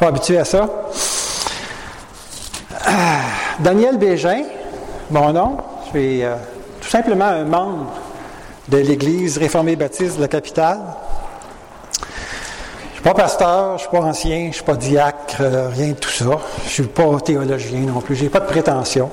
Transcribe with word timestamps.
pas 0.00 0.08
habitué 0.08 0.38
à 0.38 0.46
ça. 0.46 0.66
Ah, 2.86 3.20
Daniel 3.58 3.98
Bégin, 3.98 4.44
mon 5.10 5.30
nom. 5.30 5.58
Je 5.84 5.88
suis 5.90 6.24
euh, 6.24 6.36
tout 6.80 6.88
simplement 6.88 7.26
un 7.26 7.44
membre 7.44 7.92
de 8.68 8.78
l'Église 8.78 9.36
réformée 9.36 9.76
baptiste 9.76 10.16
de 10.16 10.22
la 10.22 10.28
capitale. 10.28 10.78
Je 11.92 12.86
ne 12.88 12.94
suis 12.94 13.02
pas 13.02 13.12
pasteur, 13.12 13.68
je 13.68 13.72
ne 13.74 13.78
suis 13.78 13.88
pas 13.90 14.00
ancien, 14.00 14.40
je 14.44 14.46
ne 14.46 14.52
suis 14.52 14.64
pas 14.64 14.76
diacre, 14.76 15.36
euh, 15.40 15.68
rien 15.68 15.88
de 15.88 15.94
tout 15.94 16.08
ça. 16.08 16.24
Je 16.24 16.64
ne 16.64 16.68
suis 16.70 16.82
pas 16.84 17.20
théologien 17.20 17.80
non 17.80 18.00
plus, 18.00 18.16
je 18.16 18.24
n'ai 18.24 18.30
pas 18.30 18.40
de 18.40 18.46
prétention. 18.46 19.10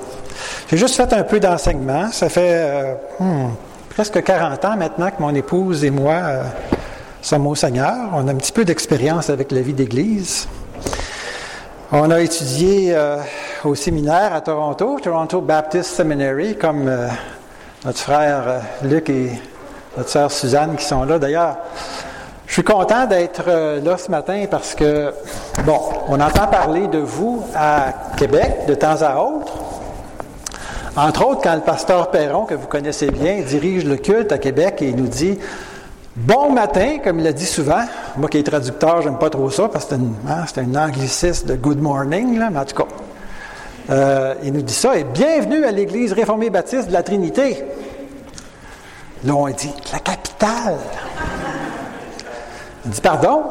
J'ai 0.70 0.78
juste 0.78 0.94
fait 0.94 1.12
un 1.12 1.22
peu 1.22 1.38
d'enseignement. 1.38 2.10
Ça 2.12 2.30
fait 2.30 2.62
euh, 2.64 2.94
hmm, 3.20 3.50
presque 3.90 4.22
40 4.22 4.64
ans 4.64 4.76
maintenant 4.78 5.10
que 5.10 5.20
mon 5.20 5.34
épouse 5.34 5.84
et 5.84 5.90
moi 5.90 6.22
sommes 7.20 7.46
au 7.46 7.54
Seigneur. 7.54 7.94
On 8.14 8.26
a 8.26 8.30
un 8.30 8.36
petit 8.36 8.52
peu 8.52 8.64
d'expérience 8.64 9.28
avec 9.28 9.52
la 9.52 9.60
vie 9.60 9.74
d'Église. 9.74 10.48
On 11.90 12.10
a 12.10 12.20
étudié 12.20 12.94
au 13.64 13.74
séminaire 13.74 14.34
à 14.34 14.42
Toronto, 14.42 14.98
Toronto 15.02 15.40
Baptist 15.40 15.96
Seminary, 15.96 16.56
comme 16.56 16.86
euh, 16.86 17.08
notre 17.82 17.98
frère 17.98 18.44
euh, 18.46 18.58
Luc 18.82 19.08
et 19.08 19.30
notre 19.96 20.10
sœur 20.10 20.30
Suzanne 20.30 20.76
qui 20.76 20.84
sont 20.84 21.04
là. 21.04 21.18
D'ailleurs, 21.18 21.56
je 22.46 22.52
suis 22.52 22.62
content 22.62 23.06
d'être 23.06 23.44
euh, 23.48 23.80
là 23.80 23.96
ce 23.96 24.10
matin 24.10 24.44
parce 24.50 24.74
que, 24.74 25.14
bon, 25.64 25.80
on 26.08 26.20
entend 26.20 26.46
parler 26.48 26.88
de 26.88 26.98
vous 26.98 27.42
à 27.56 27.94
Québec 28.18 28.66
de 28.68 28.74
temps 28.74 29.00
à 29.00 29.16
autre. 29.22 29.54
Entre 30.94 31.26
autres, 31.26 31.40
quand 31.42 31.54
le 31.54 31.62
pasteur 31.62 32.10
Perron, 32.10 32.44
que 32.44 32.54
vous 32.54 32.66
connaissez 32.66 33.10
bien, 33.10 33.40
dirige 33.40 33.86
le 33.86 33.96
culte 33.96 34.30
à 34.30 34.36
Québec 34.38 34.82
et 34.82 34.92
nous 34.92 35.08
dit 35.08 35.38
Bon 36.26 36.50
matin, 36.50 36.98
comme 36.98 37.20
il 37.20 37.26
a 37.28 37.32
dit 37.32 37.46
souvent. 37.46 37.84
Moi 38.16 38.28
qui 38.28 38.38
est 38.38 38.42
traducteur, 38.42 39.02
j'aime 39.02 39.18
pas 39.18 39.30
trop 39.30 39.48
ça 39.50 39.68
parce 39.68 39.84
que 39.84 39.94
c'est 40.48 40.60
un, 40.60 40.74
hein, 40.74 40.88
anglicisme 40.88 41.46
de 41.46 41.54
good 41.54 41.80
morning, 41.80 42.40
mais 42.50 42.58
en 42.58 42.64
tout 42.64 42.74
cas. 42.74 42.88
Euh, 43.90 44.34
il 44.42 44.52
nous 44.52 44.62
dit 44.62 44.74
ça, 44.74 44.96
et 44.98 45.04
bienvenue 45.04 45.64
à 45.64 45.70
l'Église 45.70 46.12
réformée 46.12 46.50
baptiste 46.50 46.88
de 46.88 46.92
la 46.92 47.04
Trinité. 47.04 47.62
Là, 49.24 49.32
on 49.32 49.46
dit, 49.46 49.72
la 49.92 50.00
capitale. 50.00 50.78
Il 52.84 52.90
dit, 52.90 53.00
pardon, 53.00 53.42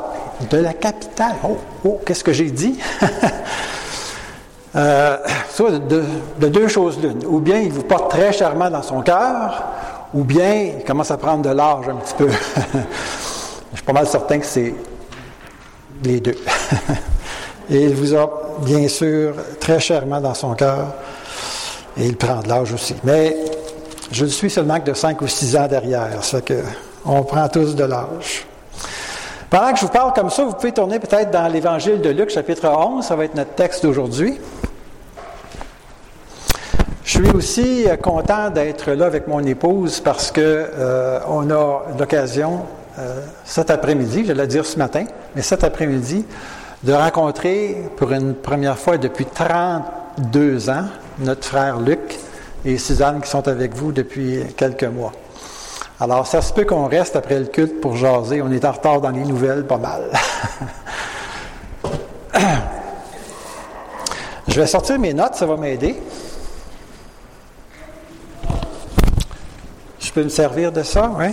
de 0.50 0.58
la 0.58 0.74
capitale. 0.74 1.36
Oh, 1.48 1.58
oh 1.86 2.02
qu'est-ce 2.06 2.26
que 2.26 2.34
j'ai 2.34 2.52
dit? 2.52 2.78
euh, 4.76 5.18
de, 5.58 6.04
de, 6.38 6.48
deux 6.50 6.68
choses 6.68 7.00
l'une. 7.02 7.26
Ou 7.28 7.40
bien 7.40 7.60
il 7.60 7.72
vous 7.72 7.84
porte 7.84 8.12
très 8.12 8.34
chèrement 8.34 8.70
dans 8.70 8.84
son 8.84 9.02
cœur, 9.04 9.64
ou 10.18 10.24
bien 10.24 10.72
il 10.80 10.84
commence 10.84 11.12
à 11.12 11.18
prendre 11.18 11.44
de 11.44 11.56
l'âge 11.56 11.88
un 11.88 11.96
petit 11.98 12.16
peu. 12.16 12.28
Je 13.72 13.76
suis 13.76 13.86
pas 13.86 13.94
mal 13.94 14.08
certain 14.08 14.40
que 14.40 14.46
c'est 14.46 14.74
les 16.04 16.20
deux. 16.20 16.38
Et 17.70 17.84
il 17.84 17.94
vous 17.94 18.16
a 18.16 18.28
bien 18.62 18.88
sûr 18.88 19.36
très 19.60 19.80
chèrement 19.80 20.20
dans 20.20 20.34
son 20.34 20.56
cœur. 20.56 20.88
Et 21.98 22.06
il 22.08 22.18
prend 22.18 22.42
de 22.42 22.48
l'âge 22.48 22.74
aussi. 22.74 22.96
Mais 23.04 23.36
je 24.12 24.26
ne 24.26 24.30
suis 24.30 24.50
seulement 24.50 24.80
que 24.80 24.90
de 24.90 24.94
5 24.96 25.22
ou 25.22 25.28
6 25.28 25.56
ans 25.56 25.68
derrière. 25.68 26.24
Ça 26.24 26.42
fait 26.42 26.64
qu'on 27.06 27.22
prend 27.24 27.48
tous 27.48 27.76
de 27.76 27.84
l'âge. 27.84 28.48
Pendant 29.52 29.72
que 29.72 29.80
je 29.80 29.86
vous 29.86 29.92
parle 29.92 30.14
comme 30.14 30.32
ça, 30.32 30.46
vous 30.46 30.54
pouvez 30.54 30.72
tourner 30.72 30.98
peut-être 31.00 31.30
dans 31.30 31.48
l'Évangile 31.48 32.02
de 32.02 32.10
Luc, 32.10 32.32
chapitre 32.32 32.68
11. 32.68 33.06
Ça 33.06 33.16
va 33.16 33.26
être 33.26 33.36
notre 33.36 33.54
texte 33.54 33.84
d'aujourd'hui. 33.84 34.40
Je 37.08 37.20
suis 37.24 37.30
aussi 37.30 37.88
content 38.04 38.50
d'être 38.50 38.92
là 38.92 39.06
avec 39.06 39.28
mon 39.30 39.40
épouse 39.40 40.02
parce 40.02 40.30
que 40.30 40.42
euh, 40.42 41.22
on 41.30 41.50
a 41.50 41.84
l'occasion 41.98 42.66
euh, 43.00 43.22
cet 43.46 43.72
après-midi, 43.72 44.26
je 44.28 44.34
l'ai 44.34 44.46
dire 44.46 44.66
ce 44.66 44.78
matin, 44.78 45.06
mais 45.34 45.42
cet 45.42 45.64
après-midi, 45.64 46.26
de 46.84 46.92
rencontrer 46.92 47.78
pour 47.96 48.12
une 48.12 48.34
première 48.36 48.78
fois 48.78 48.98
depuis 48.98 49.24
32 49.24 50.70
ans 50.70 50.84
notre 51.20 51.46
frère 51.48 51.80
Luc 51.80 52.20
et 52.66 52.78
Suzanne 52.78 53.22
qui 53.22 53.30
sont 53.30 53.48
avec 53.48 53.74
vous 53.74 53.94
depuis 53.94 54.44
quelques 54.58 54.84
mois. 54.84 55.14
Alors, 56.02 56.28
ça 56.28 56.42
se 56.42 56.52
peut 56.52 56.66
qu'on 56.66 56.88
reste 56.88 57.16
après 57.16 57.40
le 57.40 57.46
culte 57.46 57.80
pour 57.80 57.96
jaser. 57.96 58.42
On 58.42 58.52
est 58.52 58.66
en 58.66 58.74
retard 58.74 59.00
dans 59.00 59.12
les 59.12 59.24
nouvelles, 59.24 59.64
pas 59.66 59.78
mal. 59.78 60.12
Je 64.50 64.60
vais 64.60 64.68
sortir 64.68 65.00
mes 65.00 65.14
notes, 65.14 65.36
ça 65.36 65.46
va 65.46 65.56
m'aider. 65.56 65.96
Peux 70.18 70.24
me 70.24 70.30
servir 70.30 70.72
de 70.72 70.82
ça, 70.82 71.12
oui? 71.16 71.28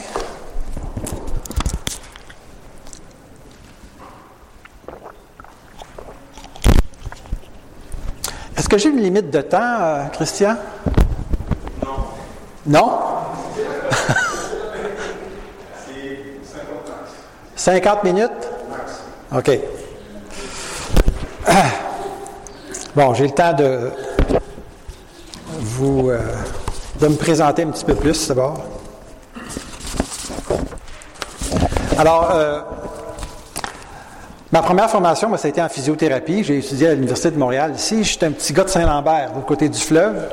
Est-ce 8.59 8.69
que 8.69 8.77
j'ai 8.77 8.91
une 8.91 9.01
limite 9.01 9.31
de 9.31 9.41
temps, 9.41 9.81
euh, 9.81 10.05
Christian? 10.13 10.57
Non. 11.83 11.95
Non? 12.67 12.99
C'est 15.87 16.43
50 17.57 18.03
50 18.03 18.05
minutes? 18.05 18.31
OK. 19.35 19.61
Bon, 22.95 23.15
j'ai 23.15 23.29
le 23.29 23.33
temps 23.33 23.55
de 23.55 23.91
vous 25.59 26.11
euh, 26.11 26.21
de 27.01 27.09
me 27.09 27.17
présenter 27.17 27.63
un 27.63 27.71
petit 27.71 27.87
peu 27.87 27.95
plus 27.95 28.29
d'abord. 28.29 28.74
Alors, 31.99 32.31
euh, 32.35 32.61
Ma 34.53 34.63
première 34.63 34.89
formation, 34.89 35.29
moi, 35.29 35.37
ça 35.37 35.47
a 35.47 35.49
été 35.49 35.61
en 35.61 35.69
physiothérapie. 35.69 36.45
J'ai 36.45 36.59
étudié 36.59 36.87
à 36.87 36.95
l'Université 36.95 37.33
de 37.33 37.39
Montréal. 37.39 37.73
Ici, 37.75 38.05
j'étais 38.05 38.27
un 38.27 38.31
petit 38.31 38.53
gars 38.53 38.63
de 38.63 38.69
Saint-Lambert, 38.69 39.33
de 39.33 39.41
côté 39.41 39.69
du 39.69 39.81
fleuve. 39.81 40.29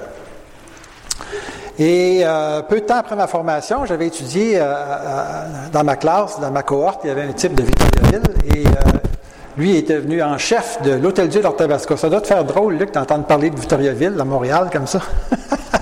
Et 1.79 2.21
euh, 2.23 2.61
peu 2.61 2.81
de 2.81 2.85
temps 2.85 2.97
après 2.97 3.15
ma 3.15 3.25
formation, 3.25 3.83
j'avais 3.87 4.05
étudié 4.05 4.57
euh, 4.57 5.45
dans 5.73 5.83
ma 5.83 5.95
classe, 5.95 6.39
dans 6.39 6.51
ma 6.51 6.61
cohorte, 6.61 7.01
il 7.03 7.07
y 7.07 7.09
avait 7.09 7.23
un 7.23 7.31
type 7.31 7.55
de 7.55 7.63
Victoriaville. 7.63 8.21
Et 8.55 8.63
lui 9.57 9.75
était 9.75 9.97
venu 9.97 10.21
en 10.21 10.37
chef 10.37 10.79
de 10.83 10.91
l'Hôtel-Dieu 10.91 11.41
d'Ortabasco. 11.41 11.97
Ça 11.97 12.07
doit 12.07 12.21
te 12.21 12.27
faire 12.27 12.45
drôle, 12.45 12.75
Luc, 12.75 12.93
d'entendre 12.93 13.25
parler 13.25 13.49
de 13.49 13.55
Victoriaville, 13.55 14.17
à 14.19 14.23
Montréal, 14.23 14.69
comme 14.71 14.85
ça. 14.85 14.99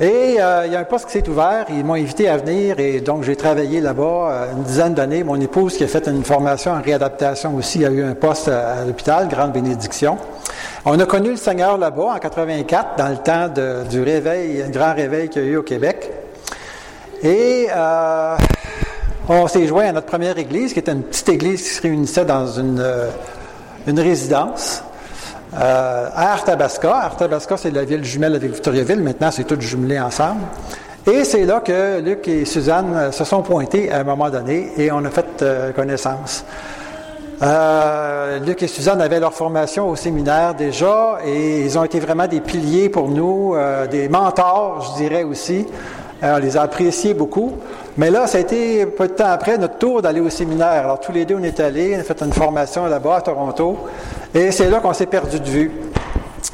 Et 0.00 0.36
euh, 0.38 0.62
il 0.64 0.72
y 0.72 0.76
a 0.76 0.78
un 0.78 0.84
poste 0.84 1.06
qui 1.06 1.12
s'est 1.12 1.28
ouvert, 1.28 1.66
ils 1.70 1.84
m'ont 1.84 1.94
invité 1.94 2.28
à 2.28 2.36
venir 2.36 2.78
et 2.78 3.00
donc 3.00 3.24
j'ai 3.24 3.34
travaillé 3.34 3.80
là-bas 3.80 4.30
euh, 4.30 4.52
une 4.52 4.62
dizaine 4.62 4.94
d'années. 4.94 5.24
Mon 5.24 5.40
épouse 5.40 5.76
qui 5.76 5.82
a 5.82 5.88
fait 5.88 6.06
une 6.06 6.22
formation 6.22 6.70
en 6.70 6.80
réadaptation 6.80 7.56
aussi 7.56 7.84
a 7.84 7.90
eu 7.90 8.04
un 8.04 8.14
poste 8.14 8.46
à, 8.46 8.84
l'hôpital, 8.86 9.26
grande 9.26 9.50
bénédiction. 9.50 10.16
On 10.84 11.00
a 11.00 11.04
connu 11.04 11.30
le 11.30 11.36
Seigneur 11.36 11.78
là-bas 11.78 12.12
en 12.14 12.18
84, 12.20 12.96
dans 12.96 13.08
le 13.08 13.16
temps 13.16 13.48
du 13.90 14.00
réveil, 14.00 14.62
un 14.62 14.70
grand 14.70 14.94
réveil 14.94 15.30
qu'il 15.30 15.42
y 15.42 15.46
a 15.46 15.48
eu 15.48 15.56
au 15.56 15.64
Québec. 15.64 16.08
Et 17.24 17.66
euh, 17.74 18.36
on 19.28 19.48
s'est 19.48 19.66
joint 19.66 19.88
à 19.88 19.92
notre 19.92 20.06
première 20.06 20.38
église, 20.38 20.74
qui 20.74 20.78
était 20.78 20.92
une 20.92 21.02
petite 21.02 21.28
église 21.28 21.60
qui 21.60 21.70
se 21.70 21.82
réunissait 21.82 22.24
dans 22.24 22.46
une, 22.46 22.86
une 23.88 23.98
résidence. 23.98 24.84
Euh, 25.54 26.08
à 26.14 26.32
Arthabasca. 26.32 26.94
Arthabasca, 26.94 27.56
c'est 27.56 27.70
la 27.70 27.84
ville 27.84 28.04
jumelle 28.04 28.34
avec 28.34 28.50
Victoriaville. 28.50 29.00
Maintenant, 29.00 29.30
c'est 29.30 29.44
tout 29.44 29.60
jumelé 29.60 29.98
ensemble. 29.98 30.42
Et 31.06 31.24
c'est 31.24 31.44
là 31.44 31.60
que 31.60 32.00
Luc 32.00 32.28
et 32.28 32.44
Suzanne 32.44 32.94
euh, 32.94 33.12
se 33.12 33.24
sont 33.24 33.42
pointés 33.42 33.90
à 33.90 34.00
un 34.00 34.04
moment 34.04 34.28
donné 34.28 34.72
et 34.76 34.92
on 34.92 35.04
a 35.04 35.10
fait 35.10 35.42
euh, 35.42 35.72
connaissance. 35.72 36.44
Luc 38.44 38.62
et 38.62 38.66
Suzanne 38.66 39.00
avaient 39.00 39.20
leur 39.20 39.32
formation 39.32 39.88
au 39.88 39.94
séminaire 39.94 40.54
déjà 40.54 41.18
et 41.24 41.60
ils 41.60 41.78
ont 41.78 41.84
été 41.84 42.00
vraiment 42.00 42.26
des 42.26 42.40
piliers 42.40 42.88
pour 42.88 43.08
nous, 43.08 43.54
des 43.88 44.08
mentors, 44.08 44.92
je 44.92 45.02
dirais 45.02 45.22
aussi. 45.22 45.64
On 46.22 46.38
les 46.38 46.56
a 46.56 46.62
appréciés 46.62 47.14
beaucoup. 47.14 47.54
Mais 47.96 48.10
là, 48.10 48.26
ça 48.26 48.38
a 48.38 48.40
été 48.40 48.86
peu 48.86 49.08
de 49.08 49.12
temps 49.12 49.30
après 49.30 49.58
notre 49.58 49.78
tour 49.78 50.02
d'aller 50.02 50.20
au 50.20 50.30
séminaire. 50.30 50.84
Alors, 50.84 51.00
tous 51.00 51.12
les 51.12 51.24
deux, 51.24 51.36
on 51.36 51.42
est 51.42 51.60
allés, 51.60 51.96
on 51.96 52.00
a 52.00 52.02
fait 52.02 52.22
une 52.22 52.32
formation 52.32 52.86
là-bas 52.86 53.16
à 53.16 53.20
Toronto. 53.22 53.78
Et 54.34 54.50
c'est 54.50 54.70
là 54.70 54.80
qu'on 54.80 54.92
s'est 54.92 55.06
perdu 55.06 55.40
de 55.40 55.48
vue. 55.48 55.72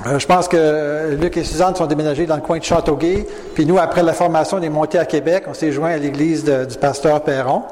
Euh, 0.07 0.19
je 0.19 0.27
pense 0.27 0.49
que 0.49 1.17
Luc 1.21 1.37
et 1.37 1.45
Suzanne 1.45 1.75
sont 1.77 1.87
déménagés 1.87 2.27
dans 2.27 2.37
le 2.37 2.43
coin 2.43 2.59
de 2.59 2.65
Châteauguay. 2.65 3.27
Puis 3.55 3.67
nous, 3.67 3.79
après 3.79 4.03
la 4.03 4.13
formation, 4.13 4.59
on 4.59 4.63
est 4.63 4.69
montés 4.69 4.99
à 4.99 5.05
Québec. 5.05 5.45
On 5.47 5.55
s'est 5.55 5.73
joint 5.73 5.91
à 5.91 5.97
l'église 5.97 6.45
du 6.45 6.79
pasteur 6.79 7.21
Perron. 7.23 7.63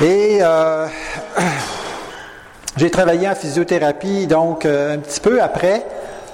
Et 0.00 0.38
euh, 0.40 0.86
j'ai 2.76 2.90
travaillé 2.90 3.28
en 3.28 3.34
physiothérapie, 3.34 4.26
donc 4.26 4.64
euh, 4.64 4.94
un 4.94 4.98
petit 4.98 5.20
peu 5.20 5.40
après 5.42 5.84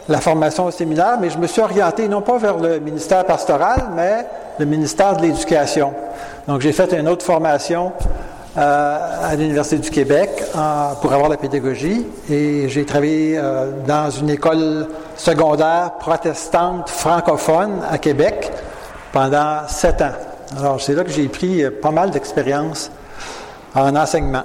la 0.08 0.20
formation 0.20 0.64
au 0.66 0.70
séminaire, 0.70 1.18
mais 1.20 1.30
je 1.30 1.38
me 1.38 1.46
suis 1.46 1.60
orienté 1.60 2.08
non 2.08 2.22
pas 2.22 2.38
vers 2.38 2.56
le 2.56 2.80
ministère 2.80 3.24
pastoral, 3.24 3.88
mais 3.94 4.26
le 4.58 4.64
ministère 4.64 5.16
de 5.16 5.22
l'Éducation. 5.22 5.92
Donc 6.46 6.62
j'ai 6.62 6.72
fait 6.72 6.92
une 6.94 7.08
autre 7.08 7.24
formation 7.24 7.92
euh, 8.56 8.98
à 9.22 9.36
l'Université 9.36 9.76
du 9.76 9.90
Québec 9.90 10.30
pour 11.02 11.12
avoir 11.12 11.28
la 11.28 11.36
pédagogie 11.36 12.06
et 12.30 12.68
j'ai 12.68 12.86
travaillé 12.86 13.38
euh, 13.38 13.70
dans 13.86 14.10
une 14.10 14.30
école 14.30 14.88
secondaire 15.16 15.92
protestante 16.00 16.88
francophone 16.88 17.82
à 17.88 17.98
Québec 17.98 18.50
pendant 19.12 19.68
sept 19.68 20.00
ans. 20.00 20.12
Alors 20.58 20.80
c'est 20.80 20.94
là 20.94 21.04
que 21.04 21.10
j'ai 21.10 21.28
pris 21.28 21.62
euh, 21.62 21.70
pas 21.70 21.90
mal 21.90 22.10
d'expérience 22.10 22.90
en 23.74 23.94
enseignement. 23.94 24.44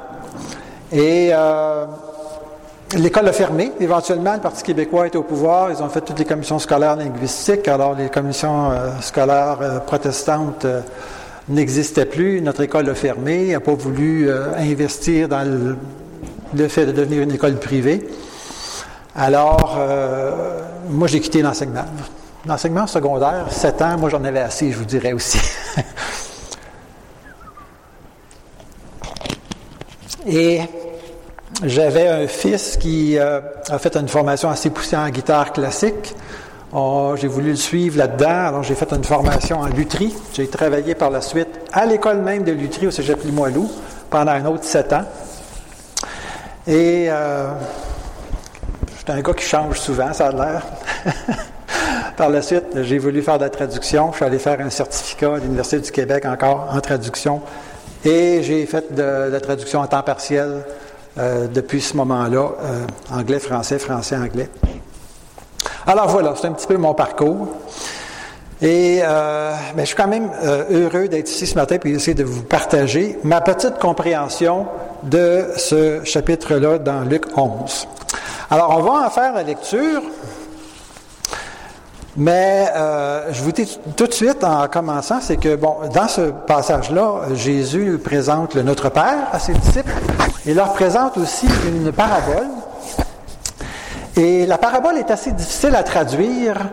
Et 0.91 1.31
l'école 2.95 3.27
a 3.27 3.33
fermé. 3.33 3.71
Éventuellement, 3.79 4.33
le 4.33 4.39
Parti 4.39 4.63
québécois 4.63 5.07
était 5.07 5.17
au 5.17 5.23
pouvoir. 5.23 5.71
Ils 5.71 5.81
ont 5.81 5.89
fait 5.89 6.01
toutes 6.01 6.19
les 6.19 6.25
commissions 6.25 6.59
scolaires 6.59 6.95
linguistiques. 6.95 7.67
Alors, 7.67 7.95
les 7.95 8.09
commissions 8.09 8.71
euh, 8.71 8.89
scolaires 9.01 9.57
euh, 9.61 9.79
protestantes 9.79 10.65
n'existaient 11.49 12.05
plus. 12.05 12.41
Notre 12.41 12.61
école 12.61 12.89
a 12.89 12.95
fermé. 12.95 13.51
n'a 13.51 13.59
pas 13.59 13.73
voulu 13.73 14.31
investir 14.31 15.27
dans 15.27 15.43
le, 15.43 16.67
fait 16.67 16.85
de 16.85 16.91
devenir 16.91 17.23
une 17.23 17.31
école 17.31 17.55
privée. 17.55 18.07
Alors, 19.15 19.77
moi, 20.89 21.07
j'ai 21.07 21.19
quitté 21.19 21.41
l'enseignement. 21.41 21.85
L'enseignement 22.45 22.87
secondaire, 22.87 23.47
7 23.49 23.81
ans, 23.81 23.97
moi, 23.97 24.09
j'en 24.09 24.23
avais 24.23 24.39
assez, 24.39 24.71
je 24.71 24.77
vous 24.77 24.85
dirais 24.85 25.11
aussi. 25.13 25.39
Et 30.25 30.61
j'avais 31.61 32.07
un 32.07 32.27
fils 32.27 32.77
qui 32.77 33.17
euh, 33.17 33.39
a 33.69 33.77
fait 33.77 33.95
une 33.95 34.07
formation 34.07 34.49
assez 34.49 34.69
poussée 34.69 34.97
en 34.97 35.09
guitare 35.09 35.53
classique. 35.53 36.15
J'ai 37.15 37.27
voulu 37.27 37.51
le 37.51 37.55
suivre 37.55 37.99
là-dedans, 37.99 38.47
alors 38.47 38.63
j'ai 38.63 38.73
fait 38.73 38.91
une 38.91 39.03
formation 39.03 39.59
en 39.59 39.67
lutherie. 39.67 40.13
J'ai 40.33 40.47
travaillé 40.47 40.95
par 40.95 41.11
la 41.11 41.21
suite 41.21 41.49
à 41.71 41.85
l'école 41.85 42.17
même 42.17 42.43
de 42.43 42.51
lutherie 42.51 42.87
au 42.87 42.91
Cégep 42.91 43.23
Limoilou 43.23 43.69
pendant 44.09 44.31
un 44.31 44.45
autre 44.45 44.63
sept 44.63 44.91
ans. 44.91 45.05
Et 46.65 47.05
euh, 47.09 47.49
j'étais 48.97 49.11
un 49.11 49.21
gars 49.21 49.33
qui 49.33 49.45
change 49.45 49.79
souvent, 49.79 50.11
ça 50.13 50.29
a 50.29 50.31
l'air. 50.31 50.63
par 52.17 52.29
la 52.29 52.41
suite, 52.41 52.81
j'ai 52.81 52.97
voulu 52.97 53.21
faire 53.21 53.37
de 53.37 53.43
la 53.43 53.51
traduction. 53.51 54.11
Je 54.11 54.15
suis 54.15 54.25
allé 54.25 54.39
faire 54.39 54.59
un 54.59 54.71
certificat 54.71 55.35
à 55.35 55.37
l'Université 55.37 55.79
du 55.79 55.91
Québec 55.91 56.25
encore 56.25 56.69
en 56.71 56.81
traduction 56.81 57.43
et 58.05 58.43
j'ai 58.43 58.65
fait 58.65 58.93
de, 58.93 59.29
la 59.31 59.39
traduction 59.39 59.79
en 59.79 59.87
temps 59.87 60.03
partiel 60.03 60.63
euh, 61.17 61.47
depuis 61.47 61.81
ce 61.81 61.95
moment-là, 61.97 62.49
euh, 62.63 62.85
anglais, 63.11 63.39
français, 63.39 63.77
français, 63.77 64.15
anglais. 64.15 64.49
Alors 65.85 66.07
voilà, 66.07 66.33
c'est 66.35 66.47
un 66.47 66.53
petit 66.53 66.65
peu 66.65 66.77
mon 66.77 66.93
parcours. 66.93 67.49
Et 68.61 69.01
euh, 69.03 69.53
je 69.77 69.83
suis 69.85 69.95
quand 69.95 70.07
même 70.07 70.31
heureux 70.71 71.07
d'être 71.07 71.29
ici 71.29 71.45
ce 71.45 71.55
matin 71.55 71.75
et 71.75 71.91
d'essayer 71.91 72.15
de 72.15 72.23
vous 72.23 72.43
partager 72.43 73.17
ma 73.23 73.41
petite 73.41 73.77
compréhension 73.77 74.65
de 75.03 75.49
ce 75.57 76.03
chapitre-là 76.03 76.79
dans 76.79 77.01
Luc 77.01 77.25
11. 77.37 77.87
Alors, 78.49 78.75
on 78.77 78.81
va 78.81 79.07
en 79.07 79.09
faire 79.09 79.33
la 79.33 79.43
lecture. 79.43 80.01
Mais 82.15 82.67
euh, 82.75 83.33
je 83.33 83.41
vous 83.41 83.51
dis 83.51 83.79
tout 83.97 84.05
de 84.05 84.13
suite 84.13 84.43
en 84.43 84.67
commençant, 84.67 85.19
c'est 85.19 85.37
que 85.37 85.55
bon, 85.55 85.77
dans 85.93 86.07
ce 86.07 86.21
passage-là, 86.29 87.33
Jésus 87.33 87.99
présente 88.03 88.53
le 88.53 88.61
Notre 88.61 88.89
Père 88.89 89.29
à 89.31 89.39
ses 89.39 89.53
disciples. 89.53 89.91
Il 90.45 90.55
leur 90.55 90.73
présente 90.73 91.17
aussi 91.17 91.47
une 91.67 91.91
parabole. 91.91 92.47
Et 94.15 94.45
la 94.45 94.59
parabole 94.59 94.97
est 94.97 95.09
assez 95.09 95.31
difficile 95.31 95.75
à 95.75 95.81
traduire. 95.81 96.69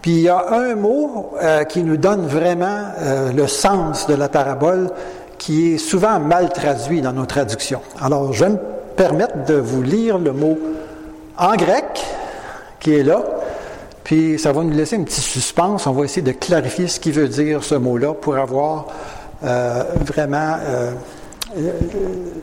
Puis 0.00 0.12
il 0.12 0.20
y 0.20 0.28
a 0.28 0.52
un 0.52 0.76
mot 0.76 1.32
euh, 1.42 1.64
qui 1.64 1.82
nous 1.82 1.96
donne 1.96 2.26
vraiment 2.26 2.84
euh, 3.00 3.32
le 3.32 3.48
sens 3.48 4.06
de 4.06 4.14
la 4.14 4.28
parabole, 4.28 4.90
qui 5.38 5.74
est 5.74 5.78
souvent 5.78 6.20
mal 6.20 6.50
traduit 6.50 7.00
dans 7.00 7.12
nos 7.12 7.26
traductions. 7.26 7.80
Alors, 8.00 8.32
je 8.32 8.44
vais 8.44 8.50
me 8.50 8.58
permettre 8.96 9.44
de 9.44 9.54
vous 9.54 9.82
lire 9.82 10.18
le 10.18 10.32
mot 10.32 10.56
en 11.36 11.56
grec 11.56 12.04
qui 12.78 12.94
est 12.94 13.02
là. 13.02 13.22
Puis 14.04 14.38
ça 14.38 14.52
va 14.52 14.62
nous 14.62 14.70
laisser 14.70 14.96
un 14.96 15.02
petit 15.02 15.22
suspense. 15.22 15.86
On 15.86 15.92
va 15.92 16.04
essayer 16.04 16.20
de 16.22 16.32
clarifier 16.32 16.88
ce 16.88 17.00
qui 17.00 17.10
veut 17.10 17.26
dire 17.26 17.64
ce 17.64 17.74
mot-là 17.74 18.12
pour 18.12 18.36
avoir 18.36 18.86
euh, 19.42 19.82
vraiment 20.00 20.58
euh, 20.60 20.92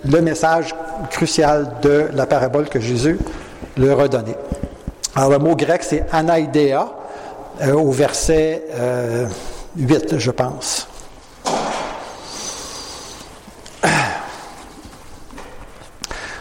le 0.03 0.21
message 0.21 0.75
crucial 1.11 1.75
de 1.83 2.07
la 2.13 2.25
parabole 2.25 2.67
que 2.67 2.79
Jésus 2.79 3.19
leur 3.77 3.99
a 3.99 4.07
donné. 4.07 4.35
Alors 5.15 5.29
le 5.29 5.37
mot 5.37 5.55
grec 5.55 5.83
c'est 5.83 6.03
anaïdéa 6.11 6.91
euh, 7.61 7.73
au 7.73 7.91
verset 7.91 8.63
8, 9.77 10.17
je 10.17 10.31
pense. 10.31 10.87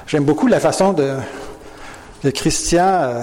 J'aime 0.07 0.25
beaucoup 0.25 0.47
la 0.47 0.61
façon 0.61 0.95
de 0.95 2.31
Christian 2.31 3.23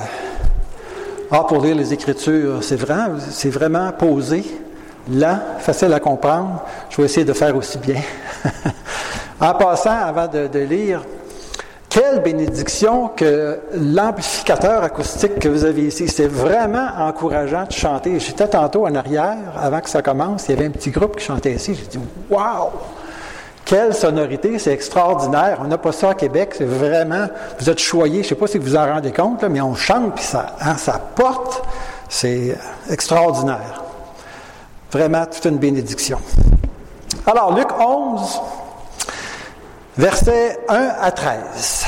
ah, 1.29 1.43
pour 1.43 1.61
lire 1.61 1.75
les 1.75 1.93
Écritures, 1.93 2.63
c'est 2.63 2.77
vrai, 2.77 2.95
c'est 3.31 3.49
vraiment 3.49 3.91
posé, 3.91 4.45
là, 5.11 5.39
facile 5.59 5.91
à 5.93 5.99
comprendre. 5.99 6.63
Je 6.89 6.97
vais 6.97 7.03
essayer 7.03 7.25
de 7.25 7.33
faire 7.33 7.55
aussi 7.55 7.77
bien. 7.79 8.01
en 9.41 9.53
passant, 9.55 9.97
avant 10.05 10.27
de, 10.27 10.59
lire, 10.59 11.01
quelle 11.89 12.21
bénédiction 12.21 13.09
que 13.09 13.59
l'amplificateur 13.73 14.83
acoustique 14.83 15.39
que 15.39 15.49
vous 15.49 15.65
avez 15.65 15.83
ici. 15.87 16.07
C'est 16.07 16.27
vraiment 16.27 16.87
encourageant 16.97 17.65
de 17.65 17.73
chanter. 17.73 18.19
J'étais 18.19 18.47
tantôt 18.47 18.87
en 18.87 18.95
arrière, 18.95 19.53
avant 19.59 19.81
que 19.81 19.89
ça 19.89 20.01
commence, 20.01 20.47
il 20.47 20.55
y 20.55 20.57
avait 20.57 20.67
un 20.67 20.71
petit 20.71 20.91
groupe 20.91 21.17
qui 21.17 21.25
chantait 21.25 21.53
ici. 21.53 21.75
J'ai 21.75 21.87
dit, 21.87 21.99
waouh! 22.29 22.69
Quelle 23.67 23.93
sonorité, 23.93 24.57
c'est 24.59 24.71
extraordinaire. 24.71 25.57
On 25.61 25.65
n'a 25.65 25.77
pas 25.77 25.91
ça 25.91 26.11
à 26.11 26.13
Québec, 26.13 26.55
c'est 26.57 26.63
vraiment, 26.63 27.27
vous 27.59 27.69
êtes 27.69 27.79
choyés, 27.79 28.19
je 28.23 28.27
ne 28.27 28.29
sais 28.29 28.35
pas 28.35 28.47
si 28.47 28.57
vous 28.57 28.63
vous 28.63 28.75
en 28.77 28.85
rendez 28.85 29.11
compte, 29.11 29.43
mais 29.43 29.59
on 29.59 29.75
chante, 29.75 30.15
puis 30.15 30.23
ça, 30.23 30.55
hein, 30.61 30.77
ça 30.77 31.01
porte, 31.13 31.61
c'est 32.07 32.57
extraordinaire. 32.89 33.83
Vraiment, 34.89 35.25
toute 35.25 35.43
une 35.43 35.57
bénédiction. 35.57 36.17
Alors, 37.25 37.57
Luc 37.57 37.67
11, 37.77 38.41
versets 39.97 40.59
1 40.69 40.89
à 41.01 41.11
13. 41.11 41.87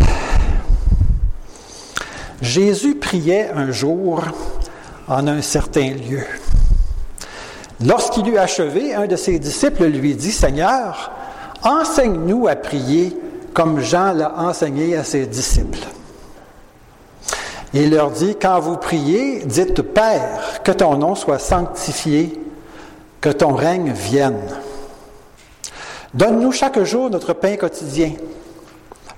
Jésus 2.42 2.96
priait 2.96 3.52
un 3.56 3.72
jour 3.72 4.22
en 5.08 5.26
un 5.28 5.42
certain 5.42 5.92
lieu. 5.92 6.26
Lorsqu'il 7.86 8.28
eut 8.28 8.38
achevé, 8.38 8.94
un 8.94 9.08
de 9.08 9.16
ses 9.16 9.40
disciples 9.40 9.86
lui 9.86 10.14
dit, 10.16 10.34
Seigneur, 10.34 11.14
Enseigne-nous 11.64 12.48
à 12.48 12.56
prier 12.56 13.16
comme 13.54 13.80
Jean 13.80 14.14
l'a 14.14 14.34
enseigné 14.38 14.96
à 14.96 15.04
ses 15.04 15.26
disciples. 15.26 15.86
Il 17.74 17.92
leur 17.92 18.12
dit, 18.12 18.36
quand 18.42 18.60
vous 18.60 18.78
priez, 18.78 19.44
dites 19.46 19.82
Père, 19.82 20.62
que 20.64 20.72
ton 20.72 20.98
nom 20.98 21.16
soit 21.16 21.40
sanctifié, 21.40 22.42
que 23.22 23.30
ton 23.30 23.54
règne 23.54 23.92
vienne. 23.92 24.42
Donne-nous 26.14 26.52
chaque 26.52 26.82
jour 26.84 27.10
notre 27.10 27.34
pain 27.34 27.58
quotidien. 27.58 28.14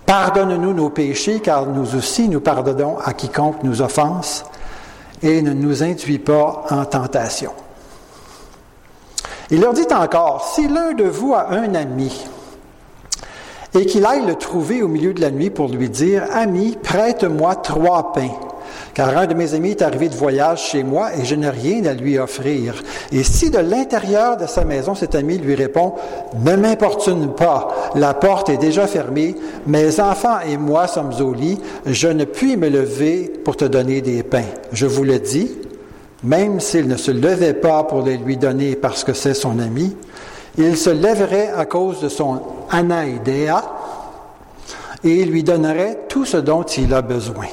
Pardonne-nous 0.06 0.74
nos 0.74 0.90
péchés, 0.90 1.40
car 1.40 1.66
nous 1.66 1.96
aussi 1.96 2.28
nous 2.28 2.42
pardonnons 2.42 2.98
à 3.00 3.14
quiconque 3.14 3.64
nous 3.64 3.82
offense, 3.82 4.44
et 5.24 5.42
ne 5.42 5.54
nous 5.54 5.84
induis 5.84 6.20
pas 6.20 6.66
en 6.70 6.84
tentation. 6.84 7.52
Il 9.52 9.60
leur 9.60 9.74
dit 9.74 9.86
encore, 9.94 10.50
si 10.56 10.68
l'un 10.68 10.94
de 10.94 11.04
vous 11.04 11.34
a 11.34 11.52
un 11.52 11.76
ami, 11.76 12.26
et 13.74 13.86
qu'il 13.86 14.06
aille 14.06 14.26
le 14.26 14.36
trouver 14.36 14.82
au 14.82 14.88
milieu 14.88 15.14
de 15.14 15.22
la 15.22 15.32
nuit 15.32 15.50
pour 15.50 15.68
lui 15.68 15.90
dire, 15.90 16.24
Ami, 16.34 16.78
prête-moi 16.82 17.56
trois 17.56 18.14
pains, 18.14 18.32
car 18.94 19.18
un 19.18 19.28
de 19.28 19.34
mes 19.34 19.54
amis 19.54 19.72
est 19.72 19.82
arrivé 19.82 20.10
de 20.10 20.16
voyage 20.16 20.70
chez 20.70 20.84
moi 20.84 21.10
et 21.16 21.26
je 21.26 21.36
n'ai 21.36 21.50
rien 21.50 21.86
à 21.86 21.94
lui 21.94 22.18
offrir. 22.18 22.82
Et 23.12 23.24
si 23.24 23.50
de 23.50 23.60
l'intérieur 23.60 24.38
de 24.38 24.46
sa 24.46 24.66
maison 24.66 24.96
cet 24.96 25.16
ami 25.16 25.38
lui 25.38 25.56
répond, 25.56 25.96
Ne 26.40 26.56
m'importune 26.56 27.34
pas, 27.34 27.70
la 27.96 28.14
porte 28.14 28.50
est 28.50 28.58
déjà 28.58 28.88
fermée, 28.88 29.36
mes 29.68 30.00
enfants 30.00 30.40
et 30.48 30.58
moi 30.58 30.88
sommes 30.88 31.14
au 31.22 31.34
lit, 31.34 31.60
je 31.86 32.08
ne 32.08 32.26
puis 32.26 32.58
me 32.58 32.70
lever 32.70 33.32
pour 33.44 33.56
te 33.56 33.66
donner 33.66 34.02
des 34.02 34.24
pains. 34.24 34.50
Je 34.74 34.86
vous 34.86 35.04
le 35.04 35.20
dis, 35.20 35.52
même 36.24 36.60
s'il 36.60 36.88
ne 36.88 36.98
se 36.98 37.12
levait 37.12 37.54
pas 37.54 37.84
pour 37.84 38.04
les 38.04 38.18
lui 38.18 38.38
donner 38.38 38.76
parce 38.76 39.04
que 39.04 39.14
c'est 39.14 39.34
son 39.34 39.60
ami, 39.60 39.96
il 40.58 40.78
se 40.78 40.90
lèverait 40.90 41.52
à 41.56 41.66
cause 41.66 42.02
de 42.02 42.10
son 42.10 42.42
anaïdéa 42.70 43.64
et 45.04 45.22
il 45.22 45.32
lui 45.32 45.44
donnerait 45.44 46.00
tout 46.10 46.26
ce 46.26 46.38
dont 46.38 46.64
il 46.64 46.94
a 46.94 47.02
besoin. 47.02 47.48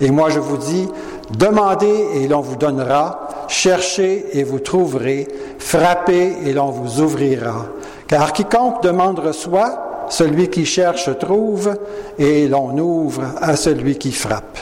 Et 0.00 0.10
moi 0.10 0.30
je 0.30 0.40
vous 0.40 0.56
dis, 0.56 0.88
demandez 1.36 2.06
et 2.14 2.28
l'on 2.28 2.40
vous 2.40 2.56
donnera, 2.56 3.28
cherchez 3.48 4.38
et 4.38 4.44
vous 4.44 4.60
trouverez, 4.60 5.26
frappez 5.58 6.36
et 6.44 6.52
l'on 6.52 6.70
vous 6.70 7.00
ouvrira. 7.00 7.66
Car 8.06 8.32
quiconque 8.32 8.82
demande 8.82 9.18
reçoit, 9.18 10.06
celui 10.10 10.48
qui 10.50 10.66
cherche 10.66 11.08
trouve, 11.18 11.74
et 12.18 12.46
l'on 12.46 12.76
ouvre 12.78 13.22
à 13.40 13.56
celui 13.56 13.96
qui 13.96 14.12
frappe. 14.12 14.58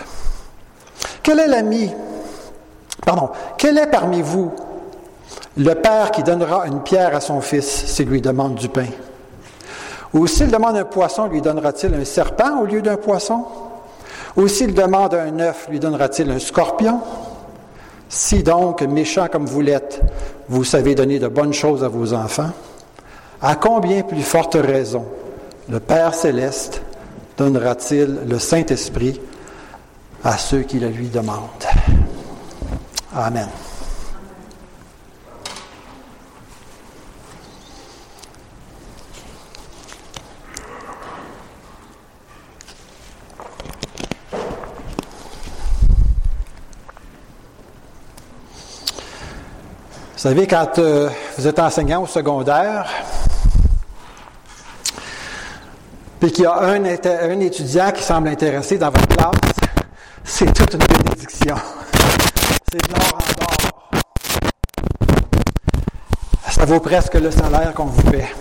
Quel 1.23 1.41
est 1.41 1.49
l'ami 1.49 1.91
Pardon. 3.05 3.31
Quel 3.59 3.79
est 3.79 3.89
parmi 3.89 4.23
vous 4.23 4.53
le 5.57 5.75
père 5.75 6.11
qui 6.11 6.23
donnera 6.23 6.67
une 6.67 6.83
pierre 6.83 7.15
à 7.15 7.21
son 7.21 7.41
fils 7.41 7.85
s'il 7.87 8.09
lui 8.09 8.21
demande 8.21 8.55
du 8.55 8.69
pain? 8.69 8.87
Ou 10.15 10.27
s'il 10.27 10.51
demande 10.51 10.77
un 10.77 10.85
poisson, 10.85 11.27
lui 11.27 11.41
donnera-t-il 11.41 11.95
un 11.95 12.05
serpent 12.05 12.61
au 12.61 12.67
lieu 12.67 12.83
d'un 12.83 12.97
poisson? 12.97 13.45
Ou 14.37 14.49
s'il 14.49 14.75
demande 14.75 15.15
un 15.15 15.39
œuf, 15.41 15.69
lui 15.69 15.81
donnera-t-il 15.81 16.31
un 16.31 16.39
scorpion? 16.39 17.01
Si 18.09 18.43
donc, 18.43 18.83
méchant 18.83 19.29
comme 19.29 19.47
vous 19.47 19.63
l'êtes, 19.63 20.01
vous 20.49 20.65
savez 20.65 20.95
donner 20.95 21.19
de 21.19 21.29
bonnes 21.29 21.55
choses 21.55 21.83
à 21.83 21.89
vos 21.89 22.13
enfants, 22.13 22.51
à 23.41 23.57
combien 23.57 24.03
plus 24.03 24.23
forte 24.23 24.55
raison 24.55 25.05
le 25.69 25.81
Père 25.81 26.15
céleste 26.15 26.83
donnera-t-il 27.39 28.19
le 28.27 28.39
Saint-Esprit 28.39 29.21
à 30.25 30.37
ceux 30.37 30.61
qui 30.61 30.79
le 30.79 30.89
lui 30.89 31.09
demandent? 31.09 31.49
Amen. 33.15 33.47
Vous 50.23 50.29
savez, 50.29 50.47
quand 50.47 50.79
euh, 50.79 51.11
vous 51.37 51.47
êtes 51.47 51.59
enseignant 51.59 52.05
au 52.05 52.07
secondaire, 52.07 52.89
puis 56.21 56.31
qu'il 56.31 56.45
y 56.45 56.47
a 56.47 56.61
un, 56.61 56.85
un, 56.85 57.41
étudiant 57.41 57.91
qui 57.91 58.03
semble 58.03 58.29
intéressé 58.29 58.79
dans 58.79 58.91
votre 58.91 59.09
classe, 59.09 59.33
c'est 60.25 60.51
toute 60.55 60.75
une 60.75 60.87
bénédiction. 60.87 61.57
C'est 62.73 62.89
de 62.89 62.95
l'or. 62.95 63.19
Ça 66.49 66.65
vaut 66.65 66.81
presque 66.81 67.15
le 67.15 67.31
salaire 67.31 67.75
qu'on 67.75 67.85
vous 67.85 68.11
fait. 68.11 68.35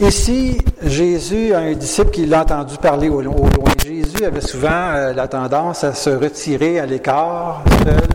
Ici, 0.00 0.58
Jésus 0.82 1.54
a 1.54 1.58
un 1.58 1.74
disciple 1.74 2.10
qui 2.10 2.26
l'a 2.26 2.40
entendu 2.40 2.76
parler 2.78 3.08
au, 3.08 3.22
loin. 3.22 3.44
Jésus 3.84 4.24
avait 4.24 4.40
souvent 4.40 4.68
euh, 4.70 5.12
la 5.12 5.28
tendance 5.28 5.84
à 5.84 5.94
se 5.94 6.10
retirer 6.10 6.80
à 6.80 6.86
l'écart, 6.86 7.62
seul, 7.84 8.08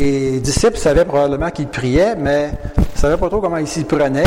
les 0.00 0.40
disciples 0.40 0.76
savaient 0.76 1.04
probablement 1.04 1.50
qu'il 1.50 1.68
priait, 1.68 2.16
mais 2.16 2.50
ils 2.76 2.80
ne 2.80 2.98
savaient 2.98 3.16
pas 3.16 3.28
trop 3.28 3.40
comment 3.40 3.58
il 3.58 3.68
s'y 3.68 3.84
prenait. 3.84 4.24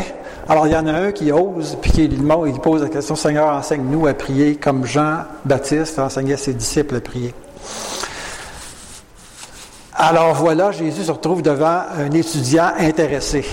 Alors, 0.47 0.67
il 0.67 0.73
y 0.73 0.75
en 0.77 0.87
a 0.87 0.93
un 0.93 1.11
qui 1.11 1.33
ose, 1.33 1.77
puis 1.81 1.91
qui 1.91 2.05
il 2.05 2.59
pose 2.61 2.81
la 2.81 2.89
question 2.89 3.15
Seigneur, 3.15 3.49
enseigne-nous 3.49 4.07
à 4.07 4.13
prier 4.13 4.55
comme 4.55 4.85
Jean-Baptiste 4.85 5.99
enseignait 5.99 6.37
ses 6.37 6.53
disciples 6.53 6.95
à 6.95 7.01
prier. 7.01 7.33
Alors 9.95 10.33
voilà, 10.33 10.71
Jésus 10.71 11.03
se 11.03 11.11
retrouve 11.11 11.41
devant 11.41 11.83
un 11.97 12.11
étudiant 12.11 12.71
intéressé. 12.79 13.45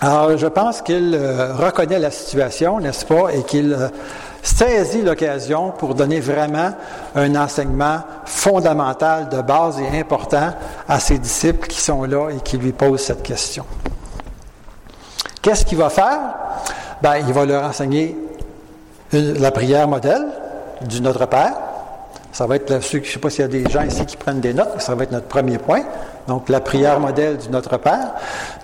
Alors, 0.00 0.34
je 0.38 0.46
pense 0.46 0.80
qu'il 0.80 1.14
euh, 1.14 1.52
reconnaît 1.54 1.98
la 1.98 2.10
situation, 2.10 2.80
n'est-ce 2.80 3.04
pas, 3.04 3.34
et 3.34 3.42
qu'il 3.42 3.74
euh, 3.74 3.88
saisit 4.42 5.02
l'occasion 5.02 5.72
pour 5.72 5.94
donner 5.94 6.20
vraiment 6.20 6.72
un 7.14 7.34
enseignement 7.36 8.00
fondamental, 8.24 9.28
de 9.28 9.42
base 9.42 9.78
et 9.78 9.98
important 9.98 10.54
à 10.88 11.00
ses 11.00 11.18
disciples 11.18 11.68
qui 11.68 11.82
sont 11.82 12.04
là 12.04 12.30
et 12.30 12.40
qui 12.40 12.56
lui 12.56 12.72
posent 12.72 13.02
cette 13.02 13.22
question. 13.22 13.66
Qu'est-ce 15.42 15.66
qu'il 15.66 15.76
va 15.76 15.90
faire? 15.90 16.18
Ben, 17.02 17.16
il 17.18 17.32
va 17.34 17.44
leur 17.44 17.64
enseigner 17.64 18.16
la 19.12 19.50
prière 19.50 19.86
modèle 19.86 20.26
du 20.80 21.02
Notre 21.02 21.26
Père. 21.26 21.52
Ça 22.32 22.46
va 22.46 22.56
être, 22.56 22.80
je 22.80 22.98
ne 22.98 23.04
sais 23.04 23.18
pas 23.18 23.30
s'il 23.30 23.40
y 23.40 23.44
a 23.44 23.48
des 23.48 23.68
gens 23.68 23.82
ici 23.82 24.06
qui 24.06 24.16
prennent 24.16 24.40
des 24.40 24.54
notes, 24.54 24.70
mais 24.74 24.80
ça 24.80 24.94
va 24.94 25.04
être 25.04 25.12
notre 25.12 25.26
premier 25.26 25.58
point. 25.58 25.82
Donc, 26.28 26.48
la 26.48 26.60
prière 26.60 27.00
modèle 27.00 27.38
du 27.38 27.48
Notre 27.48 27.76
Père. 27.76 28.14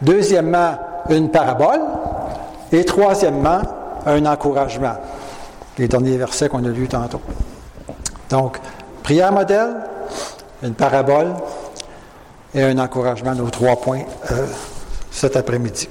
Deuxièmement, 0.02 0.78
une 1.10 1.30
parabole. 1.30 1.80
Et 2.72 2.84
troisièmement, 2.84 3.60
un 4.06 4.26
encouragement 4.26 4.96
les 5.78 5.88
derniers 5.88 6.16
versets 6.16 6.48
qu'on 6.48 6.64
a 6.64 6.68
lus 6.68 6.88
tantôt. 6.88 7.20
Donc, 8.30 8.58
prière 9.02 9.32
modèle, 9.32 9.74
une 10.62 10.74
parabole 10.74 11.34
et 12.54 12.62
un 12.62 12.78
encouragement, 12.78 13.34
nos 13.34 13.50
trois 13.50 13.76
points 13.76 14.02
euh, 14.30 14.46
cet 15.10 15.36
après-midi. 15.36 15.88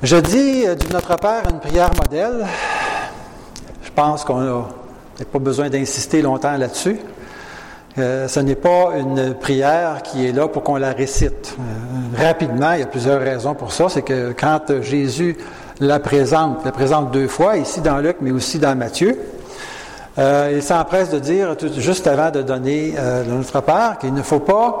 Je 0.00 0.16
dis 0.16 0.64
euh, 0.64 0.76
du 0.76 0.86
Notre 0.92 1.16
Père 1.16 1.42
une 1.50 1.58
prière 1.58 1.90
modèle. 1.96 2.46
Je 3.82 3.90
pense 3.90 4.24
qu'on 4.24 4.40
n'a 4.40 5.24
pas 5.32 5.38
besoin 5.40 5.68
d'insister 5.68 6.22
longtemps 6.22 6.56
là-dessus. 6.56 7.00
Euh, 7.98 8.28
ce 8.28 8.38
n'est 8.38 8.54
pas 8.54 8.92
une 8.96 9.34
prière 9.34 10.02
qui 10.04 10.24
est 10.24 10.30
là 10.30 10.46
pour 10.46 10.62
qu'on 10.62 10.76
la 10.76 10.92
récite. 10.92 11.56
Euh, 11.58 12.24
rapidement, 12.24 12.74
il 12.74 12.80
y 12.80 12.82
a 12.84 12.86
plusieurs 12.86 13.20
raisons 13.20 13.56
pour 13.56 13.72
ça. 13.72 13.88
C'est 13.88 14.02
que 14.02 14.32
quand 14.38 14.80
Jésus 14.82 15.36
la 15.80 15.98
présente, 15.98 16.64
la 16.64 16.70
présente 16.70 17.10
deux 17.10 17.26
fois, 17.26 17.56
ici 17.56 17.80
dans 17.80 17.98
Luc, 17.98 18.18
mais 18.20 18.30
aussi 18.30 18.60
dans 18.60 18.76
Matthieu, 18.76 19.18
il 20.16 20.62
s'empresse 20.62 21.10
de 21.10 21.18
dire, 21.20 21.56
juste 21.76 22.08
avant 22.08 22.30
de 22.32 22.42
donner 22.42 22.94
notre 23.28 23.60
Père, 23.60 23.98
qu'il 24.00 24.12
ne 24.12 24.22
faut 24.22 24.40
pas 24.40 24.80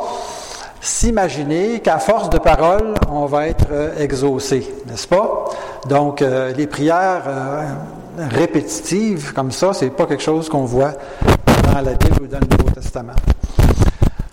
s'imaginer 0.80 1.80
qu'à 1.80 1.98
force 1.98 2.30
de 2.30 2.38
parole, 2.38 2.94
on 3.10 3.26
va 3.26 3.48
être 3.48 3.66
exaucé, 3.98 4.72
n'est-ce 4.86 5.08
pas? 5.08 5.44
Donc, 5.88 6.20
les 6.56 6.66
prières 6.66 7.24
répétitives 8.30 9.32
comme 9.32 9.50
ça, 9.50 9.72
c'est 9.72 9.90
pas 9.90 10.06
quelque 10.06 10.22
chose 10.22 10.48
qu'on 10.48 10.64
voit 10.64 10.92
dans 11.72 11.80
la 11.80 11.94
Bible 11.94 12.22
ou 12.22 12.26
dans 12.26 12.40
le 12.40 12.56
Nouveau 12.56 12.70
Testament. 12.70 13.12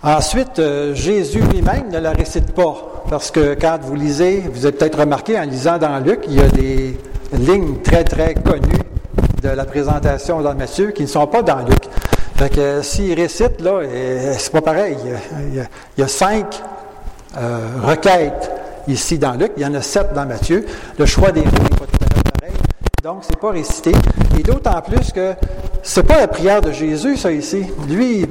Ensuite, 0.03 0.59
euh, 0.59 0.93
Jésus 0.93 1.39
lui-même 1.39 1.89
ne 1.91 1.97
la 1.97 2.11
récite 2.11 2.53
pas, 2.53 2.75
parce 3.09 3.31
que 3.31 3.55
quand 3.59 3.79
vous 3.81 3.95
lisez, 3.95 4.43
vous 4.53 4.67
avez 4.67 4.77
peut-être 4.77 4.99
remarqué 4.99 5.39
en 5.39 5.43
lisant 5.43 5.79
dans 5.79 5.97
Luc, 5.97 6.25
il 6.27 6.35
y 6.35 6.41
a 6.41 6.47
des 6.47 6.99
lignes 7.33 7.81
très 7.81 8.03
très 8.03 8.35
connues 8.35 8.83
de 9.41 9.49
la 9.49 9.65
présentation 9.65 10.41
dans 10.41 10.53
Matthieu 10.53 10.91
qui 10.91 11.01
ne 11.01 11.07
sont 11.07 11.25
pas 11.25 11.41
dans 11.41 11.57
Luc. 11.57 11.89
Fait 12.35 12.49
que 12.49 12.81
s'il 12.81 13.13
récite, 13.13 13.61
là, 13.61 13.81
c'est 14.37 14.51
pas 14.51 14.61
pareil. 14.61 14.97
Il 15.53 15.65
y 15.97 16.03
a, 16.03 16.07
cinq 16.07 16.61
euh, 17.37 17.59
requêtes 17.81 18.51
ici 18.87 19.17
dans 19.17 19.33
Luc, 19.33 19.53
il 19.55 19.63
y 19.63 19.65
en 19.65 19.73
a 19.73 19.81
sept 19.81 20.13
dans 20.13 20.25
Matthieu. 20.25 20.65
Le 20.99 21.05
choix 21.05 21.31
des 21.31 21.41
mots 21.41 21.51
n'est 21.51 21.69
pas 21.69 21.85
tout 21.85 22.03
à 22.03 22.15
fait 22.15 22.39
pareil. 22.39 22.57
Donc, 23.01 23.19
c'est 23.21 23.39
pas 23.39 23.51
récité. 23.51 23.93
Et 24.37 24.43
d'autant 24.43 24.81
plus 24.81 25.13
que 25.13 25.33
c'est 25.81 26.03
pas 26.03 26.19
la 26.19 26.27
prière 26.27 26.61
de 26.61 26.73
Jésus, 26.73 27.15
ça, 27.15 27.31
ici. 27.31 27.67
Lui, 27.87 28.25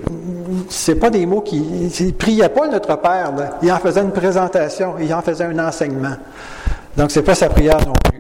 c'est 0.69 0.97
pas 0.97 1.09
des 1.09 1.25
mots 1.25 1.41
qui. 1.41 1.57
Il 2.01 2.15
priait 2.15 2.51
pas 2.51 2.69
notre 2.69 2.97
Père, 2.99 3.33
Il 3.63 3.73
en 3.73 3.79
faisait 3.79 4.03
une 4.03 4.13
présentation, 4.13 4.97
il 5.01 5.13
en 5.15 5.23
faisait 5.23 5.45
un 5.45 5.67
enseignement. 5.67 6.17
Donc, 6.97 7.11
c'est 7.11 7.23
pas 7.23 7.35
sa 7.35 7.49
prière 7.49 7.79
non 7.87 7.95
plus. 8.05 8.19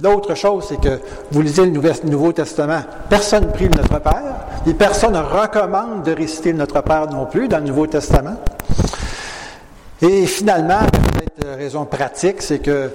L'autre 0.00 0.34
chose, 0.36 0.66
c'est 0.68 0.80
que 0.80 1.00
vous 1.32 1.42
lisez 1.42 1.66
le 1.66 1.72
Nouveau 2.04 2.32
Testament, 2.32 2.82
personne 3.08 3.46
ne 3.46 3.50
prie 3.50 3.64
le 3.64 3.76
Notre 3.76 4.00
Père, 4.00 4.46
et 4.66 4.74
personne 4.74 5.14
ne 5.14 5.18
recommande 5.18 6.04
de 6.04 6.12
réciter 6.12 6.52
le 6.52 6.58
Notre 6.58 6.82
Père 6.82 7.10
non 7.10 7.26
plus 7.26 7.48
dans 7.48 7.58
le 7.58 7.64
Nouveau 7.64 7.86
Testament. 7.88 8.36
Et 10.00 10.26
finalement, 10.26 10.80
peut-être 11.14 11.56
raison 11.56 11.84
pratique, 11.84 12.42
c'est 12.42 12.60
que 12.60 12.92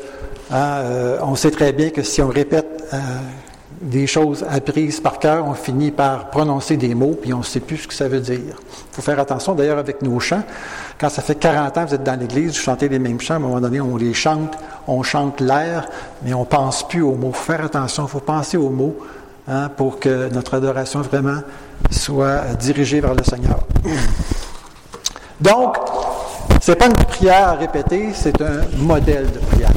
hein, 0.50 0.78
euh, 0.84 1.18
on 1.24 1.36
sait 1.36 1.52
très 1.52 1.74
bien 1.74 1.90
que 1.90 2.04
si 2.04 2.22
on 2.22 2.30
répète 2.30 2.86
euh, 2.94 2.98
des 3.84 4.08
choses 4.08 4.46
apprises 4.50 5.00
par 5.00 5.20
cœur, 5.20 5.46
on 5.46 5.54
finit 5.54 5.92
par 5.92 6.30
prononcer 6.30 6.78
des 6.78 6.96
mots, 6.96 7.18
puis 7.22 7.34
on 7.34 7.40
ne 7.40 7.44
sait 7.44 7.60
plus 7.60 7.78
ce 7.78 7.88
que 7.88 7.94
ça 7.94 8.08
veut 8.08 8.22
dire. 8.22 8.40
Il 8.40 8.96
faut 8.96 9.02
faire 9.02 9.20
attention 9.20 9.54
d'ailleurs 9.54 9.78
avec 9.78 10.02
nos 10.02 10.20
chants. 10.20 10.44
Quand 10.98 11.10
ça 11.10 11.22
fait 11.22 11.36
40 11.36 11.78
ans 11.78 11.84
que 11.84 11.90
vous 11.90 11.96
êtes 11.96 12.04
dans 12.04 12.20
l'Église, 12.20 12.56
vous 12.56 12.64
chantez 12.64 12.88
les 12.88 13.00
mêmes 13.00 13.20
chants, 13.20 13.36
à 13.36 13.38
un 13.38 13.42
moment 13.42 13.60
donné, 13.60 13.82
on 13.82 13.98
les 13.98 14.14
chante, 14.14 14.58
on 14.88 15.04
chante 15.04 15.42
l'air, 15.42 15.90
mais 16.24 16.34
on 16.34 16.42
ne 16.42 16.46
pense 16.46 16.88
plus 16.88 17.02
aux 17.02 17.16
mots. 17.16 17.32
Il 17.34 17.36
faut 17.36 17.52
faire 17.52 17.66
attention, 17.66 18.06
il 18.06 18.10
faut 18.10 18.20
penser 18.20 18.58
aux 18.58 18.70
mots 18.70 18.96
hein, 19.48 19.70
pour 19.76 20.00
que 20.00 20.30
notre 20.34 20.54
adoration 20.56 21.02
vraiment 21.02 21.42
soit 21.92 22.56
dirigée 22.60 23.02
vers 23.02 23.14
le 23.14 23.24
Seigneur. 23.24 23.60
Donc, 25.42 25.76
ce 26.62 26.72
n'est 26.72 26.78
pas 26.78 26.86
une 26.86 26.94
prière 26.94 27.50
à 27.50 27.54
répéter, 27.54 28.12
c'est 28.14 28.42
un 28.42 28.62
modèle 28.78 29.30
de 29.30 29.40
prière. 29.40 29.72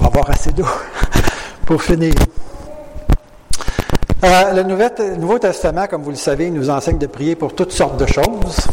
Je 0.00 0.04
vais 0.04 0.16
avoir 0.16 0.30
assez 0.30 0.50
d'eau 0.52 0.66
pour 1.66 1.82
finir. 1.82 2.14
Euh, 4.24 4.52
le 4.52 5.16
Nouveau 5.16 5.38
Testament, 5.38 5.86
comme 5.86 6.02
vous 6.02 6.10
le 6.10 6.16
savez, 6.16 6.50
nous 6.50 6.70
enseigne 6.70 6.98
de 6.98 7.06
prier 7.06 7.36
pour 7.36 7.54
toutes 7.54 7.72
sortes 7.72 7.98
de 7.98 8.06
choses, 8.06 8.66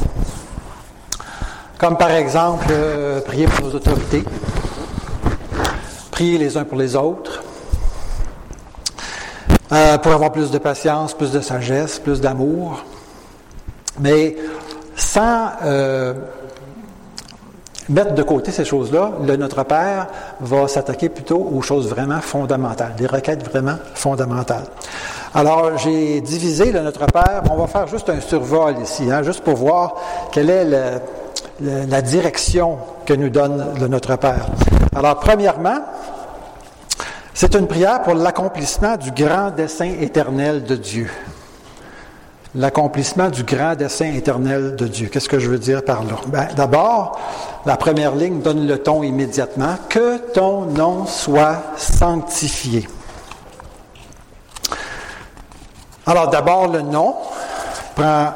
comme 1.77 1.97
par 1.97 2.11
exemple 2.11 2.67
euh, 2.71 3.21
prier 3.21 3.47
pour 3.47 3.65
nos 3.65 3.75
autorités, 3.75 4.23
prier 6.11 6.37
les 6.37 6.57
uns 6.57 6.65
pour 6.65 6.77
les 6.77 6.95
autres, 6.95 7.43
euh, 9.71 9.97
pour 9.97 10.13
avoir 10.13 10.31
plus 10.31 10.51
de 10.51 10.57
patience, 10.57 11.13
plus 11.13 11.31
de 11.31 11.41
sagesse, 11.41 11.99
plus 11.99 12.21
d'amour, 12.21 12.83
mais 13.99 14.35
sans 14.95 15.51
mettre 17.89 18.13
de 18.13 18.23
côté 18.23 18.51
ces 18.51 18.65
choses-là, 18.65 19.11
le 19.25 19.35
Notre 19.37 19.63
Père 19.63 20.07
va 20.39 20.67
s'attaquer 20.67 21.09
plutôt 21.09 21.37
aux 21.53 21.61
choses 21.61 21.87
vraiment 21.87 22.21
fondamentales, 22.21 22.93
des 22.97 23.07
requêtes 23.07 23.49
vraiment 23.49 23.77
fondamentales. 23.93 24.65
Alors, 25.33 25.77
j'ai 25.77 26.21
divisé 26.21 26.71
le 26.71 26.81
Notre 26.81 27.05
Père. 27.05 27.43
On 27.51 27.55
va 27.55 27.67
faire 27.67 27.87
juste 27.87 28.09
un 28.09 28.19
survol 28.19 28.75
ici, 28.81 29.11
hein, 29.11 29.23
juste 29.23 29.43
pour 29.43 29.55
voir 29.55 29.95
quelle 30.31 30.49
est 30.49 30.65
la 31.61 32.01
direction 32.01 32.77
que 33.05 33.13
nous 33.13 33.29
donne 33.29 33.73
le 33.79 33.87
Notre 33.87 34.15
Père. 34.15 34.47
Alors, 34.95 35.19
premièrement, 35.19 35.79
c'est 37.33 37.53
une 37.55 37.67
prière 37.67 38.01
pour 38.01 38.15
l'accomplissement 38.15 38.97
du 38.97 39.11
grand 39.11 39.51
dessein 39.51 39.91
éternel 40.01 40.63
de 40.63 40.75
Dieu. 40.75 41.09
L'accomplissement 42.57 43.29
du 43.29 43.43
grand 43.43 43.75
dessein 43.75 44.13
éternel 44.13 44.75
de 44.75 44.87
Dieu. 44.87 45.07
Qu'est-ce 45.07 45.29
que 45.29 45.39
je 45.39 45.49
veux 45.49 45.59
dire 45.59 45.85
par 45.85 46.03
là? 46.03 46.15
Ben, 46.27 46.47
D'abord, 46.55 47.19
la 47.65 47.77
première 47.77 48.15
ligne 48.15 48.41
donne 48.41 48.67
le 48.67 48.79
ton 48.79 49.03
immédiatement. 49.03 49.75
Que 49.89 50.17
ton 50.33 50.61
nom 50.65 51.05
soit 51.05 51.61
sanctifié. 51.77 52.87
Alors 56.05 56.29
d'abord, 56.29 56.67
le 56.67 56.81
nom 56.81 57.15
prend 57.95 58.33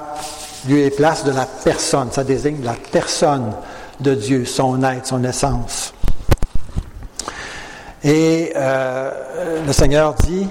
lieu 0.68 0.80
et 0.80 0.92
place 0.92 1.24
de 1.24 1.32
la 1.32 1.48
personne. 1.64 2.12
Ça 2.12 2.24
désigne 2.24 2.64
la 2.64 2.76
personne 2.92 3.54
de 4.00 4.14
Dieu, 4.14 4.46
son 4.46 4.84
être, 4.84 5.08
son 5.08 5.24
essence. 5.24 5.94
Et 8.04 8.52
euh, 8.56 9.12
le 9.66 9.74
Seigneur 9.74 10.14
dit 10.16 10.48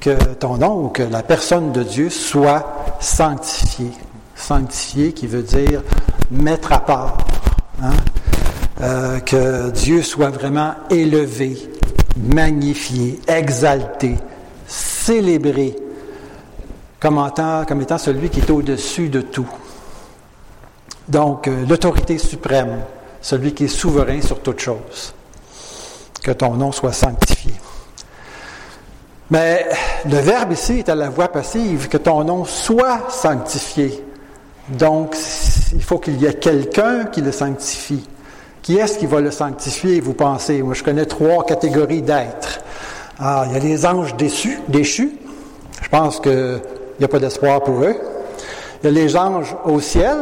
que 0.00 0.34
ton 0.34 0.56
nom 0.56 0.84
ou 0.84 0.88
que 0.88 1.02
la 1.02 1.22
personne 1.22 1.72
de 1.72 1.82
Dieu 1.82 2.10
soit 2.10 2.96
sanctifiée. 3.00 3.92
Sanctifiée 4.34 5.12
qui 5.12 5.26
veut 5.26 5.42
dire 5.42 5.82
mettre 6.30 6.72
à 6.72 6.80
part. 6.80 7.18
Hein? 7.82 7.92
Euh, 8.80 9.20
que 9.20 9.70
Dieu 9.70 10.02
soit 10.02 10.30
vraiment 10.30 10.72
élevé, 10.88 11.70
magnifié, 12.16 13.20
exalté, 13.28 14.16
célébré 14.66 15.76
comme 16.98 17.18
étant, 17.26 17.98
celui 17.98 18.28
qui 18.28 18.40
est 18.40 18.50
au-dessus 18.50 19.08
de 19.08 19.22
tout. 19.22 19.48
Donc, 21.08 21.48
euh, 21.48 21.64
l'autorité 21.66 22.18
suprême, 22.18 22.80
celui 23.20 23.52
qui 23.54 23.64
est 23.64 23.68
souverain 23.68 24.20
sur 24.20 24.40
toute 24.40 24.60
chose. 24.60 25.14
Que 26.22 26.30
ton 26.32 26.54
nom 26.54 26.72
soit 26.72 26.92
sanctifié. 26.92 27.52
Mais 29.30 29.66
le 30.08 30.16
verbe 30.16 30.52
ici 30.52 30.80
est 30.80 30.88
à 30.88 30.94
la 30.94 31.08
voix 31.08 31.28
passive, 31.28 31.88
que 31.88 31.96
ton 31.96 32.24
nom 32.24 32.44
soit 32.44 33.10
sanctifié. 33.10 34.04
Donc, 34.68 35.16
il 35.72 35.82
faut 35.82 35.98
qu'il 35.98 36.20
y 36.20 36.26
ait 36.26 36.34
quelqu'un 36.34 37.04
qui 37.06 37.20
le 37.20 37.32
sanctifie. 37.32 38.08
Qui 38.62 38.78
est-ce 38.78 38.98
qui 38.98 39.06
va 39.06 39.20
le 39.20 39.30
sanctifier, 39.30 40.00
vous 40.00 40.14
pensez? 40.14 40.62
Moi, 40.62 40.74
je 40.74 40.82
connais 40.82 41.06
trois 41.06 41.44
catégories 41.44 42.02
d'êtres. 42.02 42.60
Ah, 43.18 43.44
il 43.46 43.52
y 43.52 43.56
a 43.56 43.58
les 43.58 43.86
anges 43.86 44.16
déçus, 44.16 44.60
déchus. 44.68 45.12
Je 45.82 45.88
pense 45.88 46.20
qu'il 46.20 46.60
n'y 46.98 47.04
a 47.04 47.08
pas 47.08 47.18
d'espoir 47.18 47.62
pour 47.62 47.82
eux. 47.84 47.96
Il 48.82 48.86
y 48.86 48.88
a 48.88 48.92
les 48.92 49.16
anges 49.16 49.56
au 49.64 49.80
ciel. 49.80 50.16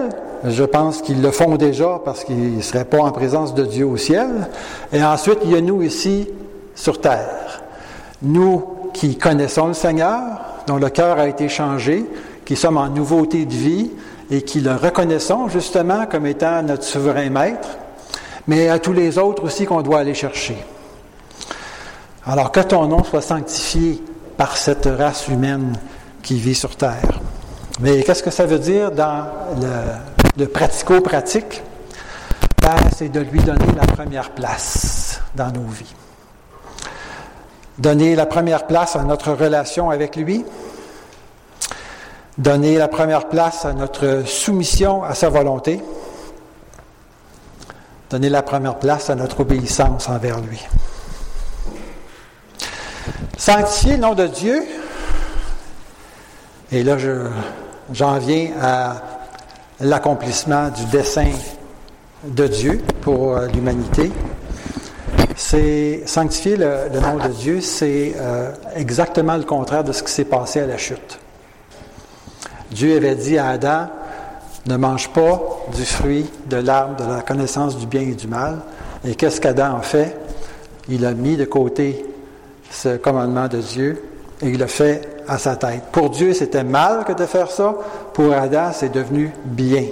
Je 0.44 0.64
pense 0.64 1.02
qu'ils 1.02 1.20
le 1.20 1.30
font 1.30 1.56
déjà 1.56 2.00
parce 2.04 2.24
qu'ils 2.24 2.58
ne 2.58 2.62
seraient 2.62 2.84
pas 2.84 2.98
en 2.98 3.10
présence 3.10 3.54
de 3.54 3.64
Dieu 3.64 3.86
au 3.86 3.96
ciel. 3.96 4.28
Et 4.92 5.02
ensuite, 5.02 5.38
il 5.44 5.50
y 5.52 5.56
a 5.56 5.60
nous 5.60 5.82
ici 5.82 6.28
sur 6.74 7.00
terre. 7.00 7.62
Nous 8.22 8.64
qui 8.98 9.16
connaissons 9.16 9.68
le 9.68 9.74
Seigneur, 9.74 10.22
dont 10.66 10.76
le 10.76 10.90
cœur 10.90 11.20
a 11.20 11.28
été 11.28 11.48
changé, 11.48 12.04
qui 12.44 12.56
sommes 12.56 12.78
en 12.78 12.88
nouveauté 12.88 13.46
de 13.46 13.54
vie 13.54 13.92
et 14.28 14.42
qui 14.42 14.60
le 14.60 14.74
reconnaissons 14.74 15.48
justement 15.48 16.06
comme 16.06 16.26
étant 16.26 16.62
notre 16.64 16.82
souverain 16.82 17.30
maître, 17.30 17.68
mais 18.48 18.68
à 18.68 18.80
tous 18.80 18.92
les 18.92 19.16
autres 19.16 19.44
aussi 19.44 19.66
qu'on 19.66 19.82
doit 19.82 20.00
aller 20.00 20.14
chercher. 20.14 20.56
Alors 22.26 22.50
que 22.50 22.58
ton 22.58 22.86
nom 22.88 23.04
soit 23.04 23.22
sanctifié 23.22 24.02
par 24.36 24.56
cette 24.56 24.86
race 24.86 25.28
humaine 25.28 25.78
qui 26.22 26.38
vit 26.38 26.56
sur 26.56 26.74
terre. 26.74 27.20
Mais 27.80 28.02
qu'est-ce 28.02 28.24
que 28.24 28.32
ça 28.32 28.46
veut 28.46 28.58
dire 28.58 28.90
dans 28.90 29.26
le, 30.36 30.46
pratico-pratique, 30.46 31.62
ben, 32.60 32.76
c'est 32.96 33.10
de 33.10 33.20
lui 33.20 33.40
donner 33.40 33.64
la 33.76 33.86
première 33.86 34.30
place 34.30 35.20
dans 35.36 35.52
nos 35.52 35.68
vies. 35.68 35.94
Donner 37.78 38.16
la 38.16 38.26
première 38.26 38.66
place 38.66 38.96
à 38.96 39.02
notre 39.04 39.32
relation 39.32 39.90
avec 39.90 40.16
lui, 40.16 40.44
donner 42.36 42.76
la 42.76 42.88
première 42.88 43.28
place 43.28 43.64
à 43.64 43.72
notre 43.72 44.22
soumission 44.26 45.04
à 45.04 45.14
sa 45.14 45.28
volonté, 45.28 45.80
donner 48.10 48.28
la 48.28 48.42
première 48.42 48.76
place 48.76 49.10
à 49.10 49.14
notre 49.14 49.40
obéissance 49.40 50.08
envers 50.08 50.40
lui. 50.40 50.60
Sanctifier 53.36 53.92
le 53.92 53.98
nom 53.98 54.14
de 54.14 54.26
Dieu, 54.26 54.62
et 56.72 56.82
là 56.82 56.96
j'en 57.92 58.18
viens 58.18 58.50
à 58.60 58.96
l'accomplissement 59.80 60.70
du 60.70 60.84
dessein 60.86 61.30
de 62.24 62.46
Dieu 62.46 62.82
pour 63.00 63.36
euh, 63.36 63.46
l'humanité. 63.46 64.10
C'est 65.36 66.02
sanctifier 66.06 66.56
le, 66.56 67.00
nom 67.00 67.16
de 67.16 67.28
Dieu, 67.28 67.60
c'est 67.60 68.14
euh, 68.16 68.50
exactement 68.74 69.36
le 69.36 69.44
contraire 69.44 69.84
de 69.84 69.92
ce 69.92 70.02
qui 70.02 70.10
s'est 70.10 70.24
passé 70.24 70.60
à 70.60 70.66
la 70.66 70.76
chute. 70.76 71.18
Dieu 72.70 72.96
avait 72.96 73.14
dit 73.14 73.38
à 73.38 73.50
Adam, 73.50 73.86
ne 74.66 74.76
mange 74.76 75.08
pas 75.10 75.40
du 75.74 75.84
fruit 75.84 76.26
de 76.46 76.56
l'arbre 76.56 76.96
de 76.96 77.10
la 77.10 77.22
connaissance 77.22 77.78
du 77.78 77.86
bien 77.86 78.02
et 78.02 78.14
du 78.14 78.26
mal. 78.26 78.58
Et 79.04 79.14
qu'est-ce 79.14 79.40
qu'Adam 79.40 79.76
a 79.76 79.82
fait? 79.82 80.16
Il 80.88 81.06
a 81.06 81.14
mis 81.14 81.36
de 81.36 81.44
côté 81.44 82.04
ce 82.70 82.96
commandement 82.96 83.48
de 83.48 83.58
Dieu 83.58 84.02
et 84.42 84.48
il 84.48 84.58
l'a 84.58 84.66
fait 84.66 85.22
à 85.26 85.38
sa 85.38 85.56
tête. 85.56 85.84
Pour 85.92 86.10
Dieu, 86.10 86.32
c'était 86.32 86.64
mal 86.64 87.04
que 87.04 87.12
de 87.12 87.26
faire 87.26 87.50
ça. 87.50 87.74
Pour 88.12 88.32
Adam, 88.32 88.70
c'est 88.72 88.92
devenu 88.92 89.32
bien. 89.44 89.84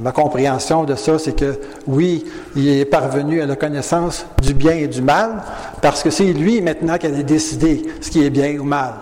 Ma 0.00 0.12
compréhension 0.12 0.84
de 0.84 0.94
ça, 0.96 1.18
c'est 1.18 1.36
que 1.36 1.58
oui, 1.86 2.24
il 2.56 2.68
est 2.68 2.84
parvenu 2.84 3.40
à 3.40 3.46
la 3.46 3.56
connaissance 3.56 4.26
du 4.42 4.52
bien 4.52 4.72
et 4.72 4.88
du 4.88 5.00
mal, 5.00 5.42
parce 5.80 6.02
que 6.02 6.10
c'est 6.10 6.32
lui 6.32 6.60
maintenant 6.60 6.98
qui 6.98 7.06
a 7.06 7.10
décidé 7.10 7.82
ce 8.00 8.10
qui 8.10 8.24
est 8.24 8.30
bien 8.30 8.58
ou 8.58 8.64
mal. 8.64 8.94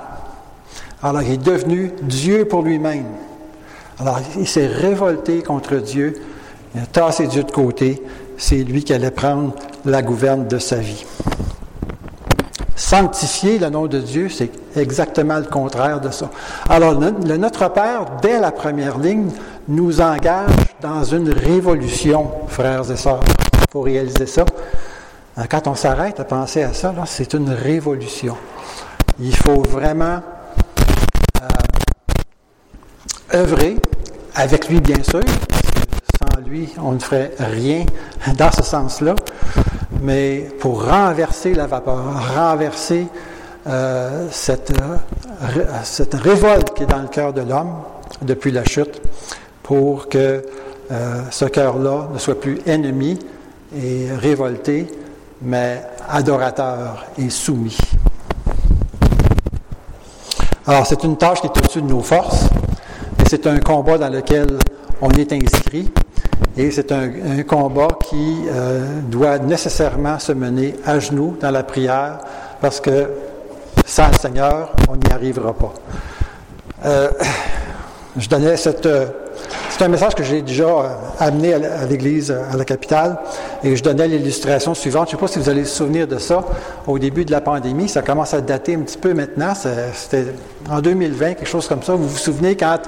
Alors, 1.02 1.22
il 1.22 1.32
est 1.32 1.42
devenu 1.42 1.92
Dieu 2.02 2.44
pour 2.44 2.62
lui-même. 2.62 3.06
Alors, 3.98 4.20
il 4.36 4.46
s'est 4.46 4.66
révolté 4.66 5.42
contre 5.42 5.76
Dieu, 5.76 6.14
il 6.74 6.82
a 6.82 6.86
tassé 6.86 7.28
Dieu 7.28 7.44
de 7.44 7.50
côté, 7.50 8.02
c'est 8.36 8.56
lui 8.56 8.84
qui 8.84 8.92
allait 8.92 9.10
prendre 9.10 9.54
la 9.84 10.02
gouverne 10.02 10.46
de 10.48 10.58
sa 10.58 10.76
vie. 10.76 11.04
Sanctifier 12.76 13.58
le 13.58 13.70
nom 13.70 13.86
de 13.86 14.00
Dieu, 14.00 14.28
c'est 14.28 14.50
exactement 14.76 15.38
le 15.38 15.44
contraire 15.44 16.00
de 16.00 16.10
ça. 16.10 16.30
Alors, 16.68 16.98
Notre 16.98 17.70
Père, 17.70 18.06
dès 18.20 18.40
la 18.40 18.50
première 18.50 18.98
ligne, 18.98 19.30
nous 19.68 20.00
engage 20.00 20.50
dans 20.84 21.02
une 21.02 21.30
révolution, 21.30 22.30
frères 22.46 22.90
et 22.90 22.96
sœurs. 22.96 23.24
Il 23.54 23.70
faut 23.70 23.80
réaliser 23.80 24.26
ça. 24.26 24.44
Euh, 25.38 25.44
quand 25.48 25.66
on 25.66 25.74
s'arrête 25.74 26.20
à 26.20 26.24
penser 26.24 26.62
à 26.62 26.74
ça, 26.74 26.92
c'est 27.06 27.32
une 27.32 27.48
révolution. 27.48 28.36
Il 29.18 29.34
faut 29.34 29.62
vraiment 29.62 30.20
euh, 31.40 31.48
œuvrer 33.34 33.76
avec 34.34 34.68
lui, 34.68 34.82
bien 34.82 35.02
sûr, 35.02 35.22
sans 36.20 36.40
lui, 36.42 36.68
on 36.78 36.92
ne 36.92 36.98
ferait 36.98 37.32
rien 37.38 37.86
dans 38.36 38.52
ce 38.52 38.62
sens-là 38.62 39.14
mais 40.02 40.50
pour 40.60 40.84
renverser 40.84 41.54
la 41.54 41.66
vapeur, 41.66 42.02
renverser 42.36 43.06
euh, 43.66 44.26
cette, 44.30 44.74
cette 45.82 46.12
révolte 46.12 46.74
qui 46.74 46.82
est 46.82 46.86
dans 46.86 47.00
le 47.00 47.08
cœur 47.08 47.32
de 47.32 47.40
l'homme 47.40 47.72
depuis 48.20 48.50
la 48.50 48.64
chute, 48.66 49.00
pour 49.62 50.10
que 50.10 50.44
euh, 50.90 51.22
ce 51.30 51.46
cœur-là 51.46 52.08
ne 52.12 52.18
soit 52.18 52.40
plus 52.40 52.60
ennemi 52.66 53.18
et 53.74 54.08
révolté, 54.20 54.86
mais 55.42 55.82
adorateur 56.08 57.06
et 57.18 57.30
soumis. 57.30 57.78
Alors, 60.66 60.86
c'est 60.86 61.02
une 61.04 61.16
tâche 61.16 61.40
qui 61.40 61.46
est 61.46 61.58
au-dessus 61.58 61.82
de 61.82 61.88
nos 61.88 62.00
forces, 62.00 62.44
et 63.20 63.28
c'est 63.28 63.46
un 63.46 63.58
combat 63.58 63.98
dans 63.98 64.08
lequel 64.08 64.58
on 65.00 65.10
est 65.10 65.32
inscrit. 65.32 65.90
Et 66.56 66.70
c'est 66.70 66.92
un, 66.92 67.42
combat 67.42 67.88
qui 68.08 68.44
euh, 68.48 69.00
doit 69.08 69.38
nécessairement 69.38 70.18
se 70.18 70.32
mener 70.32 70.74
à 70.84 70.98
genoux 70.98 71.36
dans 71.40 71.50
la 71.50 71.64
prière, 71.64 72.18
parce 72.60 72.80
que 72.80 73.08
sans 73.84 74.08
le 74.08 74.14
Seigneur, 74.14 74.72
on 74.88 74.96
n'y 74.96 75.12
arrivera 75.12 75.52
pas. 75.52 75.74
Euh, 76.84 77.10
je 78.16 78.28
donnais 78.28 78.56
cette. 78.56 78.88
Euh, 79.74 79.78
c'est 79.78 79.84
un 79.84 79.88
message 79.88 80.14
que 80.14 80.22
j'ai 80.22 80.42
déjà 80.42 80.98
amené 81.18 81.54
à 81.54 81.86
l'Église, 81.86 82.30
à 82.30 82.56
la 82.56 82.64
capitale, 82.64 83.18
et 83.62 83.76
je 83.76 83.82
donnais 83.82 84.08
l'illustration 84.08 84.74
suivante. 84.74 85.10
Je 85.10 85.16
ne 85.16 85.20
sais 85.20 85.26
pas 85.26 85.32
si 85.32 85.38
vous 85.38 85.48
allez 85.48 85.64
se 85.64 85.76
souvenir 85.76 86.06
de 86.06 86.18
ça. 86.18 86.44
Au 86.86 86.98
début 86.98 87.24
de 87.24 87.30
la 87.30 87.40
pandémie, 87.40 87.88
ça 87.88 88.02
commence 88.02 88.34
à 88.34 88.40
dater 88.40 88.74
un 88.74 88.80
petit 88.80 88.98
peu 88.98 89.14
maintenant. 89.14 89.54
C'était 89.54 90.26
en 90.70 90.80
2020, 90.80 91.34
quelque 91.34 91.46
chose 91.46 91.68
comme 91.68 91.82
ça. 91.82 91.94
Vous 91.94 92.08
vous 92.08 92.18
souvenez 92.18 92.56
quand 92.56 92.78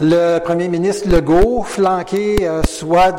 le 0.00 0.38
premier 0.38 0.68
ministre 0.68 1.08
Legault, 1.08 1.62
flanqué 1.62 2.36
euh, 2.42 2.62
soit 2.68 3.16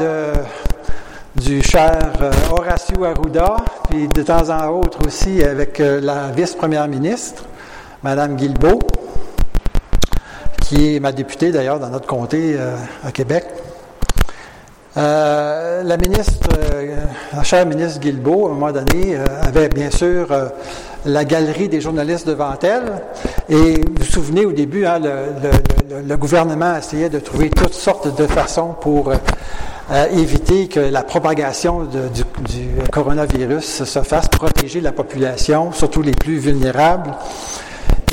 du 1.36 1.62
cher 1.64 2.14
euh, 2.22 2.32
Horacio 2.52 3.04
Arruda, 3.04 3.58
puis 3.90 4.08
de 4.08 4.22
temps 4.22 4.50
en 4.50 4.68
autre 4.70 5.00
aussi 5.06 5.44
avec 5.44 5.80
euh, 5.80 6.00
la 6.02 6.28
vice-première 6.36 6.88
ministre, 6.88 7.44
Mme 8.04 8.36
Guilbeault, 8.36 8.80
qui 10.68 10.96
est 10.96 11.00
ma 11.00 11.12
députée 11.12 11.52
d'ailleurs 11.52 11.80
dans 11.80 11.90
notre 11.90 12.08
comté 12.08 12.58
à 13.04 13.12
Québec. 13.12 13.46
Euh, 14.98 15.84
la 15.84 15.96
ministre, 15.98 16.50
euh, 16.58 16.96
la 17.32 17.44
chère 17.44 17.68
ministre 17.68 18.00
Guilbeault, 18.00 18.48
à 18.48 18.50
un 18.50 18.54
moment 18.54 18.72
donné, 18.72 19.16
euh, 19.16 19.26
avait 19.44 19.70
bien 19.70 19.92
sûr 19.92 20.28
la 21.06 21.24
galerie 21.24 21.70
des 21.70 21.82
journalistes 21.82 22.28
devant 22.28 22.56
elle. 22.64 23.04
Et 23.48 23.76
vous 23.76 23.94
vous 24.00 24.04
souvenez, 24.04 24.46
au 24.46 24.52
début, 24.52 24.88
hein, 24.88 25.00
le, 25.00 26.16
gouvernement 26.16 26.76
essayait 26.76 27.10
de 27.10 27.20
trouver 27.20 27.52
toutes 27.52 27.76
sortes 27.76 28.18
de 28.18 28.26
façons 28.26 28.76
pour 28.82 29.14
éviter 30.12 30.68
que 30.68 30.80
la 30.80 31.04
propagation 31.04 31.84
du, 31.84 32.24
du, 32.50 32.68
coronavirus 32.92 33.84
se 33.84 34.02
fasse, 34.02 34.28
protéger 34.28 34.82
la 34.82 34.92
population, 34.92 35.72
surtout 35.72 36.02
les 36.02 36.12
plus 36.12 36.38
vulnérables. 36.40 37.12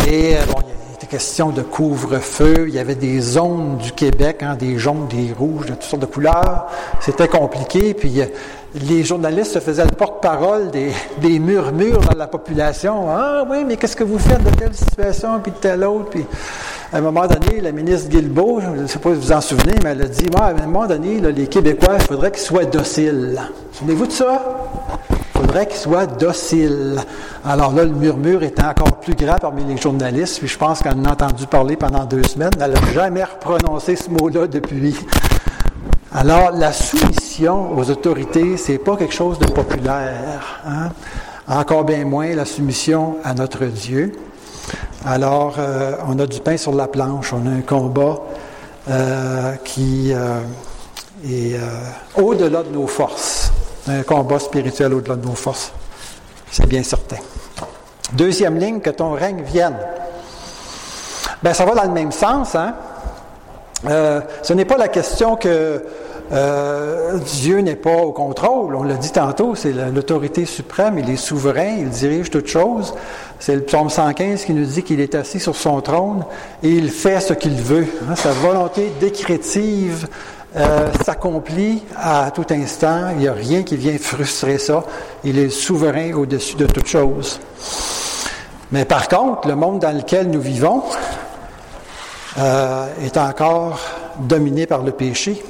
Et 0.07 0.37
bon, 0.47 0.61
question 1.15 1.51
de 1.51 1.63
couvre-feu. 1.63 2.65
Il 2.67 2.75
y 2.75 2.81
avait 2.81 2.97
des 2.97 3.21
zones 3.21 3.79
du 3.79 3.93
Québec, 3.93 4.43
hein, 4.43 4.57
des 4.59 4.79
jaunes, 4.79 5.07
des 5.09 5.33
rouges, 5.33 5.67
de 5.67 5.75
toutes 5.75 5.85
sortes 5.85 6.03
de 6.03 6.07
couleurs. 6.07 6.67
C'était 7.01 7.29
compliqué. 7.29 7.95
Puis 7.95 8.21
euh, 8.21 8.25
les 8.75 9.05
journalistes 9.05 9.53
se 9.53 9.61
faisaient 9.61 9.85
le 9.85 9.95
porte-parole 9.97 10.73
des, 10.73 11.39
murmures 11.39 12.01
dans 12.01 12.19
la 12.19 12.27
population. 12.27 13.07
Ah 13.09 13.45
oui, 13.49 13.65
mais 13.65 13.77
qu'est-ce 13.77 13.95
que 13.95 14.03
vous 14.03 14.19
faites 14.19 14.43
de 14.43 14.51
telle 14.51 14.75
situation, 14.75 15.39
puis 15.39 15.53
de 15.53 15.59
telle 15.59 15.85
autre? 15.85 16.11
Puis 16.11 16.25
à 16.93 16.97
un 16.97 17.01
moment 17.01 17.29
donné, 17.29 17.61
la 17.61 17.71
ministre 17.71 18.09
Guilbeault, 18.09 18.61
je 18.63 18.83
ne 18.83 18.87
sais 18.89 18.99
pas 18.99 19.11
si 19.11 19.15
vous 19.15 19.21
vous 19.21 19.33
en 19.33 19.41
souvenez, 19.41 19.75
mais 19.85 19.91
elle 19.91 20.03
a 20.03 20.09
dit, 20.09 20.27
à 20.37 20.47
un 20.47 20.67
moment 20.67 20.89
donné, 20.89 21.21
les 21.21 21.47
Québécois, 21.47 21.95
il 22.01 22.07
faudrait 22.07 22.33
qu'ils 22.33 22.43
soient 22.43 22.65
dociles. 22.65 23.41
Souvenez-vous 23.71 24.07
de 24.09 24.13
ça? 24.13 24.43
Faudrait 25.45 25.67
qu'ils 25.67 25.77
soient 25.77 26.07
dociles. 26.07 26.97
Alors 27.45 27.75
là, 27.75 27.85
le 27.85 27.91
murmure 27.91 28.43
était 28.43 28.65
encore 28.65 28.99
plus 28.99 29.15
grand 29.15 29.37
parmi 29.37 29.63
les 29.63 29.77
journalistes, 29.77 30.39
puis 30.39 30.49
je 30.49 30.57
pense 30.57 30.81
qu'elle 30.81 30.95
en 30.95 31.05
a 31.05 31.13
entendu 31.13 31.47
parler 31.47 31.77
pendant 31.77 32.07
deux 32.07 32.23
semaines. 32.23 32.51
Elle 32.59 32.73
n'a 32.73 32.93
jamais 32.95 33.25
prononcé 33.41 33.95
ce 33.95 34.09
mot-là 34.09 34.47
depuis. 34.47 34.97
Alors, 36.15 36.51
la 36.53 36.73
soumission 36.73 37.77
aux 37.77 37.91
autorités, 37.91 38.57
c'est 38.57 38.79
pas 38.79 38.97
quelque 38.97 39.13
chose 39.13 39.39
de 39.39 39.45
populaire. 39.45 40.63
Hein? 40.67 40.89
Encore 41.47 41.85
bien 41.85 42.07
moins 42.07 42.35
la 42.35 42.47
soumission 42.47 43.17
à 43.23 43.35
notre 43.35 43.67
Dieu. 43.67 44.13
Alors, 45.05 45.57
euh, 45.59 45.97
on 46.09 46.19
a 46.21 46.27
du 46.27 46.41
pain 46.41 46.57
sur 46.57 46.75
la 46.75 46.89
planche, 46.89 47.35
on 47.35 47.47
a 47.47 47.51
un 47.51 47.61
combat 47.61 48.23
euh, 48.89 49.57
qui 49.63 50.11
euh, 50.15 50.41
est 51.29 51.61
au-delà 52.17 52.63
de 52.63 52.71
nos 52.71 52.87
forces 52.87 53.44
un 53.89 54.03
combat 54.03 54.39
spirituel 54.39 54.95
au-delà 54.95 55.17
de 55.17 55.27
nos 55.27 55.35
forces. 55.35 55.73
C'est 56.51 56.67
bien 56.67 56.83
certain. 56.83 57.17
Deuxième 58.13 58.59
ligne, 58.59 58.81
que 58.81 58.91
ton 58.91 59.13
règne 59.13 59.43
vienne. 59.43 59.77
Ben, 61.43 61.53
ça 61.53 61.65
va 61.65 61.75
dans 61.75 61.85
le 61.85 61.91
même 61.91 62.13
sens. 62.13 62.55
Hein? 62.55 62.75
Euh, 63.87 64.21
ce 64.43 64.53
n'est 64.53 64.65
pas 64.65 64.77
la 64.77 64.89
question 64.89 65.37
que 65.37 65.83
euh, 66.33 67.19
Dieu 67.19 67.59
n'est 67.59 67.77
pas 67.77 67.97
au 67.97 68.13
contrôle. 68.13 68.75
On 68.75 68.83
l'a 68.83 68.95
dit 68.95 69.13
tantôt, 69.13 69.55
c'est 69.55 69.73
l'autorité 69.73 70.47
suprême, 70.47 70.99
il 70.99 71.11
est 71.11 71.17
souverain, 71.17 71.77
il 71.81 71.91
dirige 71.91 72.31
toutes 72.31 72.47
choses. 72.47 72.95
C'est 73.39 73.55
le 73.55 73.63
psaume 73.63 73.91
115 73.91 74.45
qui 74.45 74.55
nous 74.55 74.65
dit 74.65 74.83
qu'il 74.83 75.01
est 75.01 75.15
assis 75.15 75.39
sur 75.39 75.55
son 75.55 75.81
trône 75.81 76.25
et 76.63 76.71
il 76.71 76.91
fait 76.91 77.21
ce 77.21 77.35
qu'il 77.35 77.61
veut. 77.61 77.87
Hein? 78.09 78.17
Sa 78.17 78.33
volonté 78.33 78.93
décrétive 79.01 80.09
euh, 80.57 80.93
s'accomplit 81.05 81.83
à 81.97 82.31
tout 82.31 82.47
instant. 82.51 83.09
Il 83.11 83.19
n'y 83.19 83.29
a 83.29 83.33
rien 83.33 83.65
qui 83.65 83.77
vient 83.77 83.99
frustrer 83.99 84.59
ça. 84.59 84.85
Il 85.25 85.37
est 85.37 85.51
souverain 85.51 86.13
au-dessus 86.13 86.55
de 86.55 86.67
toute 86.67 86.87
chose. 86.87 87.41
Mais 88.71 88.85
par 88.85 89.09
contre, 89.09 89.49
le 89.49 89.57
monde 89.57 89.81
dans 89.81 89.91
lequel 89.91 90.31
nous 90.31 90.41
vivons 90.41 90.85
euh, 92.39 92.87
est 93.05 93.17
encore 93.17 93.81
dominé 94.21 94.67
par 94.67 94.83
le 94.83 94.93
péché. 94.93 95.43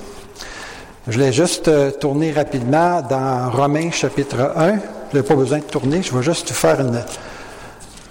Je 1.07 1.13
voulais 1.13 1.35
juste 1.35 1.69
euh, 1.69 1.91
tourner 1.91 2.33
rapidement 2.33 3.03
dans 3.03 3.51
Romains 3.51 3.91
chapitre 3.91 4.55
1. 4.57 4.77
Je 5.13 5.19
n'ai 5.19 5.23
pas 5.23 5.35
besoin 5.35 5.59
de 5.59 5.65
tourner, 5.65 6.03
je 6.03 6.17
vais 6.17 6.23
juste 6.23 6.51
faire 6.53 6.79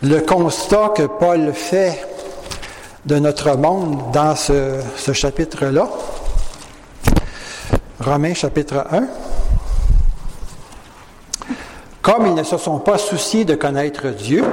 le 0.04 0.20
constat 0.20 0.94
que 0.96 1.04
Paul 1.04 1.54
fait 1.54 2.08
de 3.08 3.18
notre 3.18 3.58
monde 3.58 4.12
dans 4.14 4.36
ce 4.36 5.12
chapitre-là. 5.12 5.90
Romains 8.04 8.34
chapitre 8.34 8.86
1. 8.92 9.08
Comme 12.02 12.28
ils 12.28 12.34
ne 12.34 12.44
se 12.44 12.58
sont 12.58 12.80
pas 12.80 12.98
souciés 12.98 13.46
de 13.46 13.56
connaître 13.56 14.10
Dieu, 14.10 14.44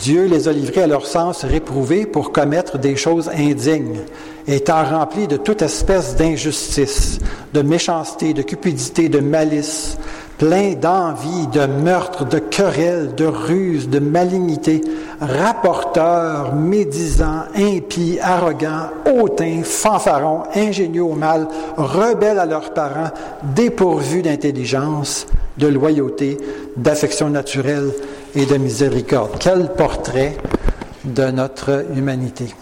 Dieu 0.00 0.24
les 0.24 0.48
a 0.48 0.52
livrés 0.52 0.82
à 0.82 0.86
leur 0.86 1.04
sens 1.04 1.44
réprouvé 1.44 2.06
pour 2.06 2.32
commettre 2.32 2.78
des 2.78 2.96
choses 2.96 3.28
indignes, 3.28 4.00
étant 4.46 4.82
remplis 4.82 5.26
de 5.26 5.36
toute 5.36 5.60
espèce 5.60 6.16
d'injustice, 6.16 7.18
de 7.52 7.60
méchanceté, 7.60 8.32
de 8.32 8.42
cupidité, 8.42 9.10
de 9.10 9.20
malice, 9.20 9.98
plein 10.38 10.74
d'envie, 10.74 11.48
de 11.48 11.66
meurtre, 11.66 12.24
de 12.24 12.38
querelles, 12.38 13.14
de 13.16 13.26
ruse, 13.26 13.88
de 13.88 13.98
malignité, 13.98 14.80
rapporteurs, 15.20 16.54
médisants, 16.54 17.42
impies, 17.56 18.18
arrogants, 18.22 18.90
hautains, 19.04 19.62
fanfarons, 19.64 20.44
ingénieux 20.54 21.02
au 21.02 21.14
mal, 21.14 21.48
rebelles 21.76 22.38
à 22.38 22.46
leurs 22.46 22.72
parents, 22.72 23.10
dépourvus 23.54 24.22
d'intelligence, 24.22 25.26
de 25.58 25.66
loyauté, 25.66 26.38
d'affection 26.76 27.30
naturelle 27.30 27.92
et 28.36 28.46
de 28.46 28.56
miséricorde. 28.56 29.32
Quel 29.40 29.72
portrait 29.74 30.36
de 31.04 31.30
notre 31.30 31.86
humanité. 31.96 32.54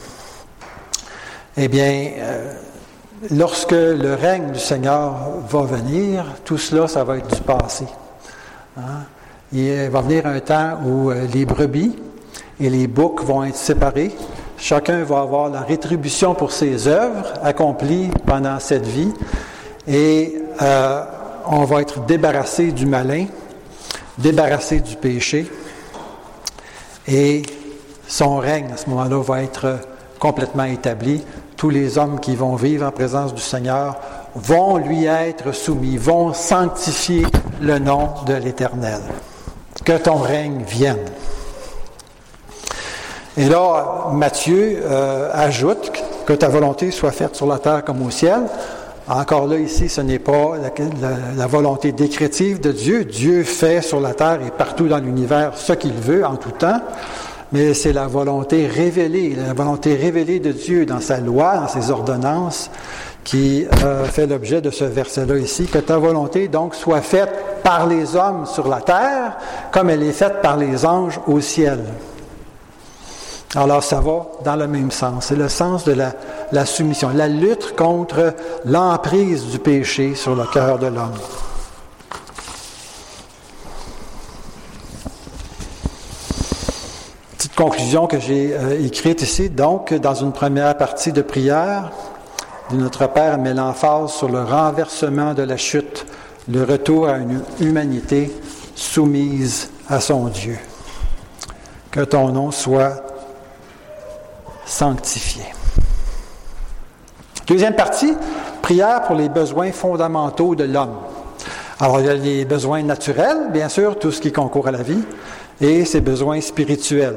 Eh 1.56 1.68
bien, 1.68 2.10
euh, 2.18 2.52
lorsque 3.30 3.72
le 3.72 4.14
règne 4.14 4.52
du 4.52 4.58
Seigneur 4.58 5.14
va 5.48 5.62
venir, 5.62 6.24
tout 6.44 6.58
cela, 6.58 6.88
ça 6.88 7.04
va 7.04 7.18
être 7.18 7.34
du 7.34 7.40
passé. 7.42 7.86
Hein? 8.76 9.04
Il 9.52 9.88
va 9.90 10.00
venir 10.00 10.26
un 10.26 10.40
temps 10.40 10.78
où 10.84 11.10
euh, 11.10 11.26
les 11.32 11.44
brebis 11.44 11.94
et 12.60 12.68
les 12.68 12.86
boucs 12.86 13.22
vont 13.22 13.44
être 13.44 13.56
séparés. 13.56 14.14
Chacun 14.58 15.04
va 15.04 15.20
avoir 15.20 15.48
la 15.50 15.60
rétribution 15.60 16.34
pour 16.34 16.52
ses 16.52 16.88
œuvres 16.88 17.34
accomplies 17.42 18.10
pendant 18.26 18.58
cette 18.58 18.86
vie. 18.86 19.12
Et 19.86 20.36
euh, 20.62 21.04
on 21.46 21.64
va 21.64 21.82
être 21.82 22.04
débarrassé 22.06 22.72
du 22.72 22.86
malin, 22.86 23.26
débarrassé 24.18 24.80
du 24.80 24.96
péché. 24.96 25.46
Et 27.06 27.42
son 28.08 28.38
règne, 28.38 28.72
à 28.72 28.76
ce 28.76 28.90
moment-là, 28.90 29.22
va 29.22 29.42
être 29.42 29.78
complètement 30.18 30.64
établi 30.64 31.22
tous 31.56 31.70
les 31.70 31.98
hommes 31.98 32.20
qui 32.20 32.36
vont 32.36 32.56
vivre 32.56 32.86
en 32.86 32.90
présence 32.90 33.34
du 33.34 33.40
Seigneur 33.40 33.96
vont 34.34 34.76
lui 34.76 35.06
être 35.06 35.52
soumis, 35.52 35.96
vont 35.96 36.32
sanctifier 36.34 37.26
le 37.60 37.78
nom 37.78 38.10
de 38.26 38.34
l'Éternel. 38.34 39.00
Que 39.84 39.96
ton 39.96 40.16
règne 40.16 40.62
vienne. 40.66 41.04
Et 43.36 43.48
là, 43.48 44.08
Matthieu 44.12 44.80
euh, 44.82 45.30
ajoute 45.32 45.92
que 46.26 46.32
ta 46.32 46.48
volonté 46.48 46.90
soit 46.90 47.12
faite 47.12 47.36
sur 47.36 47.46
la 47.46 47.58
terre 47.58 47.84
comme 47.84 48.02
au 48.02 48.10
ciel. 48.10 48.40
Encore 49.08 49.46
là, 49.46 49.56
ici, 49.56 49.88
ce 49.88 50.00
n'est 50.00 50.18
pas 50.18 50.54
la, 51.36 51.46
volonté 51.46 51.92
décrétive 51.92 52.60
de 52.60 52.72
Dieu. 52.72 53.04
Dieu 53.04 53.44
fait 53.44 53.80
sur 53.80 54.00
la 54.00 54.14
terre 54.14 54.40
et 54.44 54.50
partout 54.50 54.88
dans 54.88 54.98
l'univers 54.98 55.52
ce 55.54 55.74
qu'il 55.74 55.92
veut 55.92 56.24
en 56.26 56.36
tout 56.36 56.50
temps 56.50 56.80
c'est 57.74 57.92
la 57.92 58.06
volonté 58.06 58.66
révélée, 58.66 59.34
la 59.34 59.54
volonté 59.54 59.94
révélée 59.94 60.40
de 60.40 60.52
Dieu 60.52 60.86
dans 60.86 61.00
sa 61.00 61.20
loi, 61.20 61.56
dans 61.56 61.68
ses 61.68 61.90
ordonnances, 61.90 62.70
qui 63.24 63.66
euh, 63.82 64.04
fait 64.04 64.26
l'objet 64.26 64.60
de 64.60 64.70
ce 64.70 64.84
verset-là 64.84 65.36
ici, 65.38 65.66
que 65.66 65.78
ta 65.78 65.98
volonté 65.98 66.48
donc 66.48 66.74
soit 66.74 67.00
faite 67.00 67.62
par 67.62 67.86
les 67.86 68.14
hommes 68.14 68.46
sur 68.46 68.68
la 68.68 68.80
terre, 68.80 69.36
comme 69.72 69.90
elle 69.90 70.02
est 70.02 70.12
faite 70.12 70.40
par 70.42 70.56
les 70.56 70.86
anges 70.86 71.20
au 71.26 71.40
ciel. 71.40 71.80
Alors 73.54 73.82
ça 73.82 74.00
va 74.00 74.26
dans 74.44 74.56
le 74.56 74.66
même 74.66 74.90
sens, 74.90 75.26
c'est 75.26 75.36
le 75.36 75.48
sens 75.48 75.84
de 75.84 75.92
la, 75.92 76.12
la 76.52 76.66
soumission, 76.66 77.10
la 77.14 77.28
lutte 77.28 77.74
contre 77.74 78.34
l'emprise 78.64 79.46
du 79.46 79.58
péché 79.58 80.14
sur 80.14 80.34
le 80.34 80.44
cœur 80.44 80.78
de 80.78 80.86
l'homme. 80.86 81.14
Conclusion 87.56 88.06
que 88.06 88.20
j'ai 88.20 88.54
euh, 88.54 88.84
écrite 88.84 89.22
ici. 89.22 89.48
Donc, 89.48 89.92
dans 89.94 90.14
une 90.14 90.32
première 90.32 90.76
partie 90.76 91.10
de 91.10 91.22
prière, 91.22 91.90
notre 92.70 93.08
Père 93.08 93.38
met 93.38 93.54
l'emphase 93.54 94.12
sur 94.12 94.28
le 94.28 94.42
renversement 94.42 95.32
de 95.32 95.42
la 95.42 95.56
chute, 95.56 96.06
le 96.52 96.62
retour 96.62 97.08
à 97.08 97.16
une 97.16 97.42
humanité 97.60 98.30
soumise 98.74 99.70
à 99.88 100.00
son 100.00 100.26
Dieu. 100.26 100.58
Que 101.90 102.00
ton 102.00 102.28
nom 102.28 102.50
soit 102.50 103.02
sanctifié. 104.66 105.44
Deuxième 107.46 107.74
partie, 107.74 108.12
prière 108.60 109.02
pour 109.04 109.16
les 109.16 109.30
besoins 109.30 109.72
fondamentaux 109.72 110.54
de 110.54 110.64
l'homme. 110.64 110.96
Alors, 111.80 112.00
il 112.00 112.06
y 112.06 112.08
a 112.10 112.14
les 112.14 112.44
besoins 112.44 112.82
naturels, 112.82 113.50
bien 113.50 113.68
sûr, 113.68 113.98
tout 113.98 114.10
ce 114.10 114.20
qui 114.20 114.32
concourt 114.32 114.68
à 114.68 114.72
la 114.72 114.82
vie, 114.82 115.02
et 115.60 115.84
ses 115.86 116.00
besoins 116.02 116.40
spirituels. 116.40 117.16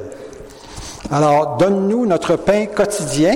Alors, 1.11 1.57
donne-nous 1.57 2.05
notre 2.05 2.35
pain 2.35 2.65
quotidien. 2.67 3.35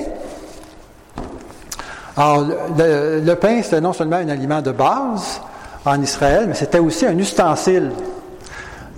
Alors, 2.15 2.45
le, 2.77 3.33
pain, 3.35 3.61
c'était 3.63 3.81
non 3.81 3.93
seulement 3.93 4.17
un 4.17 4.29
aliment 4.29 4.61
de 4.61 4.71
base 4.71 5.41
en 5.85 5.99
Israël, 6.01 6.45
mais 6.47 6.53
c'était 6.53 6.79
aussi 6.79 7.05
un 7.05 7.17
ustensile. 7.17 7.91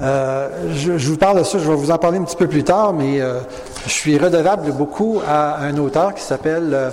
Euh, 0.01 0.49
je, 0.75 0.91
vous 0.91 1.15
parle 1.15 1.39
de 1.39 1.43
ça, 1.43 1.58
je 1.58 1.69
vais 1.69 1.75
vous 1.75 1.91
en 1.91 1.97
parler 1.97 2.17
un 2.17 2.23
petit 2.23 2.36
peu 2.36 2.47
plus 2.47 2.65
tard, 2.65 2.91
mais 2.91 3.21
euh, 3.21 3.39
je 3.86 3.91
suis 3.91 4.17
redevable 4.17 4.73
beaucoup 4.73 5.21
à 5.25 5.60
un 5.62 5.78
auteur 5.78 6.13
qui 6.13 6.21
s'appelle 6.21 6.71
euh, 6.73 6.89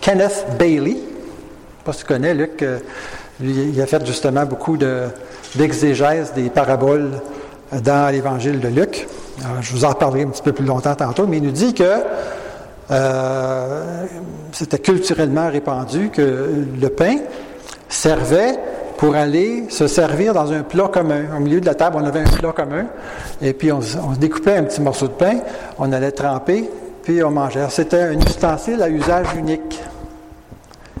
Kenneth 0.00 0.46
Bailey. 0.58 0.92
Je 0.92 0.96
ne 0.96 0.96
sais 0.96 1.84
pas 1.84 1.92
si 1.92 1.98
tu 1.98 2.04
connais, 2.06 2.32
Luc. 2.32 2.64
il 3.42 3.80
a 3.80 3.86
fait 3.86 4.04
justement 4.06 4.46
beaucoup 4.46 4.78
d'exégèse 4.78 6.32
des 6.32 6.48
paraboles 6.48 7.10
dans 7.72 8.12
l'évangile 8.12 8.60
de 8.60 8.68
Luc. 8.68 9.06
je 9.60 9.72
vous 9.72 9.84
en 9.84 9.90
reparlerai 9.90 10.22
un 10.22 10.28
petit 10.28 10.42
peu 10.42 10.52
plus 10.52 10.64
longtemps 10.64 10.94
tantôt, 10.94 11.26
mais 11.26 11.38
il 11.38 11.42
nous 11.42 11.50
dit 11.50 11.74
que 11.74 11.92
c'était 14.52 14.78
culturellement 14.78 15.48
répandu 15.50 16.10
que 16.10 16.64
le 16.80 16.88
pain 16.88 17.16
servait 17.88 18.58
pour 18.98 19.14
aller 19.14 19.66
se 19.70 19.86
servir 19.86 20.34
dans 20.34 20.52
un 20.52 20.62
plat 20.62 20.88
commun. 20.88 21.22
Au 21.36 21.40
milieu 21.40 21.60
de 21.60 21.66
la 21.66 21.74
table, 21.74 21.96
on 22.00 22.04
avait 22.04 22.20
un 22.20 22.24
plat 22.24 22.52
commun, 22.52 22.86
et 23.40 23.52
puis 23.52 23.70
on, 23.70 23.80
découpait 24.18 24.56
un 24.56 24.64
petit 24.64 24.80
morceau 24.80 25.06
de 25.06 25.12
pain, 25.12 25.38
on 25.78 25.92
allait 25.92 26.10
tremper, 26.10 26.68
puis 27.04 27.22
on 27.22 27.30
mangeait. 27.30 27.64
C'était 27.70 28.00
un 28.00 28.18
ustensile 28.18 28.82
à 28.82 28.88
usage 28.88 29.28
unique. 29.36 29.80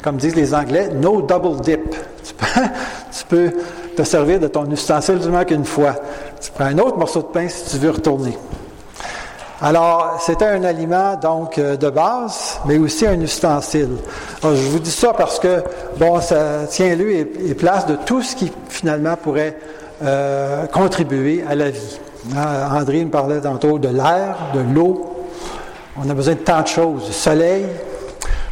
Comme 0.00 0.16
disent 0.16 0.36
les 0.36 0.54
Anglais, 0.54 0.90
no 0.94 1.22
double 1.22 1.60
dip. 1.60 1.96
Tu 2.22 3.24
peux, 3.26 3.50
te 3.96 4.04
servir 4.04 4.38
de 4.38 4.46
ton 4.46 4.70
ustensile 4.70 5.18
moins 5.28 5.44
qu'une 5.44 5.64
fois. 5.64 5.96
Tu 6.40 6.50
prends 6.52 6.66
un 6.66 6.78
autre 6.78 6.96
morceau 6.96 7.20
de 7.22 7.26
pain 7.26 7.48
si 7.48 7.70
tu 7.70 7.78
veux 7.78 7.90
retourner. 7.90 8.36
Alors, 9.60 10.18
c'était 10.20 10.44
un 10.44 10.62
aliment 10.62 11.16
donc 11.16 11.58
euh, 11.58 11.76
de 11.76 11.90
base, 11.90 12.60
mais 12.64 12.78
aussi 12.78 13.04
un 13.08 13.20
ustensile. 13.20 13.96
je 14.44 14.48
vous 14.48 14.78
dis 14.78 14.90
ça 14.90 15.12
parce 15.12 15.40
que, 15.40 15.64
bon, 15.98 16.20
ça 16.20 16.66
tient 16.70 16.94
lieu 16.94 17.10
et, 17.12 17.54
place 17.54 17.84
de 17.86 17.96
tout 17.96 18.22
ce 18.22 18.36
qui 18.36 18.52
finalement 18.68 19.16
pourrait 19.16 19.58
euh, 20.04 20.66
contribuer 20.66 21.44
à 21.48 21.56
la 21.56 21.70
vie. 21.70 21.98
Hein, 22.36 22.68
André 22.72 23.02
nous 23.02 23.10
parlait 23.10 23.40
tantôt 23.40 23.80
de 23.80 23.88
l'air, 23.88 24.36
de 24.54 24.60
l'eau. 24.60 25.26
On 25.96 26.08
a 26.08 26.14
besoin 26.14 26.34
de 26.34 26.38
tant 26.38 26.62
de 26.62 26.68
choses. 26.68 27.06
Du 27.06 27.12
soleil, 27.12 27.66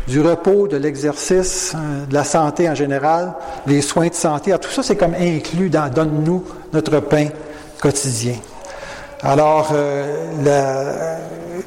du 0.08 0.20
repos, 0.20 0.66
de 0.66 0.76
l'exercice, 0.76 1.72
euh, 1.76 2.06
de 2.06 2.14
la 2.14 2.24
santé 2.24 2.68
en 2.68 2.74
général, 2.74 3.34
les 3.68 3.80
soins 3.80 4.08
de 4.08 4.14
santé. 4.14 4.52
tout 4.60 4.70
ça, 4.70 4.82
c'est 4.82 4.96
comme 4.96 5.14
inclus 5.14 5.70
dans 5.70 5.88
Donne-nous 5.88 6.42
notre 6.72 6.98
pain 6.98 7.28
quotidien. 7.80 8.36
Alors, 9.22 9.70
euh, 9.72 11.18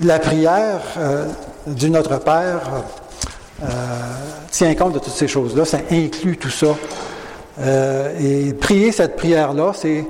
la, 0.02 0.20
prière 0.20 0.82
euh, 0.98 1.26
du 1.66 1.90
Notre 1.90 2.20
Père 2.20 2.62
euh, 3.64 3.68
tient 4.52 4.76
compte 4.76 4.94
de 4.94 5.00
toutes 5.00 5.14
ces 5.14 5.28
choses-là, 5.28 5.66
ça 5.66 5.80
inclut 5.92 6.38
tout 6.38 6.52
ça. 6.52 6.76
et 8.20 8.54
prier 8.54 8.92
cette 8.92 9.16
prière-là, 9.18 9.74
c'est 9.76 10.06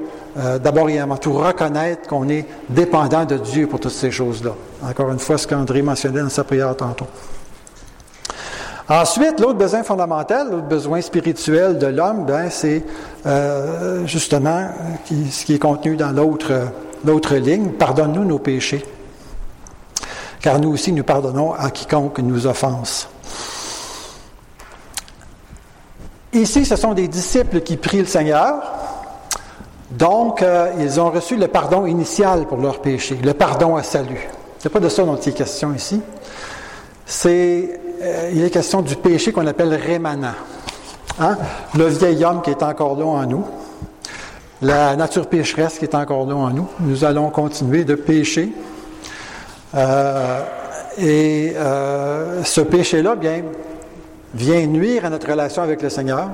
d'abord 0.61 0.89
et 0.89 0.99
avant 0.99 1.17
tout 1.17 1.33
reconnaître 1.33 2.07
qu'on 2.07 2.29
est 2.29 2.45
dépendant 2.69 3.25
de 3.25 3.37
Dieu 3.37 3.67
pour 3.67 3.79
toutes 3.79 3.91
ces 3.91 4.11
choses-là. 4.11 4.51
Encore 4.83 5.09
une 5.11 5.19
fois, 5.19 5.37
ce 5.37 5.47
qu'André 5.47 5.81
mentionnait 5.81 6.21
dans 6.21 6.29
sa 6.29 6.43
prière 6.43 6.75
tantôt. 6.75 7.07
Ensuite, 8.89 9.39
l'autre 9.39 9.59
besoin 9.59 9.83
fondamental, 9.83 10.49
l'autre 10.49 10.67
besoin 10.67 10.99
spirituel 11.01 11.77
de 11.77 11.87
l'homme, 11.87 12.25
ben, 12.25 12.49
c'est 12.49 12.83
justement 14.05 14.69
ce 15.05 15.45
qui 15.45 15.53
est 15.53 15.59
contenu 15.59 15.95
dans 15.95 16.11
l'autre 16.11 16.71
L'autre 17.05 17.35
ligne, 17.35 17.69
pardonne-nous 17.69 18.25
nos 18.25 18.39
péchés, 18.39 18.85
car 20.41 20.59
nous 20.59 20.69
aussi 20.69 20.91
nous 20.91 21.03
pardonnons 21.03 21.53
à 21.53 21.71
quiconque 21.71 22.19
nous 22.19 22.45
offense. 22.45 23.07
Ici, 26.33 26.65
ce 26.65 26.75
sont 26.75 26.93
des 26.93 27.07
disciples 27.07 27.61
qui 27.61 27.77
prient 27.77 28.01
le 28.01 28.05
Seigneur. 28.05 28.61
Donc, 29.91 30.43
euh, 30.43 30.71
ils 30.79 30.99
ont 30.99 31.09
reçu 31.09 31.37
le 31.37 31.47
pardon 31.47 31.85
initial 31.85 32.45
pour 32.45 32.59
leurs 32.59 32.81
péchés, 32.81 33.17
le 33.23 33.33
pardon 33.33 33.77
à 33.77 33.83
salut. 33.83 34.27
Ce 34.59 34.67
n'est 34.67 34.71
pas 34.71 34.79
de 34.79 34.89
ça 34.89 35.03
dont 35.03 35.15
il 35.15 35.29
est 35.29 35.33
question 35.33 35.73
ici. 35.73 36.01
C'est, 37.05 37.79
euh, 38.01 38.31
il 38.33 38.43
est 38.43 38.49
question 38.49 38.81
du 38.81 38.95
péché 38.95 39.31
qu'on 39.31 39.47
appelle 39.47 39.73
rémanent. 39.73 40.33
Hein? 41.19 41.37
Le 41.77 41.87
vieil 41.87 42.23
homme 42.23 42.41
qui 42.41 42.49
est 42.49 42.63
encore 42.63 42.97
là 42.97 43.05
en 43.05 43.25
nous 43.25 43.45
la 44.61 44.95
nature 44.95 45.27
pécheresse 45.27 45.79
qui 45.79 45.85
est 45.85 45.95
encore 45.95 46.25
là 46.25 46.35
en 46.35 46.49
nous. 46.49 46.67
Nous 46.79 47.05
allons 47.05 47.29
continuer 47.29 47.83
de 47.83 47.95
pécher. 47.95 48.51
Euh, 49.75 50.43
et 50.97 51.53
euh, 51.55 52.43
ce 52.43 52.61
péché-là, 52.61 53.15
bien, 53.15 53.43
vient 54.33 54.65
nuire 54.65 55.05
à 55.05 55.09
notre 55.09 55.29
relation 55.29 55.61
avec 55.61 55.81
le 55.81 55.89
Seigneur. 55.89 56.29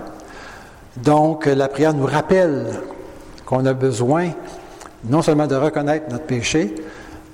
Donc, 0.98 1.46
la 1.46 1.68
prière 1.68 1.94
nous 1.94 2.06
rappelle 2.06 2.68
qu'on 3.46 3.66
a 3.66 3.74
besoin 3.74 4.30
non 5.04 5.22
seulement 5.22 5.46
de 5.46 5.56
reconnaître 5.56 6.10
notre 6.10 6.26
péché, 6.26 6.74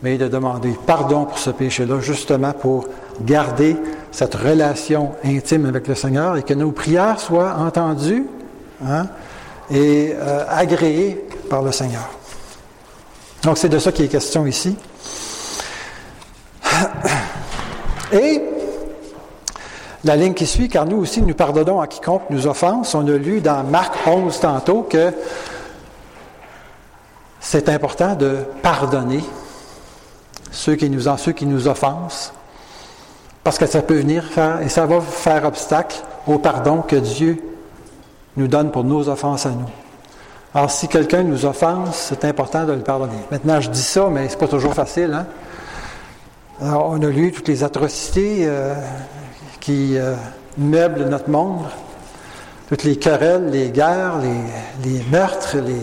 mais 0.03 0.17
de 0.17 0.27
demander 0.27 0.77
pardon 0.85 1.25
pour 1.25 1.37
ce 1.37 1.49
péché-là, 1.49 1.99
justement 1.99 2.53
pour 2.53 2.87
garder 3.21 3.77
cette 4.11 4.35
relation 4.35 5.11
intime 5.23 5.65
avec 5.65 5.87
le 5.87 5.95
Seigneur 5.95 6.37
et 6.37 6.43
que 6.43 6.53
nos 6.53 6.71
prières 6.71 7.19
soient 7.19 7.55
entendues. 7.57 8.25
Hein, 8.83 9.07
et 9.71 10.13
euh, 10.13 10.43
agréé 10.49 11.25
par 11.49 11.61
le 11.61 11.71
Seigneur. 11.71 12.09
Donc 13.43 13.57
c'est 13.57 13.69
de 13.69 13.79
ça 13.79 13.91
qu'il 13.91 14.05
est 14.05 14.09
question 14.09 14.45
ici. 14.45 14.75
Et 18.11 18.41
la 20.03 20.15
ligne 20.17 20.33
qui 20.33 20.45
suit, 20.45 20.67
car 20.67 20.85
nous 20.85 20.97
aussi 20.97 21.21
nous 21.21 21.33
pardonnons 21.33 21.79
à 21.79 21.87
quiconque 21.87 22.23
nous 22.29 22.47
offense. 22.47 22.93
On 22.93 23.07
a 23.07 23.17
lu 23.17 23.39
dans 23.39 23.63
Marc 23.63 23.95
11 24.05 24.39
tantôt 24.39 24.81
que 24.81 25.13
c'est 27.39 27.69
important 27.69 28.15
de 28.15 28.39
pardonner 28.61 29.23
ceux 30.51 30.75
qui 30.75 30.89
nous, 30.89 31.17
ceux 31.17 31.31
qui 31.31 31.45
nous 31.45 31.67
offensent, 31.67 32.33
parce 33.43 33.57
que 33.57 33.65
ça 33.65 33.81
peut 33.81 33.97
venir 33.97 34.25
faire, 34.25 34.61
et 34.61 34.69
ça 34.69 34.85
va 34.85 35.01
faire 35.01 35.45
obstacle 35.45 35.97
au 36.27 36.37
pardon 36.37 36.81
que 36.81 36.97
Dieu 36.97 37.41
nous 38.37 38.47
donne 38.47 38.71
pour 38.71 38.83
nos 38.83 39.09
offenses 39.09 39.45
à 39.45 39.49
nous. 39.49 39.69
Alors, 40.53 40.69
si 40.69 40.87
quelqu'un 40.87 41.23
nous 41.23 41.45
offense, 41.45 42.09
c'est 42.09 42.25
important 42.25 42.65
de 42.65 42.73
le 42.73 42.81
pardonner. 42.81 43.17
Maintenant, 43.31 43.61
je 43.61 43.69
dis 43.69 43.81
ça, 43.81 44.09
mais 44.11 44.27
c'est 44.27 44.37
pas 44.37 44.49
toujours 44.49 44.73
facile. 44.73 45.13
Hein? 45.13 45.25
On 46.61 47.01
a 47.01 47.07
lu 47.07 47.31
toutes 47.31 47.47
les 47.47 47.63
atrocités 47.63 48.41
euh, 48.41 48.75
qui 49.61 49.97
euh, 49.97 50.13
meublent 50.57 51.05
notre 51.05 51.29
monde, 51.29 51.65
toutes 52.67 52.83
les 52.83 52.97
querelles, 52.97 53.49
les 53.49 53.69
guerres, 53.69 54.19
les, 54.19 54.91
les 54.91 55.03
meurtres, 55.09 55.57
les... 55.57 55.81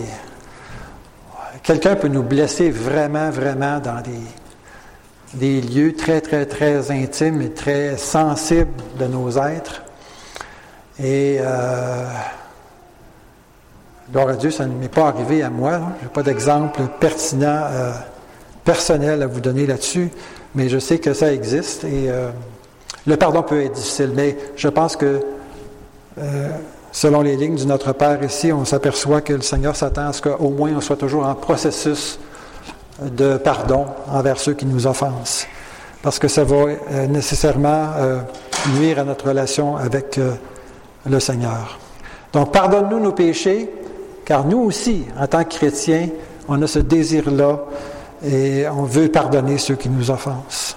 Quelqu'un 1.63 1.95
peut 1.95 2.07
nous 2.07 2.23
blesser 2.23 2.69
vraiment, 2.69 3.31
vraiment 3.31 3.79
dans 3.79 4.01
des, 4.01 4.21
des 5.33 5.61
lieux 5.61 5.95
très, 5.95 6.21
très, 6.21 6.45
très 6.45 6.91
intimes 6.91 7.41
et 7.41 7.51
très 7.51 7.97
sensibles 7.97 8.71
de 8.97 9.05
nos 9.05 9.37
êtres. 9.37 9.83
Et 10.99 11.37
euh, 11.39 12.05
Gloire 14.11 14.29
à 14.29 14.33
Dieu, 14.33 14.49
ça 14.49 14.65
ne 14.65 14.73
m'est 14.73 14.89
pas 14.89 15.07
arrivé 15.07 15.43
à 15.43 15.49
moi. 15.49 15.79
Je 15.99 16.05
n'ai 16.05 16.11
pas 16.11 16.23
d'exemple 16.23 16.81
pertinent, 16.99 17.63
euh, 17.71 17.91
personnel 18.63 19.21
à 19.21 19.27
vous 19.27 19.39
donner 19.39 19.67
là-dessus, 19.67 20.09
mais 20.55 20.67
je 20.67 20.79
sais 20.79 20.97
que 20.97 21.13
ça 21.13 21.31
existe 21.31 21.83
et 21.83 22.09
euh, 22.09 22.29
le 23.05 23.15
pardon 23.17 23.43
peut 23.43 23.63
être 23.63 23.73
difficile. 23.73 24.11
Mais 24.15 24.35
je 24.55 24.67
pense 24.67 24.95
que, 24.95 25.21
selon 26.91 27.21
les 27.21 27.37
lignes 27.37 27.55
du 27.55 27.65
Notre 27.65 27.93
Père 27.93 28.21
ici, 28.23 28.51
on 28.51 28.65
s'aperçoit 28.65 29.21
que 29.21 29.33
le 29.33 29.41
Seigneur 29.41 29.75
s'attend 29.75 30.09
à 30.09 30.13
ce 30.13 30.21
qu'au 30.21 30.49
moins 30.49 30.71
on 30.75 30.81
soit 30.81 30.97
toujours 30.97 31.25
en 31.25 31.35
processus 31.35 32.19
de 33.01 33.37
pardon 33.37 33.85
envers 34.11 34.39
ceux 34.39 34.53
qui 34.53 34.65
nous 34.65 34.87
offensent. 34.87 35.45
Parce 36.01 36.19
que 36.19 36.27
ça 36.27 36.43
va 36.43 36.65
nécessairement 37.07 37.87
nuire 38.77 38.99
à 38.99 39.03
notre 39.03 39.27
relation 39.27 39.75
avec 39.75 40.19
le 41.05 41.19
Seigneur. 41.19 41.79
Donc, 42.31 42.51
pardonne-nous 42.51 42.99
nos 42.99 43.11
péchés, 43.11 43.69
car 44.23 44.45
nous 44.45 44.59
aussi, 44.59 45.05
en 45.19 45.27
tant 45.27 45.43
que 45.43 45.49
chrétiens, 45.55 46.09
on 46.47 46.61
a 46.61 46.67
ce 46.67 46.79
désir-là 46.79 47.59
et 48.25 48.67
on 48.67 48.83
veut 48.83 49.09
pardonner 49.09 49.57
ceux 49.57 49.75
qui 49.75 49.89
nous 49.89 50.11
offensent. 50.11 50.75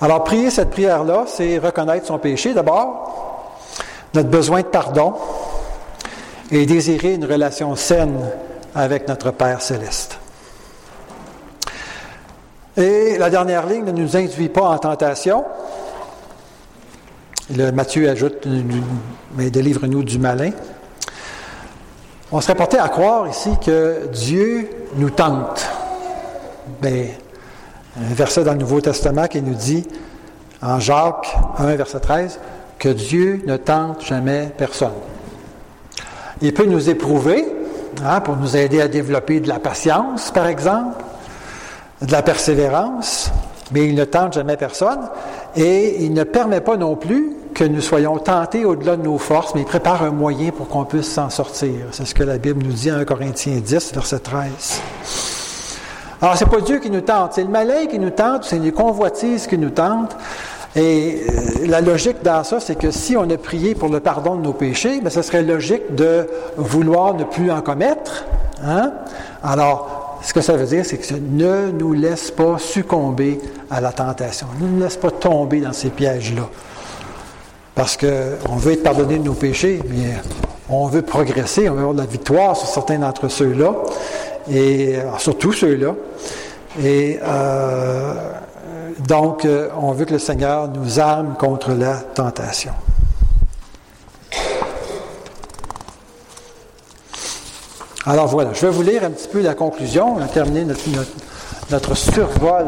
Alors, 0.00 0.24
prier 0.24 0.50
cette 0.50 0.70
prière-là, 0.70 1.26
c'est 1.28 1.58
reconnaître 1.58 2.06
son 2.06 2.18
péché 2.18 2.54
d'abord, 2.54 3.60
notre 4.14 4.30
besoin 4.30 4.62
de 4.62 4.66
pardon 4.66 5.14
et 6.50 6.66
désirer 6.66 7.14
une 7.14 7.24
relation 7.24 7.76
saine 7.76 8.18
avec 8.74 9.08
notre 9.08 9.30
Père 9.30 9.62
céleste. 9.62 10.18
Et 12.76 13.18
la 13.18 13.28
dernière 13.28 13.66
ligne 13.66 13.84
ne 13.84 13.92
nous 13.92 14.16
induit 14.16 14.48
pas 14.48 14.62
en 14.62 14.78
tentation, 14.78 15.44
le 17.54 17.70
Matthieu 17.70 18.08
ajoute, 18.08 18.46
mais 19.36 19.50
délivre-nous 19.50 20.02
du 20.02 20.18
malin. 20.18 20.52
On 22.30 22.40
serait 22.40 22.54
porté 22.54 22.78
à 22.78 22.88
croire 22.88 23.28
ici 23.28 23.50
que 23.62 24.06
Dieu 24.10 24.70
nous 24.96 25.10
tente. 25.10 25.68
Ben, 26.80 27.08
un 27.98 28.14
verset 28.14 28.44
dans 28.44 28.52
le 28.52 28.58
Nouveau 28.58 28.80
Testament 28.80 29.26
qui 29.26 29.42
nous 29.42 29.54
dit 29.54 29.86
en 30.62 30.80
Jacques 30.80 31.36
1, 31.58 31.74
verset 31.74 32.00
13, 32.00 32.40
que 32.78 32.88
Dieu 32.88 33.42
ne 33.46 33.58
tente 33.58 34.06
jamais 34.06 34.50
personne. 34.56 34.92
Il 36.40 36.54
peut 36.54 36.64
nous 36.64 36.88
éprouver 36.88 37.44
hein, 38.04 38.20
pour 38.20 38.36
nous 38.36 38.56
aider 38.56 38.80
à 38.80 38.88
développer 38.88 39.40
de 39.40 39.48
la 39.48 39.58
patience, 39.58 40.30
par 40.30 40.46
exemple, 40.46 41.02
de 42.00 42.12
la 42.12 42.22
persévérance, 42.22 43.30
mais 43.72 43.86
il 43.86 43.94
ne 43.94 44.04
tente 44.04 44.34
jamais 44.34 44.56
personne 44.56 45.00
et 45.56 46.04
il 46.04 46.12
ne 46.12 46.24
permet 46.24 46.60
pas 46.60 46.76
non 46.76 46.96
plus 46.96 47.36
que 47.54 47.64
nous 47.64 47.80
soyons 47.80 48.18
tentés 48.18 48.64
au-delà 48.64 48.96
de 48.96 49.02
nos 49.02 49.18
forces, 49.18 49.54
mais 49.54 49.60
il 49.60 49.66
prépare 49.66 50.02
un 50.02 50.10
moyen 50.10 50.50
pour 50.50 50.68
qu'on 50.68 50.84
puisse 50.84 51.12
s'en 51.12 51.30
sortir. 51.30 51.86
C'est 51.92 52.06
ce 52.06 52.14
que 52.14 52.22
la 52.22 52.38
Bible 52.38 52.64
nous 52.64 52.72
dit 52.72 52.90
en 52.90 53.04
Corinthiens 53.04 53.60
10, 53.62 53.94
verset 53.94 54.18
13. 54.20 54.80
Alors, 56.20 56.36
c'est 56.36 56.46
pas 56.46 56.60
Dieu 56.60 56.78
qui 56.78 56.90
nous 56.90 57.00
tente, 57.00 57.34
c'est 57.34 57.42
le 57.42 57.48
malin 57.48 57.86
qui 57.86 57.98
nous 57.98 58.10
tente, 58.10 58.44
c'est 58.44 58.58
les 58.58 58.72
convoitises 58.72 59.46
qui 59.46 59.58
nous 59.58 59.70
tentent. 59.70 60.16
Et 60.74 61.22
euh, 61.28 61.66
la 61.66 61.80
logique 61.80 62.22
dans 62.22 62.44
ça, 62.44 62.58
c'est 62.58 62.76
que 62.76 62.90
si 62.90 63.16
on 63.16 63.28
a 63.28 63.36
prié 63.36 63.74
pour 63.74 63.88
le 63.88 64.00
pardon 64.00 64.36
de 64.36 64.42
nos 64.42 64.54
péchés, 64.54 65.00
bien, 65.00 65.10
ce 65.10 65.20
serait 65.20 65.42
logique 65.42 65.94
de 65.94 66.26
vouloir 66.56 67.14
ne 67.14 67.24
plus 67.24 67.50
en 67.50 67.60
commettre. 67.60 68.24
Hein? 68.64 68.92
Alors, 69.42 70.18
ce 70.22 70.32
que 70.32 70.40
ça 70.40 70.54
veut 70.54 70.66
dire, 70.66 70.86
c'est 70.86 70.96
que 70.96 71.14
ne 71.14 71.70
nous 71.72 71.92
laisse 71.92 72.30
pas 72.30 72.58
succomber 72.58 73.38
à 73.70 73.80
la 73.80 73.92
tentation. 73.92 74.46
Ne 74.60 74.68
nous 74.68 74.80
laisse 74.80 74.96
pas 74.96 75.10
tomber 75.10 75.60
dans 75.60 75.72
ces 75.74 75.90
pièges-là. 75.90 76.48
Parce 77.74 77.96
qu'on 77.96 78.56
veut 78.56 78.72
être 78.72 78.82
pardonné 78.82 79.18
de 79.18 79.24
nos 79.24 79.34
péchés, 79.34 79.80
mais 79.88 80.14
on 80.68 80.86
veut 80.86 81.02
progresser, 81.02 81.68
on 81.68 81.74
veut 81.74 81.80
avoir 81.80 81.94
de 81.94 82.00
la 82.00 82.06
victoire 82.06 82.56
sur 82.56 82.68
certains 82.68 82.98
d'entre 82.98 83.28
ceux-là, 83.28 83.74
et 84.50 84.96
surtout 85.18 85.52
ceux-là. 85.52 85.94
Et 86.82 87.18
euh, 87.22 88.14
donc, 89.00 89.44
euh, 89.44 89.68
on 89.80 89.92
veut 89.92 90.04
que 90.04 90.12
le 90.12 90.18
Seigneur 90.18 90.68
nous 90.68 91.00
arme 91.00 91.34
contre 91.38 91.72
la 91.72 91.96
tentation. 91.96 92.72
Alors 98.04 98.26
voilà, 98.26 98.52
je 98.52 98.66
vais 98.66 98.72
vous 98.72 98.82
lire 98.82 99.04
un 99.04 99.10
petit 99.10 99.28
peu 99.28 99.42
la 99.42 99.54
conclusion. 99.54 100.16
On 100.16 100.20
a 100.20 100.26
terminé 100.26 100.64
notre, 101.70 101.94
survol 101.94 102.66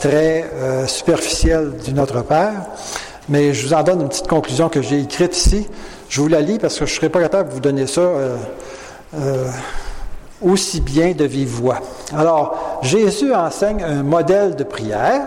très 0.00 0.50
euh, 0.54 0.86
superficiel 0.86 1.74
du 1.84 1.92
Notre 1.92 2.22
Père. 2.22 2.66
Mais 3.28 3.52
je 3.52 3.66
vous 3.66 3.74
en 3.74 3.82
donne 3.82 4.00
une 4.00 4.08
petite 4.08 4.28
conclusion 4.28 4.68
que 4.68 4.80
j'ai 4.80 5.00
écrite 5.00 5.36
ici. 5.36 5.68
Je 6.08 6.20
vous 6.20 6.28
la 6.28 6.40
lis 6.40 6.58
parce 6.58 6.78
que 6.78 6.86
je 6.86 6.92
ne 6.92 6.96
serai 6.96 7.08
pas 7.10 7.20
capable 7.20 7.50
de 7.50 7.54
vous 7.54 7.60
donner 7.60 7.86
ça 7.86 8.00
euh, 8.00 9.46
aussi 10.40 10.80
bien 10.80 11.12
de 11.12 11.24
vive 11.24 11.48
voix. 11.48 11.80
Alors, 12.16 12.78
Jésus 12.82 13.34
enseigne 13.34 13.82
un 13.84 14.02
modèle 14.02 14.56
de 14.56 14.64
prière 14.64 15.26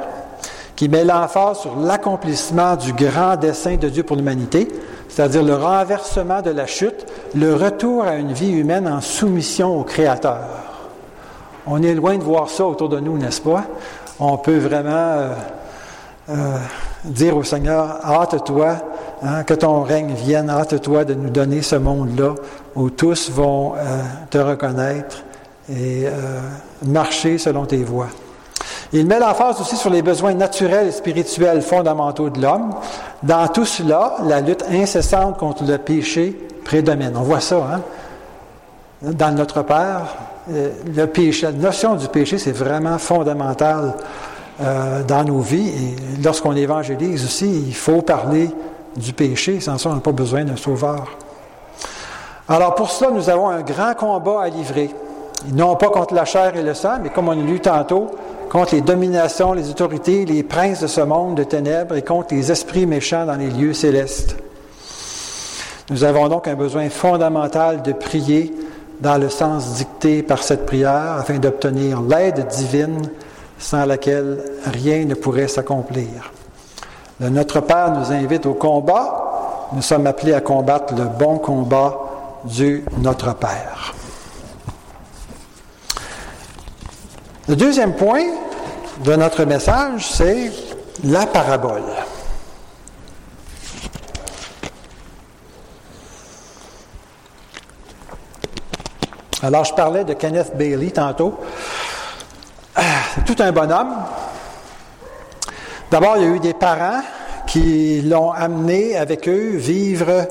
qui 0.76 0.90
met 0.90 1.06
l'emphase 1.06 1.60
sur 1.60 1.76
l'accomplissement 1.78 2.76
du 2.76 2.94
grand 2.94 3.38
dessein 3.38 3.78
de 3.78 3.90
Dieu 3.90 4.04
pour 4.04 4.18
l'humanité, 4.18 4.68
c'est-à-dire 5.08 5.44
le 5.44 5.56
renversement 5.56 6.42
de 6.42 6.52
la 6.52 6.66
chute, 6.66 7.06
le 7.34 7.56
retour 7.56 8.04
à 8.04 8.16
une 8.16 8.34
vie 8.34 8.52
humaine 8.52 8.88
en 8.88 9.02
soumission 9.02 9.80
au 9.80 9.84
Créateur. 9.84 10.42
On 11.66 11.82
est 11.82 11.96
loin 11.96 12.18
de 12.18 12.24
voir 12.24 12.50
ça 12.50 12.66
autour 12.66 12.90
de 12.90 13.00
nous, 13.00 13.18
n'est-ce 13.18 13.42
pas? 13.42 13.64
On 14.20 14.38
peut 14.38 14.58
vraiment 14.58 14.92
euh, 14.92 15.30
euh, 16.30 16.58
dire 17.06 17.36
au 17.38 17.44
Seigneur, 17.44 18.00
hâte-toi, 18.06 18.76
hein, 19.24 19.44
que 19.44 19.54
ton 19.54 19.82
règne 19.82 20.14
vienne, 20.14 20.50
hâte-toi 20.50 21.06
de 21.06 21.14
nous 21.14 21.30
donner 21.30 21.62
ce 21.62 21.76
monde-là 21.76 22.36
où 22.76 22.90
tous 22.90 23.32
vont 23.32 23.74
euh, 23.76 24.02
te 24.30 24.38
reconnaître 24.38 25.24
et 25.68 26.06
marcher 26.86 27.40
selon 27.40 27.66
tes 27.66 27.84
voies. 27.84 28.10
Il 28.96 29.06
met 29.08 29.20
l'emphase 29.20 29.60
aussi 29.60 29.76
sur 29.76 29.90
les 29.90 30.02
besoins 30.02 30.34
naturels 30.34 30.88
et 30.88 30.92
spirituels 30.92 31.62
fondamentaux 31.62 32.30
de 32.30 32.42
l'homme. 32.42 32.76
Dans 33.24 33.46
tout 33.50 33.66
cela, 33.66 34.16
la 34.24 34.40
lutte 34.40 34.64
incessante 34.72 35.38
contre 35.38 35.66
le 35.66 35.78
péché 35.78 36.48
prédomine. 36.64 37.12
On 37.18 37.24
voit 37.24 37.42
ça, 37.42 37.58
hein? 37.58 37.82
Dans 39.02 39.36
notre 39.36 39.64
Père, 39.64 40.16
euh, 40.50 40.70
le 40.96 41.08
péché, 41.08 41.46
la 41.46 41.52
notion 41.52 41.96
du 41.96 42.08
péché, 42.08 42.38
c'est 42.38 42.54
vraiment 42.54 42.98
fondamental 42.98 43.96
euh, 44.62 45.04
dans 45.04 45.26
nos 45.26 45.40
vies. 45.40 45.68
Et 45.68 46.22
lorsqu'on 46.24 46.56
évangélise 46.56 47.26
aussi, 47.26 47.66
il 47.68 47.76
faut 47.76 48.02
parler 48.02 48.50
du 48.96 49.12
péché. 49.12 49.60
Sans 49.60 49.78
ça, 49.78 49.90
on 49.90 49.96
n'a 49.96 50.00
pas 50.00 50.14
besoin 50.14 50.46
d'un 50.46 50.56
sauveur. 50.56 51.04
Alors 52.48 52.76
pour 52.76 52.90
cela, 52.90 53.12
nous 53.12 53.30
avons 53.30 53.50
un 53.50 53.62
grand 53.62 53.94
combat 53.94 54.44
à 54.44 54.48
livrer. 54.48 54.90
Non 55.52 55.76
pas 55.76 55.90
contre 55.90 56.14
la 56.14 56.24
chair 56.24 56.56
et 56.56 56.64
le 56.64 56.74
sang, 56.74 57.00
mais 57.04 57.10
comme 57.10 57.28
on 57.28 57.34
a 57.34 57.36
lu 57.36 57.60
tantôt, 57.60 58.12
contre 58.56 58.76
les 58.76 58.82
dominations, 58.82 59.52
les 59.52 59.70
autorités, 59.70 60.24
les 60.24 60.41
princes 60.41 60.80
de 60.80 60.88
ce 60.88 61.02
monde 61.02 61.36
de 61.36 61.44
ténèbres 61.44 61.98
et 61.98 62.02
contre 62.02 62.34
les 62.34 62.54
esprits 62.54 62.86
méchants 62.86 63.26
dans 63.26 63.36
les 63.36 63.50
lieux 63.50 63.74
célestes. 63.74 64.38
Nous 65.89 66.06
avons 66.06 66.30
donc 66.30 66.48
un 66.48 66.56
besoin 66.56 66.89
fondamental 66.89 67.82
de 67.82 67.91
prier 67.91 68.56
dans 69.02 69.18
le 69.18 69.28
sens 69.28 69.74
dicté 69.74 70.24
par 70.24 70.41
cette 70.41 70.65
prière 70.65 71.18
afin 71.20 71.38
d'obtenir 71.38 72.02
l'aide 72.02 72.48
divine 72.48 73.02
sans 73.60 73.84
laquelle 73.86 74.41
rien 74.63 75.04
ne 75.04 75.15
pourrait 75.15 75.50
s'accomplir. 75.50 76.32
Notre 77.20 77.60
Père 77.60 77.91
nous 77.91 78.13
invite 78.13 78.46
au 78.46 78.54
combat. 78.54 79.68
Nous 79.74 79.82
sommes 79.82 80.08
appelés 80.08 80.34
à 80.34 80.39
combattre 80.39 80.96
le 80.96 81.04
bon 81.20 81.39
combat 81.39 82.00
du 82.46 82.86
Notre 83.00 83.36
Père. 83.36 83.94
Le 87.50 87.58
deuxième 87.58 87.94
point 87.96 88.24
de 89.04 89.16
notre 89.16 89.44
message, 89.44 90.08
c'est 90.08 90.52
la 91.04 91.26
parabole. 91.26 91.84
Alors, 99.44 99.66
je 99.66 99.74
parlais 99.74 100.04
de 100.04 100.14
Kenneth 100.14 100.56
Bailey 100.56 100.92
tantôt. 100.92 101.38
C'est 102.76 103.26
tout 103.26 103.44
un 103.44 103.52
bonhomme. 103.52 103.96
D'abord, 105.92 106.18
il 106.18 106.24
y 106.24 106.26
a 106.26 106.30
eu 106.30 106.40
des 106.40 106.54
parents 106.54 107.02
qui 107.46 108.02
l'ont 108.02 108.32
amené 108.32 108.98
avec 108.98 109.28
eux 109.30 109.56
vivre 109.56 110.28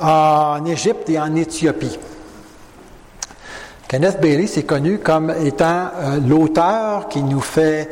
en 0.00 0.64
Égypte 0.64 1.10
et 1.10 1.18
en 1.18 1.34
Éthiopie. 1.36 1.98
Kenneth 3.94 4.20
Bailey, 4.20 4.48
c'est 4.48 4.64
connu 4.64 4.98
comme 4.98 5.30
étant 5.30 5.86
euh, 5.94 6.18
l'auteur 6.26 7.06
qui 7.08 7.22
nous 7.22 7.40
fait 7.40 7.88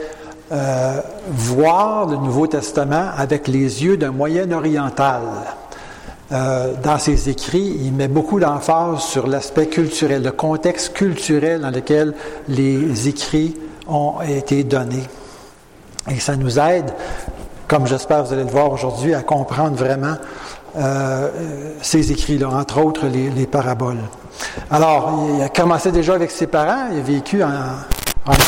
euh, 0.51 1.01
voir 1.29 2.07
le 2.07 2.17
Nouveau 2.17 2.49
Testament 2.49 3.11
avec 3.17 3.47
les 3.47 3.85
yeux 3.85 3.97
d'un 3.97 4.11
Moyen-Oriental. 4.11 5.23
Euh, 6.33 6.73
dans 6.83 6.99
ses 6.99 7.29
écrits, 7.29 7.77
il 7.85 7.93
met 7.93 8.09
beaucoup 8.09 8.41
d'emphase 8.41 9.03
sur 9.03 9.29
l'aspect 9.29 9.69
culturel, 9.69 10.25
le 10.25 10.33
contexte 10.33 10.93
culturel 10.93 11.61
dans 11.61 11.71
lequel 11.71 12.15
les 12.49 13.07
écrits 13.07 13.55
ont 13.87 14.15
été 14.23 14.65
donnés. 14.65 15.05
Et 16.11 16.19
ça 16.19 16.35
nous 16.35 16.59
aide, 16.59 16.93
comme 17.69 17.87
j'espère 17.87 18.25
vous 18.25 18.33
allez 18.33 18.43
le 18.43 18.51
voir 18.51 18.73
aujourd'hui, 18.73 19.15
à 19.15 19.23
comprendre 19.23 19.77
vraiment 19.77 20.17
ces 21.81 22.11
écrits-là, 22.11 22.49
entre 22.49 22.83
autres 22.83 23.07
les 23.07 23.47
paraboles. 23.47 23.99
Alors, 24.71 25.29
il 25.35 25.43
a 25.43 25.49
commencé 25.49 25.93
déjà 25.93 26.15
avec 26.15 26.31
ses 26.31 26.47
parents, 26.47 26.89
il 26.93 26.99
a 26.99 27.03
vécu 27.03 27.43
en, 27.43 27.51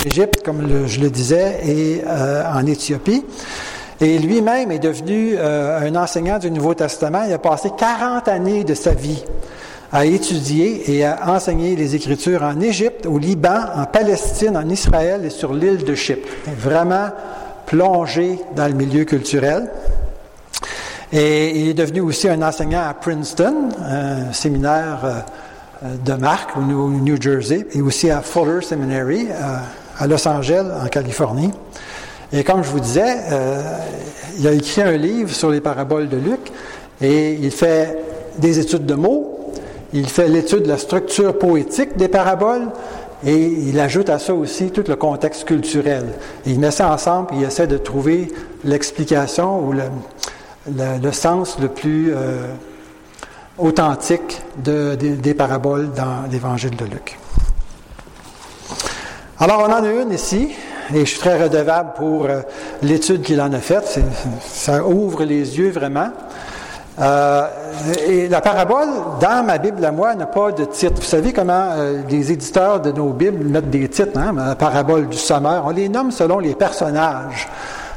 Égypte, 0.07 0.42
comme 0.44 0.87
je 0.87 1.01
le 1.01 1.11
disais, 1.11 1.61
et 1.64 2.03
euh, 2.07 2.44
en 2.53 2.64
Éthiopie. 2.66 3.25
Et 4.01 4.18
lui-même 4.18 4.70
est 4.70 4.79
devenu 4.79 5.35
euh, 5.37 5.81
un 5.81 5.97
enseignant 5.97 6.38
du 6.38 6.51
Nouveau 6.51 6.75
Testament. 6.75 7.25
Il 7.27 7.33
a 7.33 7.38
passé 7.38 7.70
40 7.77 8.29
années 8.29 8.64
de 8.64 8.75
sa 8.75 8.92
vie 8.92 9.25
à 9.92 10.05
étudier 10.07 10.92
et 10.92 11.05
à 11.05 11.31
enseigner 11.31 11.77
les 11.77 11.94
Écritures 11.94 12.42
en 12.42 12.61
Égypte, 12.61 13.07
au 13.07 13.18
Liban, 13.18 13.61
en 13.77 13.85
Palestine, 13.85 14.57
en 14.57 14.68
Israël 14.68 15.25
et 15.25 15.31
sur 15.31 15.55
l'île 15.55 15.85
de 15.85 15.94
Chypre. 15.94 16.29
Vraiment 16.59 17.11
plongé 17.66 18.40
dans 18.57 18.66
le 18.66 18.75
milieu 18.75 19.05
culturel. 19.05 19.70
Et 21.12 21.61
il 21.61 21.68
est 21.68 21.75
devenu 21.75 22.01
aussi 22.01 22.29
un 22.29 22.42
enseignant 22.42 22.83
à 22.88 22.94
Princeton, 22.94 23.68
un 23.81 24.33
séminaire 24.33 24.99
euh, 25.05 25.20
de 25.85 26.12
Mark 26.14 26.57
au 26.57 26.61
New 26.61 27.20
Jersey 27.20 27.66
et 27.73 27.83
aussi 27.83 28.11
à 28.11 28.23
Fuller 28.23 28.62
Seminary 28.62 29.26
euh, 29.30 29.57
à 29.99 30.07
Los 30.07 30.26
Angeles 30.26 30.66
en 30.82 30.87
Californie. 30.89 31.51
Et 32.32 32.43
comme 32.43 32.64
je 32.64 32.70
vous 32.70 32.80
disais, 32.80 33.16
euh, 33.30 33.61
il 34.39 34.49
a 34.49 34.53
écrit 34.53 34.80
un 34.80 34.97
livre 34.97 35.30
sur 35.30 35.51
les 35.51 35.61
paraboles 35.61 36.09
de 36.09 36.16
Luc 36.16 36.41
et 37.03 37.35
il 37.35 37.51
fait 37.51 37.99
des 38.39 38.59
études 38.59 38.87
de 38.87 38.95
mots, 38.95 39.53
il 39.93 40.09
fait 40.09 40.28
l'étude 40.28 40.62
de 40.62 40.68
la 40.68 40.78
structure 40.78 41.39
poétique 41.39 41.97
des 41.97 42.09
paraboles 42.09 42.68
et 43.26 43.37
il 43.37 43.78
ajoute 43.78 44.09
à 44.09 44.18
ça 44.18 44.35
aussi 44.35 44.70
tout 44.70 44.85
le 44.89 44.97
contexte 44.97 45.45
culturel. 45.45 46.07
il 46.47 46.59
met 46.61 46.70
ça 46.70 46.93
ensemble 46.93 47.35
et 47.35 47.41
il 47.41 47.45
essaie 47.45 47.66
de 47.66 47.78
trouver 47.78 48.32
l'explication 48.64 49.61
ou 49.61 49.72
le, 49.72 51.12
sens 51.12 51.59
le 51.61 51.68
plus 51.68 52.12
euh, 52.12 52.47
authentique 53.59 54.42
des 54.57 55.34
paraboles 55.34 55.90
dans 55.92 56.30
l'évangile 56.30 56.76
de 56.76 56.84
Luc. 56.84 57.18
Alors, 59.38 59.66
on 59.68 59.72
en 59.72 59.84
a 59.84 59.88
une 59.88 60.12
ici. 60.12 60.50
et 60.94 61.00
je 61.00 61.05
suis 61.11 61.18
très 61.18 61.42
redevable 61.42 61.92
pour 61.96 62.26
euh, 62.26 62.40
l'étude 62.82 63.22
qu'il 63.22 63.40
en 63.40 63.52
a 63.52 63.59
faite. 63.59 63.98
Ça 64.40 64.84
ouvre 64.84 65.24
les 65.24 65.59
yeux 65.59 65.70
vraiment. 65.70 66.11
Euh, 67.00 67.46
et 68.07 68.28
la 68.28 68.40
parabole, 68.40 68.88
dans 69.20 69.44
ma 69.44 69.59
Bible 69.59 69.84
à 69.84 69.90
moi, 69.90 70.14
n'a 70.14 70.26
pas 70.26 70.52
de 70.52 70.64
titre. 70.64 70.94
Vous 70.96 71.02
savez 71.02 71.32
comment 71.32 71.70
euh, 71.72 72.02
les 72.09 72.30
éditeurs 72.30 72.80
de 72.80 72.92
nos 72.92 73.12
Bibles 73.12 73.44
mettent 73.44 73.70
des 73.70 73.88
titres, 73.88 74.16
hein? 74.16 74.32
la 74.36 74.55
parabole 74.55 75.09
du 75.09 75.16
sommeur. 75.16 75.64
On 75.66 75.70
les 75.70 75.88
nomme 75.88 76.12
selon 76.12 76.38
les 76.38 76.55
personnages. 76.55 77.48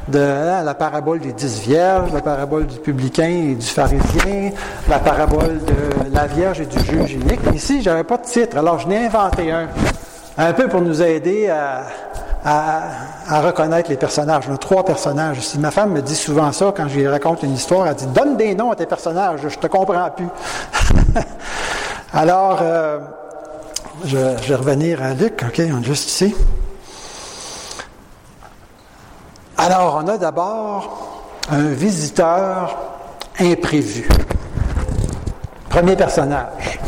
De 0.08 0.18
hein, 0.18 0.64
la 0.64 0.74
parabole 0.74 1.20
des 1.20 1.32
dix 1.32 1.60
vierges, 1.60 2.12
la 2.12 2.22
parabole 2.22 2.66
du 2.66 2.78
publicain 2.78 3.28
et 3.28 3.54
du 3.54 3.66
pharisien, 3.66 4.50
la 4.88 4.98
parabole 4.98 5.60
de 5.64 6.14
la 6.14 6.26
vierge 6.26 6.60
et 6.60 6.66
du 6.66 6.78
juge 6.78 7.12
unique. 7.12 7.40
Ici, 7.54 7.82
j'avais 7.82 8.04
pas 8.04 8.16
de 8.16 8.24
titre, 8.24 8.56
alors 8.56 8.78
je 8.78 8.88
n'ai 8.88 9.04
inventé 9.04 9.52
un, 9.52 9.68
un 10.38 10.52
peu 10.52 10.68
pour 10.68 10.80
nous 10.80 11.02
aider 11.02 11.50
à, 11.50 13.40
reconnaître 13.42 13.90
les 13.90 13.96
personnages. 13.96 14.44
On 14.48 14.54
a 14.54 14.58
trois 14.58 14.84
personnages. 14.84 15.38
Ma 15.58 15.70
femme 15.70 15.92
me 15.92 16.00
dit 16.00 16.14
souvent 16.14 16.50
ça 16.52 16.72
quand 16.74 16.88
je 16.88 17.00
lui 17.00 17.08
raconte 17.08 17.42
une 17.42 17.54
histoire, 17.54 17.88
elle 17.88 17.94
dit 17.94 18.06
Donne 18.06 18.36
des 18.36 18.54
noms 18.54 18.70
à 18.70 18.76
tes 18.76 18.86
personnages, 18.86 19.40
je 19.48 19.58
te 19.58 19.66
comprends 19.66 20.10
plus. 20.10 20.28
Alors, 22.12 22.60
euh, 22.62 23.00
je, 24.04 24.16
vais 24.16 24.54
revenir 24.54 25.02
à 25.02 25.12
Luc, 25.12 25.44
OK, 25.46 25.60
on 25.72 25.80
est 25.80 25.84
juste 25.84 26.08
ici. 26.08 26.34
Alors, 29.60 30.00
on 30.04 30.06
a 30.06 30.16
d'abord 30.16 31.24
un 31.50 31.70
visiteur 31.70 32.78
imprévu. 33.40 34.08
Premier 35.68 35.96
personnage. 35.96 36.78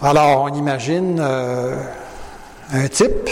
Alors, 0.00 0.42
on 0.42 0.54
imagine 0.54 1.18
euh, 1.20 1.74
un 2.72 2.86
type 2.86 3.30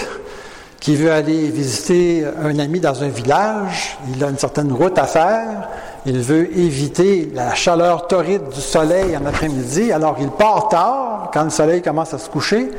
qui 0.80 0.96
veut 0.96 1.12
aller 1.12 1.48
visiter 1.48 2.24
un 2.42 2.58
ami 2.58 2.80
dans 2.80 3.04
un 3.04 3.08
village, 3.08 3.98
il 4.12 4.24
a 4.24 4.30
une 4.30 4.38
certaine 4.38 4.72
route 4.72 4.98
à 4.98 5.04
faire, 5.04 5.68
il 6.06 6.18
veut 6.18 6.50
éviter 6.58 7.30
la 7.34 7.54
chaleur 7.54 8.08
torride 8.08 8.48
du 8.48 8.60
soleil 8.60 9.16
en 9.16 9.26
après-midi, 9.26 9.92
alors 9.92 10.16
il 10.20 10.30
part 10.30 10.68
tard 10.70 11.30
quand 11.32 11.44
le 11.44 11.50
soleil 11.50 11.82
commence 11.82 12.14
à 12.14 12.18
se 12.18 12.30
coucher, 12.30 12.70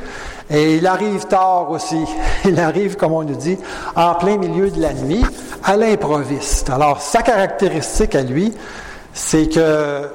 et 0.52 0.76
il 0.76 0.86
arrive 0.86 1.26
tard 1.26 1.70
aussi. 1.70 2.04
Il 2.44 2.58
arrive, 2.58 2.96
comme 2.96 3.12
on 3.12 3.22
nous 3.22 3.36
dit, 3.36 3.56
en 3.94 4.14
plein 4.14 4.36
milieu 4.36 4.70
de 4.70 4.80
la 4.80 4.92
nuit, 4.92 5.24
à 5.62 5.76
l'improviste. 5.76 6.68
Alors, 6.70 7.00
sa 7.00 7.22
caractéristique 7.22 8.16
à 8.16 8.22
lui, 8.22 8.52
c'est 9.14 9.48
que 9.48 10.08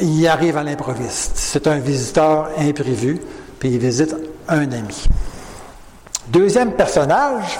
il 0.00 0.26
arrive 0.26 0.56
à 0.56 0.62
l'improviste. 0.62 1.32
C'est 1.36 1.66
un 1.66 1.78
visiteur 1.78 2.50
imprévu, 2.58 3.20
puis 3.58 3.70
il 3.70 3.78
visite 3.78 4.14
un 4.48 4.70
ami. 4.72 5.06
Deuxième 6.28 6.72
personnage, 6.72 7.58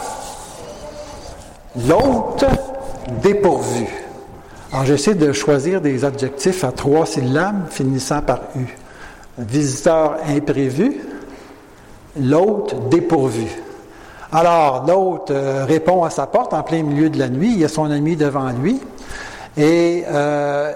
l'hôte 1.89 2.45
dépourvu. 3.23 3.87
Alors 4.73 4.85
j'essaie 4.85 5.15
de 5.15 5.33
choisir 5.33 5.81
des 5.81 6.05
adjectifs 6.05 6.65
à 6.65 6.73
trois 6.73 7.07
syllabes 7.07 7.71
finissant 7.71 8.21
par 8.21 8.41
U. 8.57 8.67
Visiteur 9.39 10.17
imprévu, 10.29 11.01
l'hôte 12.19 12.89
dépourvu. 12.89 13.47
Alors 14.33 14.85
l'hôte 14.87 15.31
euh, 15.31 15.65
répond 15.67 16.05
à 16.05 16.11
sa 16.11 16.27
porte 16.27 16.55
en 16.55 16.63
plein 16.63 16.83
milieu 16.83 17.11
de 17.11 17.19
la 17.19 17.29
nuit, 17.29 17.53
il 17.53 17.59
y 17.61 17.65
a 17.65 17.69
son 17.69 17.91
ami 17.91 18.17
devant 18.17 18.51
lui 18.51 18.81
et 19.57 20.05
euh, 20.09 20.73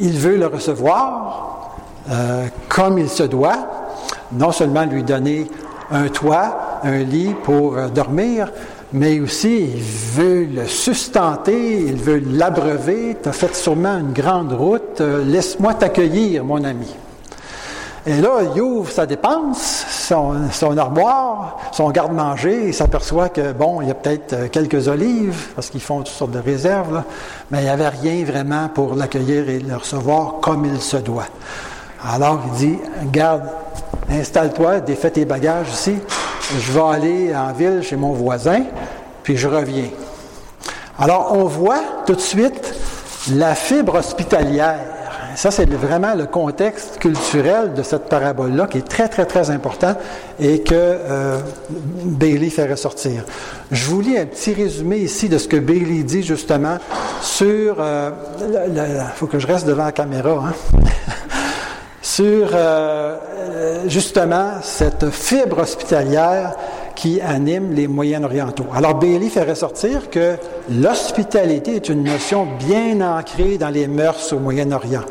il 0.00 0.12
veut 0.18 0.36
le 0.36 0.46
recevoir 0.46 1.76
euh, 2.10 2.46
comme 2.68 2.98
il 2.98 3.08
se 3.08 3.22
doit, 3.22 3.68
non 4.32 4.50
seulement 4.50 4.84
lui 4.84 5.02
donner 5.02 5.46
un 5.90 6.08
toit, 6.08 6.80
un 6.82 6.98
lit 6.98 7.34
pour 7.44 7.76
euh, 7.76 7.88
dormir, 7.88 8.50
mais 8.92 9.20
aussi 9.20 9.58
il 9.76 9.82
veut 9.82 10.44
le 10.44 10.66
sustenter, 10.66 11.82
il 11.82 11.96
veut 11.96 12.22
l'abreuver. 12.26 13.16
Tu 13.22 13.28
as 13.28 13.32
fait 13.32 13.54
sûrement 13.54 13.98
une 13.98 14.12
grande 14.12 14.52
route, 14.52 15.00
laisse-moi 15.00 15.74
t'accueillir, 15.74 16.44
mon 16.44 16.64
ami. 16.64 16.94
Et 18.04 18.20
là, 18.20 18.40
il 18.54 18.60
ouvre 18.60 18.90
sa 18.90 19.06
dépense, 19.06 19.86
son, 20.00 20.76
armoire, 20.76 21.58
son 21.70 21.90
garde-manger, 21.90 22.66
il 22.66 22.74
s'aperçoit 22.74 23.28
que, 23.28 23.52
bon, 23.52 23.80
il 23.80 23.88
y 23.88 23.90
a 23.92 23.94
peut-être 23.94 24.32
euh, 24.32 24.48
quelques 24.48 24.88
olives, 24.88 25.50
parce 25.54 25.70
qu'ils 25.70 25.80
font 25.80 25.98
toutes 25.98 26.08
sortes 26.08 26.32
de 26.32 26.40
réserves, 26.40 27.04
mais 27.50 27.60
il 27.60 27.64
n'y 27.64 27.70
avait 27.70 27.88
rien 27.88 28.24
vraiment 28.24 28.68
pour 28.68 28.96
l'accueillir 28.96 29.48
et 29.48 29.60
le 29.60 29.76
recevoir 29.76 30.40
comme 30.40 30.64
il 30.64 30.80
se 30.80 30.96
doit. 30.96 31.28
Alors, 32.04 32.40
il 32.48 32.52
dit, 32.58 32.78
garde, 33.12 33.44
installe-toi, 34.10 34.80
défais 34.80 35.12
tes 35.12 35.24
bagages 35.24 35.70
ici, 35.70 35.94
je 36.58 36.72
vais 36.72 36.80
aller 36.80 37.36
en 37.36 37.52
ville 37.52 37.82
chez 37.84 37.94
mon 37.94 38.12
voisin, 38.12 38.64
puis 39.22 39.36
je 39.36 39.46
reviens. 39.46 39.90
Alors, 40.98 41.32
on 41.32 41.44
voit 41.44 41.82
tout 42.04 42.16
de 42.16 42.20
suite 42.20 42.74
la 43.30 43.54
fibre 43.54 43.94
hospitalière. 43.94 44.80
Ça, 45.34 45.50
c'est 45.50 45.68
vraiment 45.70 46.14
le 46.14 46.26
contexte 46.26 46.98
culturel 46.98 47.74
de 47.74 47.82
cette 47.82 48.08
parabole-là 48.08 48.66
qui 48.66 48.78
est 48.78 48.88
très, 48.88 49.08
très, 49.08 49.24
très 49.24 49.50
important 49.50 49.94
et 50.38 50.60
que 50.60 50.74
euh, 50.74 51.38
Bailey 52.04 52.50
fait 52.50 52.70
ressortir. 52.70 53.24
Je 53.70 53.86
vous 53.86 54.00
lis 54.00 54.18
un 54.18 54.26
petit 54.26 54.52
résumé 54.52 54.98
ici 54.98 55.28
de 55.28 55.38
ce 55.38 55.48
que 55.48 55.56
Bailey 55.56 56.02
dit 56.02 56.22
justement 56.22 56.78
sur... 57.20 57.76
Il 57.76 57.80
euh, 57.80 59.04
faut 59.14 59.26
que 59.26 59.38
je 59.38 59.46
reste 59.46 59.66
devant 59.66 59.84
la 59.84 59.92
caméra. 59.92 60.48
Hein? 60.48 60.78
sur 62.02 62.50
euh, 62.52 63.16
justement 63.86 64.54
cette 64.62 65.08
fibre 65.10 65.60
hospitalière 65.60 66.54
qui 66.94 67.20
anime 67.20 67.72
les 67.72 67.86
Moyen-Orientaux. 67.86 68.66
Alors 68.74 68.96
Bailey 68.96 69.28
fait 69.28 69.44
ressortir 69.44 70.10
que 70.10 70.36
l'hospitalité 70.70 71.76
est 71.76 71.88
une 71.88 72.04
notion 72.04 72.46
bien 72.58 73.00
ancrée 73.00 73.56
dans 73.56 73.70
les 73.70 73.86
mœurs 73.86 74.32
au 74.32 74.38
Moyen-Orient. 74.38 75.04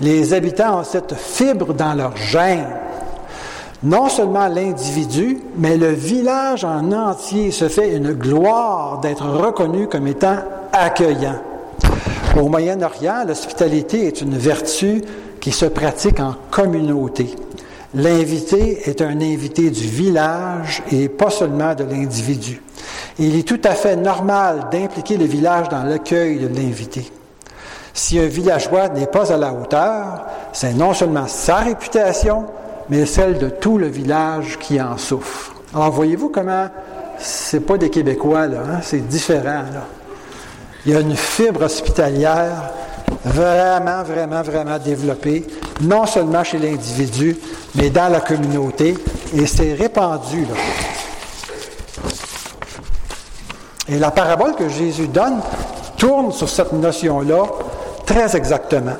Les 0.00 0.34
habitants 0.34 0.80
ont 0.80 0.84
cette 0.84 1.14
fibre 1.14 1.72
dans 1.72 1.94
leur 1.94 2.14
gène. 2.16 2.66
Non 3.82 4.08
seulement 4.10 4.46
l'individu, 4.46 5.38
mais 5.56 5.78
le 5.78 5.88
village 5.88 6.64
en 6.64 6.92
entier 6.92 7.50
se 7.50 7.68
fait 7.68 7.96
une 7.96 8.12
gloire 8.12 9.00
d'être 9.00 9.24
reconnu 9.24 9.86
comme 9.86 10.06
étant 10.06 10.36
accueillant. 10.72 11.40
Au 12.38 12.48
Moyen-Orient, 12.48 13.24
l'hospitalité 13.26 14.06
est 14.06 14.20
une 14.20 14.36
vertu 14.36 15.02
qui 15.40 15.50
se 15.50 15.66
pratique 15.66 16.20
en 16.20 16.34
communauté. 16.50 17.34
L'invité 17.94 18.90
est 18.90 19.00
un 19.00 19.20
invité 19.22 19.70
du 19.70 19.86
village 19.86 20.82
et 20.92 21.08
pas 21.08 21.30
seulement 21.30 21.74
de 21.74 21.84
l'individu. 21.84 22.60
Il 23.18 23.38
est 23.38 23.48
tout 23.48 23.60
à 23.64 23.74
fait 23.74 23.96
normal 23.96 24.66
d'impliquer 24.70 25.16
le 25.16 25.24
village 25.24 25.70
dans 25.70 25.84
l'accueil 25.84 26.38
de 26.38 26.48
l'invité. 26.48 27.10
Si 27.96 28.18
un 28.18 28.26
villageois 28.26 28.90
n'est 28.90 29.06
pas 29.06 29.32
à 29.32 29.38
la 29.38 29.54
hauteur, 29.54 30.26
c'est 30.52 30.74
non 30.74 30.92
seulement 30.92 31.26
sa 31.26 31.56
réputation, 31.56 32.44
mais 32.90 33.06
celle 33.06 33.38
de 33.38 33.48
tout 33.48 33.78
le 33.78 33.86
village 33.86 34.58
qui 34.58 34.78
en 34.78 34.98
souffre. 34.98 35.54
Alors 35.74 35.92
voyez-vous 35.92 36.28
comment 36.28 36.68
c'est 37.18 37.60
pas 37.60 37.78
des 37.78 37.88
Québécois 37.88 38.48
là, 38.48 38.58
hein? 38.58 38.80
c'est 38.82 39.08
différent 39.08 39.64
là. 39.72 39.86
Il 40.84 40.92
y 40.92 40.94
a 40.94 41.00
une 41.00 41.16
fibre 41.16 41.62
hospitalière 41.62 42.70
vraiment, 43.24 44.02
vraiment, 44.02 44.42
vraiment 44.42 44.78
développé, 44.78 45.46
non 45.80 46.04
seulement 46.04 46.44
chez 46.44 46.58
l'individu, 46.58 47.34
mais 47.76 47.88
dans 47.88 48.12
la 48.12 48.20
communauté, 48.20 48.94
et 49.34 49.46
c'est 49.46 49.72
répandu. 49.72 50.42
Là. 50.42 50.54
Et 53.88 53.98
la 53.98 54.10
parabole 54.10 54.54
que 54.54 54.68
Jésus 54.68 55.08
donne 55.08 55.40
tourne 55.96 56.30
sur 56.30 56.48
cette 56.48 56.74
notion-là 56.74 57.44
très 58.06 58.36
exactement. 58.36 58.96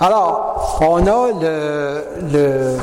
Alors, 0.00 0.78
on 0.80 1.06
a 1.06 1.28
le, 1.40 2.76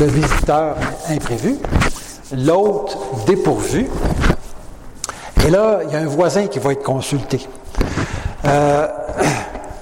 le, 0.00 0.06
visiteur 0.06 0.74
imprévu, 1.08 1.56
l'autre 2.36 2.98
dépourvu, 3.26 3.88
et 5.46 5.50
là, 5.50 5.80
il 5.86 5.92
y 5.92 5.96
a 5.96 6.00
un 6.00 6.06
voisin 6.06 6.48
qui 6.48 6.58
va 6.58 6.72
être 6.72 6.82
consulté. 6.82 7.46
Euh, 8.44 8.88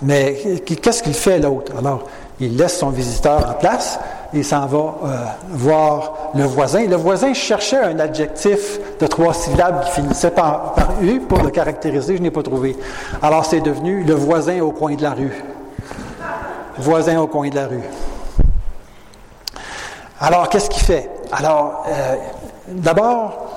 mais 0.02 0.60
qu'est-ce 0.66 1.02
qu'il 1.02 1.14
fait 1.14 1.38
l'autre? 1.38 1.72
Alors, 1.78 2.04
il 2.40 2.56
laisse 2.56 2.78
son 2.78 2.90
visiteur 2.90 3.48
en 3.48 3.54
place 3.54 3.98
et 4.34 4.42
s'en 4.42 4.66
va 4.66 4.78
euh, 4.78 5.16
voir 5.50 6.12
le 6.34 6.44
voisin. 6.44 6.86
Le 6.86 6.96
voisin 6.96 7.34
cherchait 7.34 7.82
un 7.82 7.98
adjectif 7.98 8.80
de 8.98 9.06
trois 9.06 9.34
syllabes 9.34 9.84
qui 9.84 9.90
finissait 9.92 10.30
par, 10.30 10.72
par 10.74 11.02
U 11.02 11.20
pour 11.20 11.42
le 11.42 11.50
caractériser. 11.50 12.16
Je 12.16 12.22
n'ai 12.22 12.30
pas 12.30 12.42
trouvé. 12.42 12.76
Alors, 13.20 13.44
c'est 13.44 13.60
devenu 13.60 14.04
le 14.04 14.14
voisin 14.14 14.60
au 14.60 14.72
coin 14.72 14.94
de 14.94 15.02
la 15.02 15.12
rue. 15.12 15.44
Voisin 16.78 17.20
au 17.20 17.26
coin 17.26 17.48
de 17.48 17.54
la 17.54 17.66
rue. 17.66 17.82
Alors, 20.20 20.48
qu'est-ce 20.48 20.70
qu'il 20.70 20.82
fait? 20.82 21.10
Alors, 21.32 21.84
euh, 21.88 22.14
d'abord, 22.68 23.48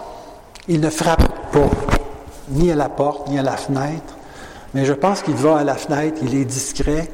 il 0.67 0.81
ne 0.81 0.89
frappe 0.89 1.51
pas, 1.51 1.69
ni 2.49 2.71
à 2.71 2.75
la 2.75 2.89
porte, 2.89 3.29
ni 3.29 3.37
à 3.39 3.43
la 3.43 3.55
fenêtre 3.55 4.15
mais 4.75 4.83
je 4.83 4.91
pense 4.91 5.21
qu'il 5.21 5.35
va 5.35 5.59
à 5.59 5.63
la 5.63 5.75
fenêtre, 5.75 6.17
il 6.21 6.35
est 6.35 6.43
discret, 6.43 7.09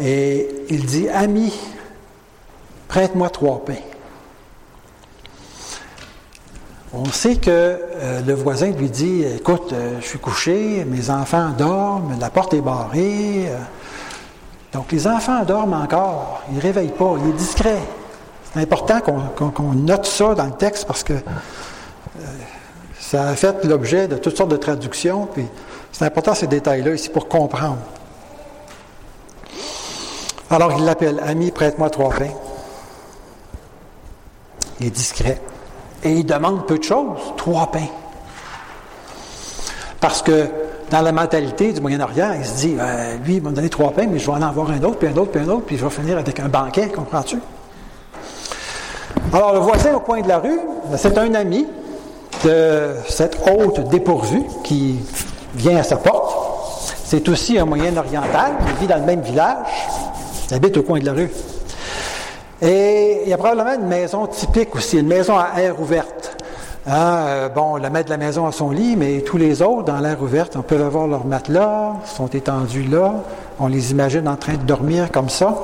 et 0.00 0.48
il 0.70 0.86
dit, 0.86 1.10
Ami, 1.10 1.52
prête-moi 2.88 3.30
trois 3.30 3.64
pains. 3.64 3.74
On 6.92 7.04
sait 7.06 7.36
que 7.36 7.50
euh, 7.50 8.22
le 8.26 8.32
voisin 8.32 8.70
lui 8.70 8.88
dit 8.88 9.22
Écoute, 9.22 9.72
euh, 9.72 9.98
je 10.00 10.06
suis 10.06 10.18
couché, 10.18 10.84
mes 10.86 11.10
enfants 11.10 11.50
dorment, 11.50 12.16
la 12.18 12.30
porte 12.30 12.54
est 12.54 12.60
barrée. 12.60 13.48
Euh. 13.48 13.58
donc 14.72 14.92
les 14.92 15.06
enfants 15.06 15.44
dorment 15.44 15.74
encore, 15.74 16.42
ils 16.50 16.56
ne 16.56 16.62
réveillent 16.62 16.88
pas, 16.88 17.14
il 17.22 17.30
est 17.30 17.34
discret. 17.34 17.80
C'est 18.54 18.60
important 18.60 19.00
qu'on 19.00 19.72
note 19.74 20.06
ça 20.06 20.34
dans 20.34 20.46
le 20.46 20.52
texte 20.52 20.86
parce 20.86 21.02
que 21.02 21.12
ça 22.98 23.28
a 23.28 23.34
fait 23.34 23.64
l'objet 23.64 24.08
de 24.08 24.16
toutes 24.16 24.36
sortes 24.36 24.50
de 24.50 24.56
traductions, 24.56 25.28
c'est 25.92 26.04
important 26.06 26.34
ces 26.34 26.46
détails-là 26.46 26.94
ici 26.94 27.10
pour 27.10 27.28
comprendre. 27.28 27.78
Alors 30.48 30.72
il 30.78 30.84
l'appelle 30.84 31.20
Ami, 31.26 31.50
prête-moi 31.50 31.90
trois 31.90 32.10
pains. 32.10 32.32
Il 34.80 34.86
est 34.86 34.90
discret. 34.90 35.40
Et 36.02 36.12
il 36.12 36.26
demande 36.26 36.66
peu 36.66 36.78
de 36.78 36.84
choses, 36.84 37.18
trois 37.36 37.70
pains. 37.70 37.88
Parce 40.00 40.22
que 40.22 40.48
dans 40.90 41.00
la 41.00 41.12
mentalité 41.12 41.72
du 41.72 41.80
Moyen-Orient, 41.80 42.32
il 42.38 42.44
se 42.44 42.56
dit, 42.58 42.76
euh, 42.78 43.16
lui, 43.24 43.36
il 43.36 43.42
m'a 43.42 43.50
donné 43.50 43.68
trois 43.68 43.90
pains, 43.90 44.06
mais 44.08 44.18
je 44.18 44.26
vais 44.26 44.36
en 44.36 44.42
avoir 44.42 44.70
un 44.70 44.82
autre, 44.82 44.98
puis 44.98 45.08
un 45.08 45.16
autre, 45.16 45.32
puis 45.32 45.40
un 45.40 45.48
autre, 45.48 45.62
puis 45.66 45.76
je 45.76 45.84
vais 45.84 45.90
finir 45.90 46.18
avec 46.18 46.38
un 46.38 46.48
banquet, 46.48 46.88
comprends-tu? 46.88 47.38
Alors, 49.32 49.52
le 49.54 49.58
voisin 49.58 49.94
au 49.94 50.00
coin 50.00 50.20
de 50.20 50.28
la 50.28 50.38
rue, 50.38 50.60
c'est 50.96 51.18
un 51.18 51.34
ami 51.34 51.66
de 52.44 52.94
cette 53.08 53.38
hôte 53.48 53.88
dépourvue 53.88 54.44
qui 54.62 55.00
vient 55.54 55.78
à 55.78 55.82
sa 55.82 55.96
porte. 55.96 56.36
C'est 57.04 57.28
aussi 57.28 57.58
un 57.58 57.64
Moyen-Oriental, 57.64 58.52
il 58.68 58.74
vit 58.80 58.86
dans 58.86 58.98
le 58.98 59.04
même 59.04 59.22
village, 59.22 59.66
il 60.50 60.54
habite 60.54 60.76
au 60.76 60.82
coin 60.82 61.00
de 61.00 61.06
la 61.06 61.12
rue. 61.12 61.30
Et 62.62 63.22
il 63.24 63.28
y 63.28 63.32
a 63.32 63.36
probablement 63.36 63.74
une 63.74 63.88
maison 63.88 64.26
typique 64.26 64.74
aussi, 64.74 64.98
une 64.98 65.08
maison 65.08 65.36
à 65.36 65.60
air 65.60 65.80
ouverte. 65.80 66.36
Hein, 66.86 67.24
euh, 67.26 67.48
bon, 67.48 67.76
le 67.76 67.90
maître 67.90 68.06
de 68.06 68.10
la 68.10 68.16
maison 68.16 68.46
a 68.46 68.52
son 68.52 68.70
lit, 68.70 68.94
mais 68.96 69.20
tous 69.20 69.36
les 69.36 69.60
autres, 69.60 69.84
dans 69.84 69.98
l'air 69.98 70.22
ouverte, 70.22 70.56
on 70.56 70.62
peut 70.62 70.80
avoir 70.82 71.08
leur 71.08 71.26
matelas, 71.26 71.94
sont 72.04 72.28
étendus 72.28 72.84
là. 72.84 73.14
On 73.58 73.66
les 73.66 73.90
imagine 73.90 74.28
en 74.28 74.36
train 74.36 74.54
de 74.54 74.62
dormir 74.62 75.10
comme 75.10 75.28
ça. 75.28 75.54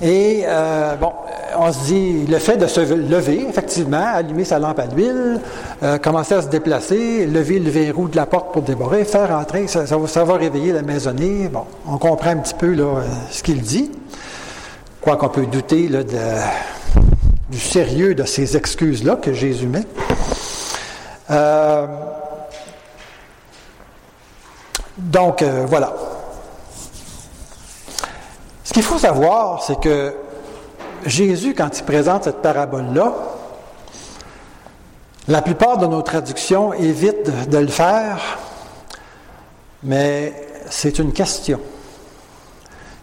Et 0.00 0.44
euh, 0.46 0.94
bon, 0.94 1.12
on 1.58 1.72
se 1.72 1.84
dit, 1.84 2.26
le 2.26 2.38
fait 2.38 2.56
de 2.56 2.66
se 2.66 2.80
lever, 2.80 3.44
effectivement, 3.46 4.04
allumer 4.14 4.44
sa 4.44 4.58
lampe 4.58 4.78
à 4.78 4.86
l'huile, 4.86 5.40
euh, 5.82 5.98
commencer 5.98 6.36
à 6.36 6.42
se 6.42 6.48
déplacer, 6.48 7.26
lever 7.26 7.58
le 7.58 7.70
verrou 7.70 8.08
de 8.08 8.16
la 8.16 8.24
porte 8.24 8.52
pour 8.52 8.62
déborder, 8.62 9.04
faire 9.04 9.32
entrer, 9.32 9.66
ça, 9.66 9.84
va, 9.84 10.34
réveiller 10.36 10.72
la 10.72 10.82
maisonnée. 10.82 11.48
Bon, 11.52 11.64
on 11.86 11.98
comprend 11.98 12.30
un 12.30 12.36
petit 12.36 12.54
peu 12.54 12.72
là, 12.72 13.02
ce 13.30 13.42
qu'il 13.42 13.60
dit. 13.60 13.90
Quoi 15.00 15.16
qu'on 15.16 15.28
peut 15.28 15.46
douter 15.46 15.88
du 17.48 17.58
sérieux 17.58 18.14
de 18.14 18.24
ces 18.24 18.56
excuses-là 18.56 19.16
que 19.16 19.32
Jésus 19.32 19.66
met. 19.66 19.86
Euh, 21.30 21.86
donc, 24.98 25.42
euh, 25.42 25.64
voilà. 25.66 25.94
Ce 28.64 28.72
qu'il 28.72 28.82
faut 28.82 28.98
savoir, 28.98 29.62
c'est 29.62 29.80
que 29.80 30.14
Jésus, 31.06 31.54
quand 31.54 31.78
il 31.78 31.84
présente 31.84 32.24
cette 32.24 32.42
parabole-là, 32.42 33.14
la 35.28 35.40
plupart 35.40 35.78
de 35.78 35.86
nos 35.86 36.02
traductions 36.02 36.74
évitent 36.74 37.48
de 37.48 37.58
le 37.58 37.68
faire, 37.68 38.38
mais 39.82 40.34
c'est 40.68 40.98
une 40.98 41.12
question 41.12 41.58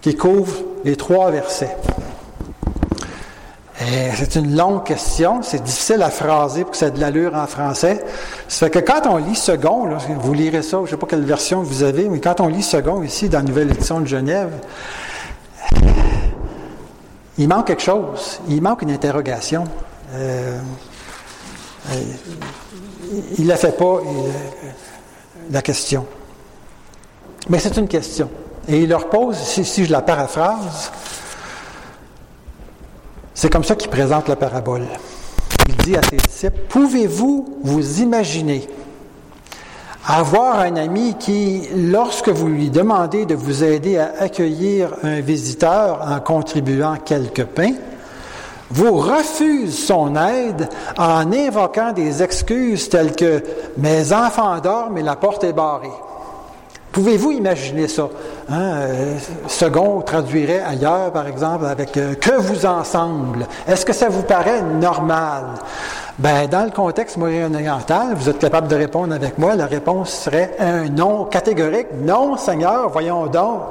qui 0.01 0.15
couvre 0.15 0.55
les 0.83 0.95
trois 0.95 1.31
versets. 1.31 1.75
C'est 4.15 4.35
une 4.35 4.55
longue 4.55 4.83
question, 4.83 5.43
c'est 5.43 5.63
difficile 5.63 6.01
à 6.01 6.09
phraser 6.09 6.63
pour 6.63 6.71
que 6.71 6.77
ça 6.77 6.87
ait 6.87 6.91
de 6.91 6.99
l'allure 6.99 7.35
en 7.35 7.45
français. 7.45 8.03
Ça 8.47 8.65
fait 8.65 8.71
que 8.71 8.79
quand 8.79 9.07
on 9.07 9.17
lit 9.17 9.35
second, 9.35 9.87
vous 10.19 10.33
lirez 10.33 10.63
ça, 10.63 10.77
je 10.77 10.81
ne 10.83 10.87
sais 10.87 10.97
pas 10.97 11.05
quelle 11.07 11.23
version 11.23 11.61
vous 11.61 11.83
avez, 11.83 12.09
mais 12.09 12.19
quand 12.19 12.41
on 12.41 12.47
lit 12.47 12.63
second 12.63 13.03
ici 13.03 13.29
dans 13.29 13.37
la 13.37 13.43
nouvelle 13.43 13.69
édition 13.69 14.01
de 14.01 14.07
Genève, 14.07 14.51
il 17.37 17.47
manque 17.47 17.67
quelque 17.67 17.83
chose, 17.83 18.41
il 18.49 18.61
manque 18.61 18.81
une 18.81 18.91
interrogation. 18.91 19.63
Euh, 20.15 20.59
il 23.37 23.43
ne 23.43 23.47
la 23.47 23.57
fait 23.57 23.77
pas, 23.77 23.85
euh, 23.85 24.01
la 25.51 25.61
question. 25.61 26.05
Mais 27.49 27.59
c'est 27.59 27.77
une 27.77 27.87
question. 27.87 28.29
Et 28.67 28.81
il 28.81 28.89
leur 28.89 29.09
pose, 29.09 29.37
si, 29.37 29.85
je 29.85 29.91
la 29.91 30.01
paraphrase, 30.01 30.91
c'est 33.33 33.51
comme 33.51 33.63
ça 33.63 33.75
qu'il 33.75 33.89
présente 33.89 34.27
la 34.27 34.35
parabole. 34.35 34.85
Il 35.69 35.77
dit 35.77 35.95
à 35.95 36.01
ses 36.01 36.17
disciples, 36.17 36.59
pouvez-vous 36.69 37.59
vous 37.63 38.01
imaginer 38.01 38.67
avoir 40.05 40.59
un 40.59 40.77
ami 40.77 41.15
qui, 41.19 41.67
lorsque 41.75 42.29
vous 42.29 42.47
lui 42.47 42.69
demandez 42.69 43.25
de 43.25 43.35
vous 43.35 43.63
aider 43.63 43.97
à 43.97 44.13
accueillir 44.19 44.93
un 45.03 45.19
visiteur 45.19 46.01
en 46.01 46.19
contribuant 46.21 46.95
quelques 46.95 47.43
pains, 47.43 47.73
vous 48.69 48.97
refuse 48.97 49.85
son 49.85 50.15
aide 50.15 50.69
en 50.97 51.31
invoquant 51.31 51.91
des 51.93 52.23
excuses 52.23 52.89
telles 52.89 53.15
que 53.15 53.43
mes 53.77 54.13
enfants 54.13 54.59
dorment 54.59 54.97
et 54.97 55.03
la 55.03 55.15
porte 55.15 55.43
est 55.43 55.53
barrée. 55.53 55.87
Pouvez-vous 56.91 57.31
imaginer 57.31 57.87
ça? 57.87 58.09
Hein? 58.49 58.61
Euh, 58.61 59.17
second 59.47 60.01
traduirait 60.01 60.61
ailleurs, 60.61 61.11
par 61.11 61.27
exemple, 61.27 61.65
avec 61.65 61.95
euh, 61.97 62.15
que 62.15 62.31
vous 62.31 62.65
ensemble. 62.65 63.45
Est-ce 63.67 63.85
que 63.85 63.93
ça 63.93 64.09
vous 64.09 64.23
paraît 64.23 64.61
normal? 64.61 65.43
Ben, 66.17 66.47
dans 66.47 66.63
le 66.63 66.71
contexte 66.71 67.17
moyen-oriental, 67.17 68.15
vous 68.15 68.29
êtes 68.29 68.39
capable 68.39 68.67
de 68.67 68.75
répondre 68.75 69.13
avec 69.13 69.37
moi. 69.37 69.55
La 69.55 69.67
réponse 69.67 70.11
serait 70.11 70.55
un 70.59 70.89
non 70.89 71.25
catégorique. 71.25 71.87
Non, 72.01 72.37
Seigneur, 72.37 72.89
voyons 72.89 73.27
donc. 73.27 73.61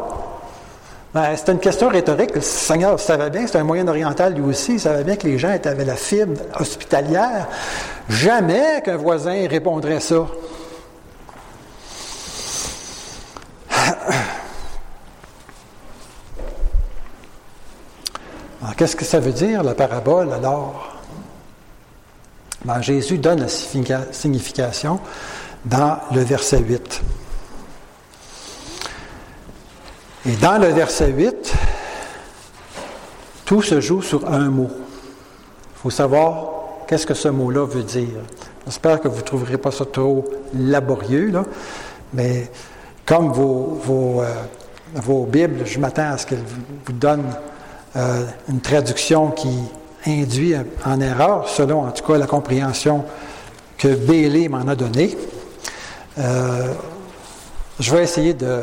Ben, 1.12 1.30
c'est 1.34 1.50
une 1.50 1.58
question 1.58 1.88
rhétorique. 1.88 2.34
Le 2.34 2.42
Seigneur 2.42 3.00
savait 3.00 3.30
bien, 3.30 3.46
c'est 3.46 3.58
un 3.58 3.64
moyen-oriental 3.64 4.34
lui 4.34 4.42
aussi, 4.42 4.74
il 4.74 4.80
savait 4.80 5.02
bien 5.02 5.16
que 5.16 5.26
les 5.26 5.38
gens 5.38 5.48
avaient 5.48 5.84
la 5.84 5.96
fibre 5.96 6.42
hospitalière? 6.60 7.48
Jamais 8.08 8.82
qu'un 8.84 8.98
voisin 8.98 9.48
répondrait 9.48 10.00
ça. 10.00 10.26
Qu'est-ce 18.76 18.96
que 18.96 19.04
ça 19.04 19.20
veut 19.20 19.32
dire, 19.32 19.62
la 19.62 19.74
parabole, 19.74 20.32
alors? 20.32 20.96
Ben, 22.64 22.80
Jésus 22.80 23.18
donne 23.18 23.40
la 23.40 23.48
signification 23.48 24.98
dans 25.64 25.98
le 26.12 26.22
verset 26.22 26.58
8. 26.58 27.02
Et 30.26 30.36
dans 30.36 30.58
le 30.58 30.68
verset 30.68 31.12
8, 31.12 31.54
tout 33.44 33.62
se 33.62 33.80
joue 33.80 34.02
sur 34.02 34.28
un 34.32 34.48
mot. 34.48 34.70
Il 34.70 35.78
faut 35.82 35.90
savoir 35.90 36.48
qu'est-ce 36.88 37.06
que 37.06 37.14
ce 37.14 37.28
mot-là 37.28 37.64
veut 37.64 37.84
dire. 37.84 38.18
J'espère 38.64 39.00
que 39.00 39.06
vous 39.06 39.18
ne 39.18 39.22
trouverez 39.22 39.58
pas 39.58 39.70
ça 39.70 39.84
trop 39.84 40.24
laborieux, 40.52 41.30
là, 41.30 41.44
mais 42.12 42.50
comme 43.04 43.32
vos, 43.32 43.80
euh, 44.22 44.34
vos 44.94 45.24
Bibles, 45.26 45.64
je 45.64 45.78
m'attends 45.78 46.10
à 46.10 46.18
ce 46.18 46.26
qu'elles 46.26 46.42
vous 46.84 46.92
donnent 46.92 47.32
euh, 47.96 48.26
une 48.50 48.60
traduction 48.60 49.30
qui 49.30 49.48
induit 50.06 50.54
en 50.84 51.00
erreur, 51.00 51.48
selon 51.48 51.86
en 51.86 51.90
tout 51.92 52.04
cas 52.04 52.18
la 52.18 52.26
compréhension 52.26 53.04
que 53.78 53.88
Bailey 53.88 54.48
m'en 54.48 54.68
a 54.68 54.74
donnée. 54.74 55.16
Euh, 56.18 56.74
je 57.80 57.94
vais 57.94 58.02
essayer 58.02 58.34
de 58.34 58.60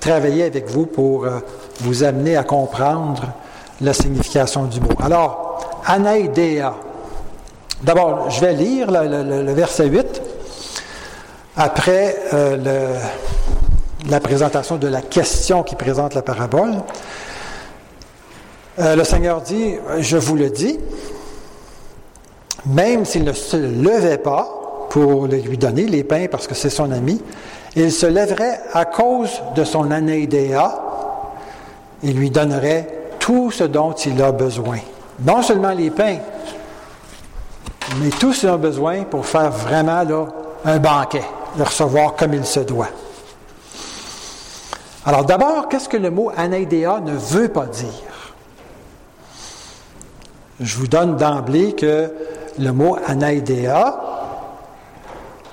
travailler 0.00 0.44
avec 0.44 0.70
vous 0.70 0.86
pour 0.86 1.24
euh, 1.24 1.40
vous 1.80 2.02
amener 2.02 2.36
à 2.36 2.44
comprendre 2.44 3.24
la 3.82 3.92
signification 3.92 4.64
du 4.64 4.80
mot. 4.80 4.88
Alors, 5.02 5.82
anaïdea. 5.84 6.74
D'abord, 7.82 8.30
je 8.30 8.40
vais 8.40 8.54
lire 8.54 8.90
le, 8.90 9.52
verset 9.52 9.86
8. 9.86 10.22
Après 11.56 12.16
la 14.08 14.20
présentation 14.20 14.76
de 14.76 14.88
la 14.88 15.02
question 15.02 15.62
qui 15.62 15.74
présente 15.74 16.14
la 16.14 16.22
parabole. 16.22 16.74
Euh, 18.78 18.96
le 18.96 19.04
Seigneur 19.04 19.42
dit, 19.42 19.76
je 19.98 20.16
vous 20.16 20.34
le 20.34 20.48
dis, 20.48 20.78
même 22.64 23.04
s'il 23.04 23.24
ne 23.24 23.32
se 23.32 23.56
levait 23.56 24.16
pas 24.16 24.48
pour 24.88 25.26
lui 25.26 25.58
donner 25.58 25.84
les 25.86 26.04
pains 26.04 26.26
parce 26.30 26.46
que 26.46 26.54
c'est 26.54 26.70
son 26.70 26.90
ami, 26.90 27.20
il 27.76 27.92
se 27.92 28.06
lèverait 28.06 28.60
à 28.72 28.86
cause 28.86 29.42
de 29.54 29.64
son 29.64 29.90
anéidéa 29.90 30.80
et 32.02 32.12
lui 32.12 32.30
donnerait 32.30 33.10
tout 33.18 33.50
ce 33.50 33.64
dont 33.64 33.92
il 33.92 34.22
a 34.22 34.32
besoin. 34.32 34.78
Non 35.20 35.42
seulement 35.42 35.72
les 35.72 35.90
pains, 35.90 36.18
mais 38.00 38.08
tout 38.08 38.32
ce 38.32 38.46
dont 38.46 38.52
il 38.52 38.54
a 38.54 38.58
besoin 38.58 39.02
pour 39.04 39.26
faire 39.26 39.50
vraiment 39.50 40.02
un 40.64 40.78
banquet, 40.78 41.24
le 41.58 41.64
recevoir 41.64 42.16
comme 42.16 42.32
il 42.32 42.46
se 42.46 42.60
doit. 42.60 42.88
Alors 45.04 45.26
d'abord, 45.26 45.68
qu'est-ce 45.68 45.90
que 45.90 45.98
le 45.98 46.10
mot 46.10 46.30
anéidéa 46.34 47.00
ne 47.00 47.12
veut 47.12 47.48
pas 47.48 47.66
dire? 47.66 48.11
Je 50.62 50.76
vous 50.76 50.86
donne 50.86 51.16
d'emblée 51.16 51.72
que 51.72 52.08
le 52.56 52.70
mot 52.70 52.96
anaïdéa 53.06 54.00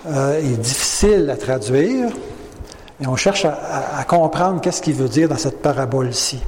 euh, 0.05 0.39
est 0.39 0.57
difficile 0.57 1.29
à 1.31 1.35
traduire 1.35 2.09
et 3.01 3.07
on 3.07 3.15
cherche 3.15 3.45
à, 3.45 4.03
comprendre 4.03 4.61
qu'est-ce 4.61 4.83
qu'il 4.83 4.93
veut 4.93 5.09
dire 5.09 5.27
dans 5.27 5.37
cette 5.37 5.61
parabole-ci. 5.63 6.39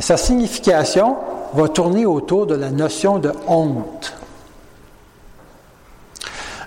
Sa 0.00 0.16
signification 0.16 1.16
va 1.54 1.68
tourner 1.68 2.06
autour 2.06 2.46
de 2.46 2.56
la 2.56 2.70
notion 2.70 3.18
de 3.18 3.32
honte. 3.46 4.14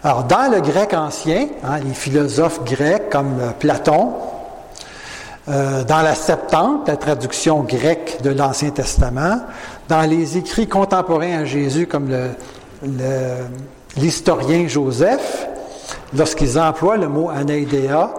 Alors, 0.03 0.23
dans 0.23 0.49
le 0.49 0.61
grec 0.61 0.93
ancien, 0.93 1.47
hein, 1.63 1.79
les 1.79 1.93
philosophes 1.93 2.63
grecs 2.63 3.09
comme 3.09 3.35
Platon, 3.59 4.13
euh, 5.49 5.83
dans 5.83 6.01
la 6.01 6.15
Septante, 6.15 6.87
la 6.87 6.97
traduction 6.97 7.61
grecque 7.61 8.19
de 8.23 8.29
l'Ancien 8.29 8.69
Testament, 8.69 9.41
dans 9.87 10.07
les 10.09 10.37
écrits 10.37 10.67
contemporains 10.67 11.39
à 11.39 11.45
Jésus 11.45 11.87
comme 11.87 12.09
l'historien 13.97 14.67
Joseph, 14.67 15.47
lorsqu'ils 16.15 16.59
emploient 16.59 16.97
le 16.97 17.07
mot 17.07 17.29
anaïdéa, 17.29 18.11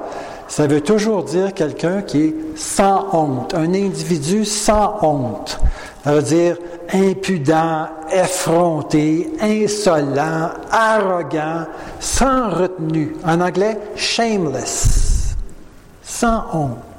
ça 0.48 0.66
veut 0.66 0.80
toujours 0.80 1.22
dire 1.22 1.54
quelqu'un 1.54 2.02
qui 2.02 2.22
est 2.22 2.34
sans 2.56 3.06
honte, 3.12 3.54
un 3.54 3.72
individu 3.72 4.44
sans 4.44 4.98
honte. 5.00 5.60
Ça 6.02 6.14
veut 6.14 6.22
dire 6.22 6.56
impudent, 6.92 7.86
effronté, 8.10 9.30
insolent, 9.40 10.50
arrogant, 10.72 11.66
sans 12.00 12.50
retenue. 12.50 13.14
En 13.24 13.40
anglais, 13.40 13.78
shameless, 13.94 15.36
sans 16.02 16.44
honte. 16.52 16.89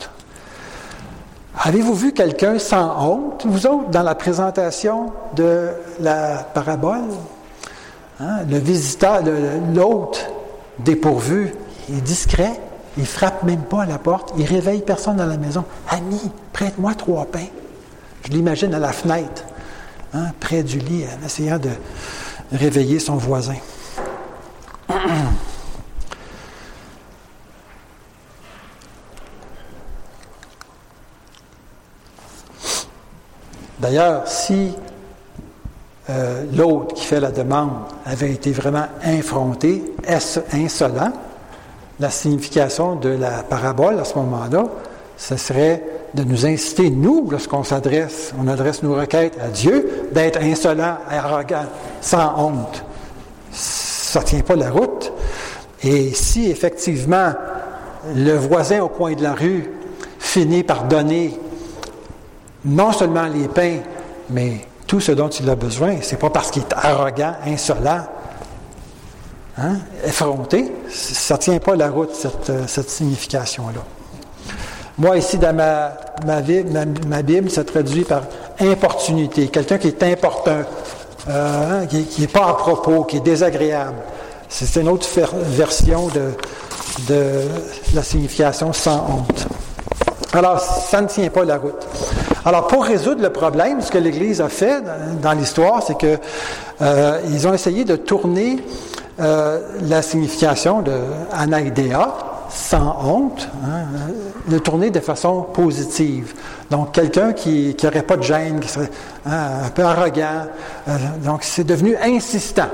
Avez-vous 1.58 1.94
vu 1.94 2.14
quelqu'un 2.14 2.60
sans 2.60 3.06
honte, 3.06 3.46
vous 3.46 3.68
autres, 3.68 3.90
dans 3.90 4.04
la 4.04 4.16
présentation 4.16 5.12
de 5.36 5.70
la 6.00 6.46
parabole? 6.54 7.02
Hein? 8.20 8.40
Le 8.50 8.58
visiteur, 8.58 9.22
l'hôte 9.74 10.32
dépourvu, 10.80 11.54
il 11.90 11.98
est 11.98 12.02
discret, 12.02 12.60
il 12.98 13.06
frappe 13.06 13.44
même 13.44 13.64
pas 13.64 13.84
à 13.84 13.86
la 13.86 13.98
porte, 13.98 14.34
il 14.38 14.46
réveille 14.46 14.82
personne 14.82 15.18
dans 15.18 15.26
la 15.26 15.38
maison. 15.38 15.66
Ami, 15.90 16.32
prête-moi 16.54 16.94
trois 16.96 17.26
pains. 17.26 17.48
Je 18.24 18.32
l'imagine 18.32 18.74
à 18.74 18.80
la 18.80 18.94
fenêtre, 18.94 19.44
hein, 20.14 20.28
près 20.40 20.64
du 20.64 20.80
lit, 20.80 21.04
en 21.06 21.26
essayant 21.26 21.60
de 21.60 21.72
réveiller 22.54 23.00
son 23.00 23.16
voisin. 23.16 23.56
D'ailleurs, 33.82 34.28
si 34.28 34.74
euh, 36.10 36.44
l'autre 36.56 36.94
qui 36.94 37.04
fait 37.04 37.20
la 37.20 37.32
demande 37.32 37.72
avait 38.06 38.32
été 38.32 38.52
vraiment 38.52 38.86
infronté, 39.04 39.84
insolent, 40.54 41.12
la 42.00 42.10
signification 42.12 42.96
de 42.96 43.10
la 43.10 43.44
parabole 43.44 44.00
à 44.00 44.04
ce 44.04 44.16
moment-là, 44.16 44.66
ce 45.18 45.36
serait 45.36 45.84
de 46.14 46.24
nous 46.24 46.46
inciter, 46.46 46.92
nous, 46.92 47.28
lorsqu'on 47.32 47.64
s'adresse, 47.64 48.34
on 48.40 48.48
adresse 48.48 48.84
nos 48.84 48.96
requêtes 48.96 49.38
à 49.42 49.48
Dieu, 49.48 50.10
d'être 50.12 50.40
insolent, 50.42 50.98
arrogant, 51.10 51.66
sans 52.02 52.38
honte. 52.38 52.84
Ça 53.52 54.20
ne 54.20 54.26
tient 54.26 54.42
pas 54.42 54.56
la 54.56 54.70
route. 54.70 55.12
Et 55.84 56.14
si 56.14 56.52
effectivement 56.52 57.34
le 58.16 58.34
voisin 58.34 58.82
au 58.82 58.90
coin 58.90 59.14
de 59.14 59.24
la 59.24 59.34
rue 59.34 59.72
finit 60.20 60.64
par 60.64 60.84
donner 60.84 61.40
non 62.66 62.92
seulement 62.92 63.28
les 63.28 63.48
pains, 63.48 63.78
mais 64.30 64.66
tout 64.88 65.00
ce 65.00 65.12
dont 65.14 65.30
il 65.30 65.50
a 65.50 65.56
besoin, 65.56 65.96
c'est 66.02 66.20
pas 66.20 66.30
parce 66.30 66.52
qu'il 66.52 66.64
est 66.64 66.74
arrogant, 66.74 67.34
insolent, 67.46 68.06
hein, 69.58 69.78
effronté, 70.06 70.72
ça 70.90 71.36
ne 71.36 71.40
tient 71.40 71.60
pas 71.60 71.76
la 71.76 71.90
route, 71.90 72.14
cette, 72.14 72.50
euh, 72.50 72.64
cette 72.68 72.90
signification-là. 72.90 73.82
Moi, 74.98 75.18
ici, 75.18 75.38
dans 75.38 75.56
ma, 75.56 75.94
ma, 76.26 76.42
ma, 77.08 77.22
Bible, 77.22 77.50
ça 77.50 77.64
traduit 77.64 78.04
par 78.04 78.24
importunité, 78.60 79.48
quelqu'un 79.48 79.78
qui 79.78 79.88
est 79.88 80.04
important, 80.04 80.62
euh, 81.30 81.82
hein, 81.82 81.86
qui 81.88 82.22
n'est 82.22 82.28
pas 82.28 82.50
à 82.50 82.54
propos, 82.54 83.04
qui 83.06 83.18
est 83.18 83.22
désagréable. 83.22 83.96
C'est 84.50 84.82
une 84.82 84.90
autre 84.90 85.08
version 85.46 86.08
de, 86.10 86.34
de 87.08 87.48
la 87.94 88.04
signification 88.04 88.74
sans 88.74 88.98
honte. 88.98 89.48
Alors, 90.34 90.60
ça 90.60 91.02
ne 91.02 91.08
tient 91.08 91.30
pas 91.30 91.46
la 91.46 91.58
route. 91.58 91.88
Alors, 92.44 92.68
pour 92.68 92.86
résoudre 92.86 93.22
le 93.22 93.30
problème, 93.30 93.82
ce 93.82 93.92
que 93.92 94.00
l'Église 94.00 94.42
a 94.42 94.50
fait 94.50 94.84
dans 95.22 95.34
l'histoire, 95.34 95.84
c'est 95.84 95.98
qu'ils 95.98 96.18
euh, 96.82 97.46
ont 97.46 97.54
essayé 97.54 97.86
de 97.86 97.96
tourner 97.96 98.64
euh, 99.20 99.60
la 99.88 100.02
signification 100.02 100.82
de 100.82 100.94
anaïdéa, 101.32 102.16
sans 102.50 102.98
honte, 103.06 103.48
hein, 103.64 103.84
de 104.48 104.58
tourner 104.58 104.90
de 104.90 105.00
façon 105.00 105.44
positive. 105.44 106.34
Donc, 106.72 106.94
quelqu'un 106.94 107.34
qui 107.34 107.78
n'aurait 107.84 108.02
pas 108.02 108.18
de 108.18 108.24
gêne, 108.24 108.60
qui 108.60 108.70
serait 108.70 108.90
hein, 109.28 109.66
un 109.66 109.70
peu 109.70 109.84
arrogant. 109.84 110.48
Euh, 110.88 110.98
donc, 111.24 111.44
c'est 111.44 111.64
devenu 111.64 111.96
insistant. 111.98 112.70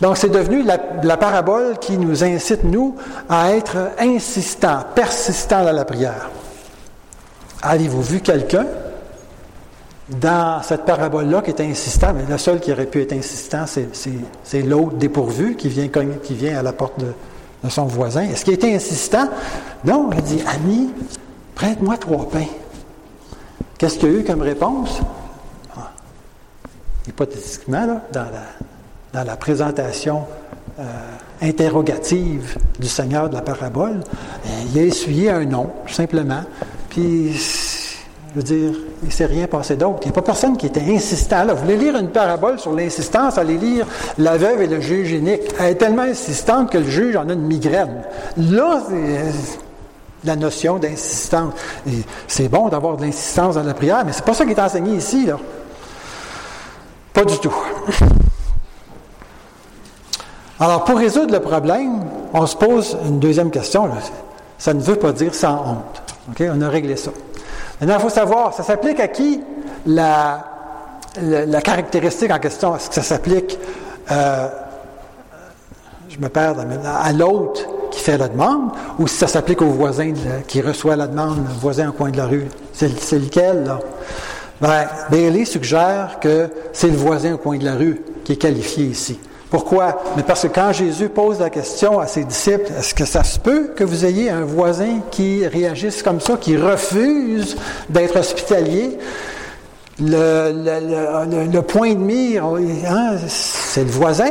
Donc, 0.00 0.16
c'est 0.18 0.28
devenu 0.28 0.62
la, 0.62 0.78
la, 1.02 1.16
parabole 1.16 1.78
qui 1.80 1.98
nous 1.98 2.22
incite, 2.22 2.62
nous, 2.62 2.94
à 3.28 3.52
être 3.54 3.76
insistants, 3.98 4.84
persistants 4.94 5.64
dans 5.64 5.72
la 5.72 5.84
prière. 5.84 6.30
Avez-vous 7.62 8.02
vu 8.02 8.20
quelqu'un 8.20 8.66
dans 10.08 10.62
cette 10.62 10.84
parabole-là 10.84 11.42
qui 11.42 11.50
est 11.50 11.60
insistant? 11.60 12.12
Mais 12.14 12.22
le 12.28 12.38
seul 12.38 12.60
qui 12.60 12.72
aurait 12.72 12.86
pu 12.86 13.02
être 13.02 13.12
insistant, 13.12 13.64
c'est 13.66 14.62
l'autre 14.62 14.96
dépourvu 14.96 15.56
qui 15.56 15.68
vient, 15.68 15.88
qui 15.88 16.34
vient 16.34 16.58
à 16.58 16.62
la 16.62 16.72
porte 16.72 17.00
de, 17.00 17.12
son 17.68 17.86
voisin. 17.86 18.22
Est-ce 18.22 18.44
qu'il 18.44 18.54
était 18.54 18.74
insistant? 18.74 19.28
Non, 19.84 20.10
il 20.14 20.22
dit 20.22 20.42
Ami, 20.46 20.90
prête-moi 21.56 21.96
trois 21.96 22.28
pains. 22.28 22.46
Qu'est-ce 23.76 23.98
qu'il 23.98 24.12
y 24.12 24.16
a 24.16 24.20
eu 24.20 24.24
comme 24.24 24.42
réponse? 24.42 25.00
Ah, 25.76 25.90
hypothétiquement, 27.08 28.00
dans, 28.12 28.26
la, 29.12 29.36
présentation 29.36 30.24
euh, 30.78 30.84
interrogative 31.42 32.56
du 32.78 32.86
Seigneur 32.86 33.28
de 33.28 33.34
la 33.34 33.42
parabole, 33.42 34.00
il 34.72 34.78
a 34.78 34.82
essuyé 34.82 35.30
un 35.30 35.44
nom, 35.44 35.70
simplement. 35.88 36.42
Puis, 36.90 37.32
je 37.32 38.34
veux 38.34 38.42
dire, 38.42 38.72
il 39.02 39.08
ne 39.08 39.12
s'est 39.12 39.26
rien 39.26 39.46
passé 39.46 39.76
d'autre. 39.76 40.00
Il 40.02 40.06
n'y 40.06 40.10
a 40.10 40.14
pas 40.14 40.22
personne 40.22 40.56
qui 40.56 40.66
était 40.66 40.82
insistant. 40.82 41.44
Là, 41.44 41.54
vous 41.54 41.62
voulez 41.62 41.76
lire 41.76 41.96
une 41.96 42.10
parabole 42.10 42.58
sur 42.58 42.72
l'insistance, 42.72 43.38
allez 43.38 43.56
lire 43.56 43.86
La 44.18 44.36
veuve 44.36 44.62
et 44.62 44.66
le 44.66 44.80
juge 44.80 45.12
unique. 45.12 45.42
Elle 45.58 45.72
est 45.72 45.74
tellement 45.76 46.02
insistante 46.02 46.70
que 46.70 46.78
le 46.78 46.88
juge 46.88 47.16
en 47.16 47.28
a 47.28 47.32
une 47.32 47.46
migraine. 47.46 48.02
Là, 48.36 48.82
c'est 48.88 49.32
la 50.24 50.36
notion 50.36 50.78
d'insistance. 50.78 51.54
C'est 52.26 52.48
bon 52.48 52.68
d'avoir 52.68 52.96
de 52.96 53.02
l'insistance 53.02 53.54
dans 53.54 53.62
la 53.62 53.74
prière, 53.74 54.04
mais 54.04 54.12
c'est 54.12 54.24
pas 54.24 54.34
ça 54.34 54.44
qui 54.44 54.52
est 54.52 54.60
enseigné 54.60 54.96
ici. 54.96 55.26
Là. 55.26 55.38
Pas 57.12 57.24
du 57.24 57.38
tout. 57.38 57.54
Alors, 60.60 60.84
pour 60.84 60.98
résoudre 60.98 61.32
le 61.32 61.40
problème, 61.40 62.04
on 62.34 62.44
se 62.46 62.56
pose 62.56 62.98
une 63.06 63.20
deuxième 63.20 63.50
question. 63.50 63.88
Ça 64.58 64.74
ne 64.74 64.80
veut 64.80 64.96
pas 64.96 65.12
dire 65.12 65.34
sans 65.34 65.54
honte. 65.54 66.07
On 66.40 66.60
a 66.60 66.68
réglé 66.68 66.96
ça. 66.96 67.10
Maintenant, 67.80 67.96
il 67.98 68.02
faut 68.02 68.08
savoir, 68.08 68.54
ça 68.54 68.62
s'applique 68.62 69.00
à 69.00 69.08
qui? 69.08 69.40
La, 69.86 70.44
caractéristique 71.62 72.30
en 72.30 72.38
question? 72.38 72.76
Est-ce 72.76 72.88
que 72.88 72.94
ça 72.94 73.02
s'applique, 73.02 73.58
euh, 74.10 74.48
à 76.84 77.12
l'autre 77.12 77.62
qui 77.90 78.00
fait 78.00 78.18
la 78.18 78.28
demande, 78.28 78.70
ou 78.98 79.06
si 79.06 79.16
ça 79.16 79.26
s'applique 79.26 79.62
au 79.62 79.70
voisin 79.70 80.12
qui 80.46 80.60
reçoit 80.60 80.96
la 80.96 81.06
demande, 81.06 81.38
le 81.38 81.54
voisin 81.60 81.88
au 81.88 81.92
coin 81.92 82.10
de 82.10 82.16
la 82.16 82.26
rue? 82.26 82.48
C'est, 82.72 83.18
lequel, 83.18 83.64
là? 83.64 83.80
Ben, 84.60 84.86
Bailey 85.10 85.44
suggère 85.44 86.18
que 86.20 86.50
c'est 86.72 86.88
le 86.88 86.96
voisin 86.96 87.34
au 87.34 87.38
coin 87.38 87.58
de 87.58 87.64
la 87.64 87.74
rue 87.74 88.02
qui 88.24 88.32
est 88.32 88.36
qualifié 88.36 88.86
ici. 88.86 89.18
Pourquoi? 89.50 90.02
Mais 90.16 90.22
parce 90.22 90.42
que 90.42 90.48
quand 90.48 90.72
Jésus 90.72 91.08
pose 91.08 91.40
la 91.40 91.48
question 91.48 91.98
à 92.00 92.06
ses 92.06 92.24
disciples, 92.24 92.70
est-ce 92.78 92.94
que 92.94 93.06
ça 93.06 93.24
se 93.24 93.38
peut 93.38 93.70
que 93.74 93.82
vous 93.82 94.04
ayez 94.04 94.28
un 94.28 94.44
voisin 94.44 95.00
qui 95.10 95.46
réagisse 95.46 96.02
comme 96.02 96.20
ça, 96.20 96.36
qui 96.36 96.56
refuse 96.56 97.56
d'être 97.88 98.16
hospitalier? 98.16 98.98
Le, 100.00 101.60
point 101.60 101.94
de 101.94 101.98
mire, 101.98 102.44
hein, 102.44 103.16
c'est 103.26 103.84
le 103.84 103.90
voisin. 103.90 104.30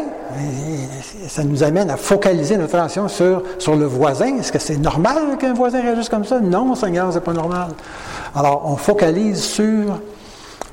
ça 1.28 1.43
nous 1.43 1.63
amène 1.63 1.89
à 1.89 1.97
focaliser 1.97 2.55
notre 2.55 2.76
attention 2.76 3.07
sur, 3.09 3.76
le 3.76 3.86
voisin. 3.86 4.38
Est-ce 4.38 4.51
que 4.51 4.59
c'est 4.59 4.78
normal 4.78 5.38
qu'un 5.39 5.53
voisin 5.53 5.82
réagisse 5.82 6.09
comme 6.09 6.26
ça? 6.26 6.39
Non, 6.39 6.74
Seigneur, 6.76 7.11
c'est 7.11 7.24
pas 7.24 7.34
normal. 7.34 7.70
Alors, 8.36 8.61
on 8.65 8.78
focalise 8.78 9.41
sur 9.41 9.99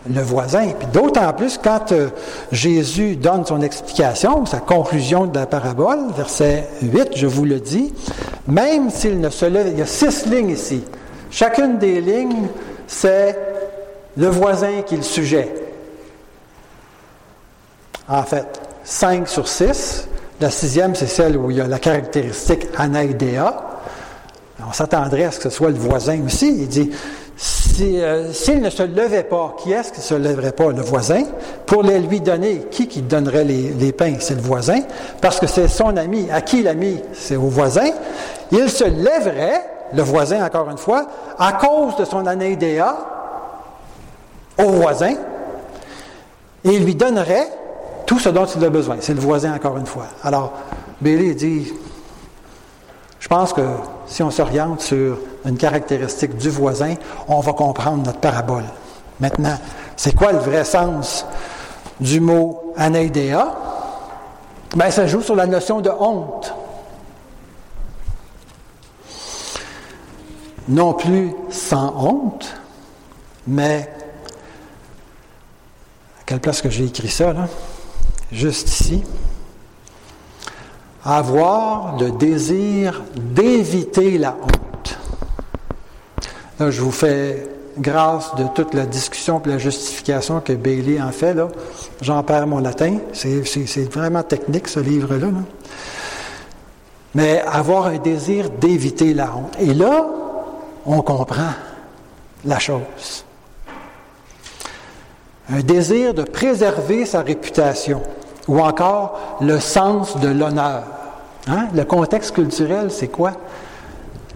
le 0.08 0.20
voisin. 0.20 0.72
D'autant 0.92 1.32
plus 1.32 1.58
quand 1.58 1.92
euh, 1.92 2.10
Jésus 2.52 3.16
donne 3.16 3.46
son 3.46 3.62
explication, 3.62 4.44
sa 4.46 4.58
conclusion 4.58 5.26
de 5.26 5.38
la 5.38 5.46
parabole, 5.46 5.98
verset 6.16 6.68
8, 6.82 7.10
je 7.16 7.26
vous 7.26 7.44
le 7.44 7.60
dis, 7.60 7.92
même 8.46 8.90
s'il 8.90 9.20
ne 9.20 9.30
se 9.30 9.46
lève, 9.46 9.68
il 9.72 9.78
y 9.78 9.82
a 9.82 9.86
six 9.86 10.26
lignes 10.26 10.50
ici. 10.50 10.84
Chacune 11.30 11.78
des 11.78 12.00
lignes, 12.00 12.48
c'est 12.86 13.36
le 14.16 14.28
voisin 14.28 14.82
qui 14.86 14.94
est 14.94 14.98
le 14.98 15.02
sujet. 15.02 15.52
En 18.08 18.22
fait, 18.22 18.60
5 18.84 19.26
sur 19.28 19.48
6. 19.48 20.08
La 20.40 20.50
sixième, 20.50 20.94
c'est 20.94 21.06
celle 21.06 21.36
où 21.36 21.50
il 21.50 21.56
y 21.56 21.60
a 21.60 21.66
la 21.66 21.78
caractéristique 21.78 22.66
anaïdéa. 22.76 23.54
On 24.66 24.72
s'attendrait 24.72 25.24
à 25.24 25.30
ce 25.30 25.38
que 25.38 25.44
ce 25.44 25.50
soit 25.50 25.70
le 25.70 25.78
voisin 25.78 26.20
aussi. 26.24 26.48
Il 26.48 26.68
dit, 26.68 26.90
euh, 27.80 28.32
s'il 28.32 28.60
ne 28.60 28.70
se 28.70 28.82
levait 28.82 29.24
pas, 29.24 29.56
qui 29.58 29.72
est-ce 29.72 29.92
qui 29.92 29.98
ne 29.98 30.04
se 30.04 30.14
lèverait 30.14 30.52
pas? 30.52 30.70
Le 30.70 30.82
voisin. 30.82 31.22
Pour 31.66 31.82
les 31.82 31.98
lui 31.98 32.20
donner, 32.20 32.66
qui 32.70 32.88
qui 32.88 33.02
donnerait 33.02 33.44
les, 33.44 33.92
pains? 33.92 34.14
C'est 34.20 34.34
le 34.34 34.40
voisin, 34.40 34.80
parce 35.20 35.40
que 35.40 35.46
c'est 35.46 35.68
son 35.68 35.96
ami. 35.96 36.28
À 36.30 36.40
qui 36.40 36.62
l'ami? 36.62 37.00
C'est 37.12 37.36
au 37.36 37.48
voisin. 37.48 37.90
Il 38.52 38.68
se 38.68 38.84
lèverait, 38.84 39.62
le 39.92 40.02
voisin 40.02 40.44
encore 40.44 40.70
une 40.70 40.78
fois, 40.78 41.06
à 41.38 41.52
cause 41.54 41.96
de 41.96 42.04
son 42.04 42.26
anaïdéa, 42.26 42.96
au 44.58 44.68
voisin, 44.68 45.14
et 46.64 46.70
il 46.70 46.84
lui 46.84 46.94
donnerait 46.94 47.48
tout 48.06 48.18
ce 48.18 48.28
dont 48.28 48.46
il 48.46 48.64
a 48.64 48.70
besoin. 48.70 48.96
C'est 49.00 49.14
le 49.14 49.20
voisin 49.20 49.54
encore 49.54 49.76
une 49.78 49.86
fois. 49.86 50.06
Alors, 50.22 50.52
Bailey 51.00 51.34
dit, 51.34 51.72
je 53.18 53.28
pense 53.28 53.52
que 53.52 53.62
si 54.06 54.22
on 54.22 54.30
s'oriente 54.30 54.80
sur 54.80 55.18
une 55.44 55.56
caractéristique 55.56 56.36
du 56.36 56.50
voisin, 56.50 56.94
on 57.28 57.40
va 57.40 57.52
comprendre 57.52 58.04
notre 58.04 58.20
parabole. 58.20 58.64
Maintenant, 59.20 59.58
c'est 59.96 60.14
quoi 60.14 60.32
le 60.32 60.38
vrai 60.38 60.64
sens 60.64 61.26
du 62.00 62.20
mot 62.20 62.72
anaïdéa? 62.76 63.54
Bien, 64.74 64.90
ça 64.90 65.06
joue 65.06 65.20
sur 65.20 65.36
la 65.36 65.46
notion 65.46 65.80
de 65.80 65.90
honte. 65.90 66.52
Non 70.68 70.94
plus 70.94 71.32
sans 71.50 71.94
honte, 71.96 72.54
mais 73.46 73.90
à 76.20 76.24
quelle 76.24 76.40
place 76.40 76.62
que 76.62 76.70
j'ai 76.70 76.86
écrit 76.86 77.10
ça, 77.10 77.32
là? 77.32 77.46
Juste 78.32 78.68
ici 78.68 79.04
avoir 81.04 81.98
le 81.98 82.10
désir 82.10 83.02
d'éviter 83.14 84.18
la 84.18 84.36
honte. 84.40 84.98
Là, 86.58 86.70
je 86.70 86.80
vous 86.80 86.92
fais 86.92 87.46
grâce 87.78 88.34
de 88.36 88.44
toute 88.54 88.74
la 88.74 88.86
discussion 88.86 89.42
et 89.44 89.48
la 89.48 89.58
justification 89.58 90.40
que 90.40 90.52
Bailey 90.52 91.00
en 91.00 91.10
fait. 91.10 91.34
Là. 91.34 91.48
J'en 92.00 92.22
perds 92.22 92.46
mon 92.46 92.58
latin. 92.58 92.98
C'est, 93.12 93.92
vraiment 93.92 94.22
technique, 94.22 94.68
ce 94.68 94.80
livre-là. 94.80 95.28
Mais 97.14 97.42
avoir 97.42 97.86
un 97.86 97.98
désir 97.98 98.50
d'éviter 98.50 99.14
la 99.14 99.34
honte. 99.34 99.56
Et 99.60 99.74
là, 99.74 100.06
on 100.86 101.02
comprend 101.02 101.52
la 102.44 102.58
chose. 102.58 103.24
Un 105.50 105.60
désir 105.60 106.14
de 106.14 106.22
préserver 106.22 107.04
sa 107.04 107.20
réputation 107.20 108.00
ou 108.48 108.60
encore 108.60 109.38
le 109.40 109.58
sens 109.60 110.18
de 110.18 110.28
l'honneur. 110.28 110.82
Hein? 111.46 111.68
Le 111.74 111.84
contexte 111.84 112.34
culturel, 112.34 112.90
c'est 112.90 113.08
quoi? 113.08 113.32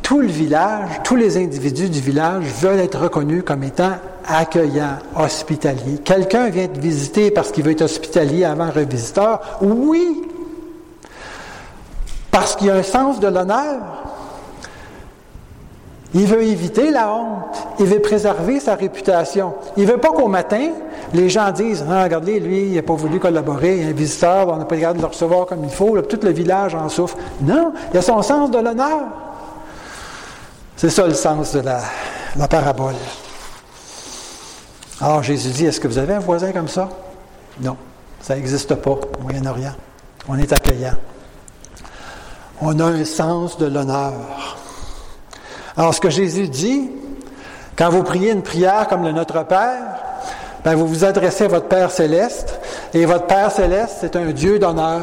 Tout 0.02 0.20
le 0.20 0.28
village, 0.28 0.88
tous 1.04 1.16
les 1.16 1.36
individus 1.36 1.90
du 1.90 2.00
village 2.00 2.44
veulent 2.60 2.80
être 2.80 2.98
reconnus 2.98 3.42
comme 3.44 3.62
étant 3.62 3.92
accueillants, 4.26 4.98
hospitaliers. 5.16 5.98
Quelqu'un 6.04 6.48
vient 6.48 6.68
te 6.68 6.78
visiter 6.78 7.30
parce 7.30 7.50
qu'il 7.50 7.64
veut 7.64 7.72
être 7.72 7.82
hospitalier 7.82 8.44
avant 8.44 8.64
un 8.64 8.70
revisiteur? 8.70 9.40
Oui! 9.60 10.22
Parce 12.30 12.56
qu'il 12.56 12.68
y 12.68 12.70
a 12.70 12.76
un 12.76 12.82
sens 12.82 13.20
de 13.20 13.28
l'honneur. 13.28 14.07
Il 16.14 16.26
veut 16.26 16.42
éviter 16.42 16.90
la 16.90 17.12
honte. 17.12 17.66
Il 17.78 17.86
veut 17.86 18.00
préserver 18.00 18.60
sa 18.60 18.74
réputation. 18.74 19.54
Il 19.76 19.84
ne 19.84 19.92
veut 19.92 19.98
pas 19.98 20.08
qu'au 20.08 20.28
matin, 20.28 20.70
les 21.12 21.28
gens 21.28 21.50
disent 21.50 21.84
ah, 21.88 22.04
Regardez, 22.04 22.40
lui, 22.40 22.68
il 22.68 22.74
n'a 22.74 22.82
pas 22.82 22.94
voulu 22.94 23.18
collaborer, 23.18 23.76
il 23.76 23.82
y 23.82 23.86
a 23.86 23.88
un 23.88 23.92
visiteur, 23.92 24.48
on 24.48 24.56
n'a 24.56 24.64
pas 24.64 24.74
regardé 24.74 24.98
de 24.98 25.02
le 25.02 25.08
recevoir 25.08 25.46
comme 25.46 25.64
il 25.64 25.70
faut, 25.70 26.00
tout 26.02 26.20
le 26.22 26.30
village 26.30 26.74
en 26.74 26.88
souffre. 26.88 27.16
Non, 27.42 27.72
il 27.92 27.98
a 27.98 28.02
son 28.02 28.22
sens 28.22 28.50
de 28.50 28.58
l'honneur. 28.58 29.02
C'est 30.76 30.90
ça 30.90 31.06
le 31.06 31.14
sens 31.14 31.52
de 31.52 31.60
la, 31.60 31.80
la 32.36 32.48
parabole. 32.48 32.94
Alors 35.00 35.22
Jésus 35.22 35.50
dit 35.50 35.66
Est-ce 35.66 35.80
que 35.80 35.88
vous 35.88 35.98
avez 35.98 36.14
un 36.14 36.20
voisin 36.20 36.52
comme 36.52 36.68
ça? 36.68 36.88
Non, 37.60 37.76
ça 38.20 38.34
n'existe 38.34 38.74
pas 38.76 38.92
au 38.92 39.22
Moyen-Orient. 39.22 39.74
On 40.28 40.38
est 40.38 40.52
accueillant. 40.52 40.94
On 42.60 42.78
a 42.80 42.84
un 42.84 43.04
sens 43.04 43.58
de 43.58 43.66
l'honneur. 43.66 44.14
Alors, 45.78 45.94
ce 45.94 46.00
que 46.00 46.10
Jésus 46.10 46.48
dit, 46.48 46.90
quand 47.76 47.88
vous 47.88 48.02
priez 48.02 48.32
une 48.32 48.42
prière 48.42 48.88
comme 48.88 49.04
le 49.04 49.12
Notre 49.12 49.44
Père, 49.44 49.94
ben, 50.64 50.74
vous 50.74 50.88
vous 50.88 51.04
adressez 51.04 51.44
à 51.44 51.48
votre 51.48 51.68
Père 51.68 51.92
céleste, 51.92 52.58
et 52.92 53.06
votre 53.06 53.26
Père 53.26 53.52
céleste, 53.52 53.98
c'est 54.00 54.16
un 54.16 54.32
Dieu 54.32 54.58
d'honneur. 54.58 55.02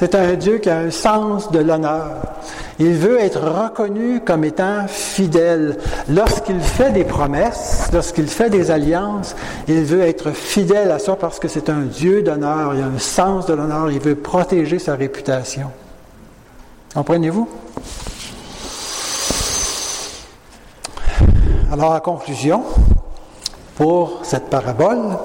C'est 0.00 0.16
un 0.16 0.34
Dieu 0.34 0.58
qui 0.58 0.68
a 0.68 0.78
un 0.78 0.90
sens 0.90 1.52
de 1.52 1.60
l'honneur. 1.60 2.10
Il 2.80 2.94
veut 2.94 3.20
être 3.20 3.40
reconnu 3.40 4.20
comme 4.20 4.42
étant 4.42 4.88
fidèle. 4.88 5.78
Lorsqu'il 6.08 6.60
fait 6.60 6.90
des 6.90 7.04
promesses, 7.04 7.88
lorsqu'il 7.92 8.26
fait 8.26 8.50
des 8.50 8.72
alliances, 8.72 9.36
il 9.68 9.84
veut 9.84 10.02
être 10.02 10.32
fidèle 10.32 10.90
à 10.90 10.98
ça 10.98 11.14
parce 11.14 11.38
que 11.38 11.46
c'est 11.46 11.70
un 11.70 11.82
Dieu 11.82 12.22
d'honneur. 12.22 12.74
Il 12.74 12.82
a 12.82 12.86
un 12.86 12.98
sens 12.98 13.46
de 13.46 13.54
l'honneur. 13.54 13.92
Il 13.92 14.00
veut 14.00 14.16
protéger 14.16 14.80
sa 14.80 14.96
réputation. 14.96 15.70
Comprenez-vous? 16.94 17.48
Alors, 21.72 21.94
en 21.94 22.00
conclusion, 22.00 22.62
pour 23.74 24.20
cette 24.22 24.48
parabole, 24.50 25.18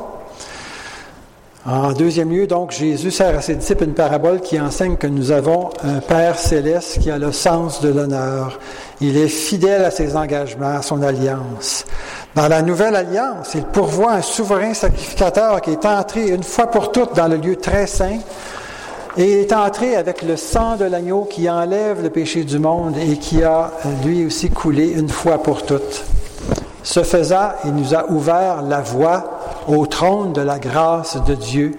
en 1.67 1.91
deuxième 1.91 2.31
lieu, 2.31 2.47
donc, 2.47 2.71
Jésus 2.71 3.11
sert 3.11 3.37
à 3.37 3.41
ses 3.41 3.53
disciples 3.53 3.83
une 3.83 3.93
parabole 3.93 4.41
qui 4.41 4.59
enseigne 4.59 4.95
que 4.95 5.05
nous 5.05 5.29
avons 5.29 5.69
un 5.83 5.99
Père 5.99 6.39
céleste 6.39 6.97
qui 6.97 7.11
a 7.11 7.19
le 7.19 7.31
sens 7.31 7.81
de 7.81 7.89
l'honneur. 7.89 8.59
Il 9.01 9.17
est 9.17 9.27
fidèle 9.27 9.85
à 9.85 9.91
ses 9.91 10.15
engagements, 10.15 10.77
à 10.77 10.81
son 10.81 11.03
alliance. 11.03 11.85
Dans 12.33 12.47
la 12.47 12.63
nouvelle 12.63 12.95
alliance, 12.95 13.51
il 13.53 13.63
pourvoit 13.63 14.13
un 14.13 14.23
souverain 14.23 14.73
sacrificateur 14.73 15.61
qui 15.61 15.69
est 15.69 15.85
entré 15.85 16.29
une 16.29 16.43
fois 16.43 16.71
pour 16.71 16.91
toutes 16.91 17.15
dans 17.15 17.27
le 17.27 17.37
lieu 17.37 17.57
très 17.57 17.85
saint 17.85 18.17
et 19.15 19.41
est 19.41 19.53
entré 19.53 19.95
avec 19.95 20.23
le 20.23 20.37
sang 20.37 20.75
de 20.75 20.85
l'agneau 20.85 21.25
qui 21.25 21.47
enlève 21.47 22.01
le 22.01 22.09
péché 22.09 22.43
du 22.43 22.57
monde 22.57 22.95
et 22.97 23.17
qui 23.17 23.43
a 23.43 23.69
lui 24.03 24.25
aussi 24.25 24.49
coulé 24.49 24.87
une 24.89 25.09
fois 25.09 25.43
pour 25.43 25.63
toutes. 25.63 26.03
Ce 26.83 27.03
faisant, 27.03 27.51
il 27.65 27.75
nous 27.75 27.93
a 27.93 28.09
ouvert 28.09 28.61
la 28.63 28.81
voie 28.81 29.39
au 29.67 29.85
trône 29.85 30.33
de 30.33 30.41
la 30.41 30.59
grâce 30.59 31.17
de 31.23 31.35
Dieu, 31.35 31.71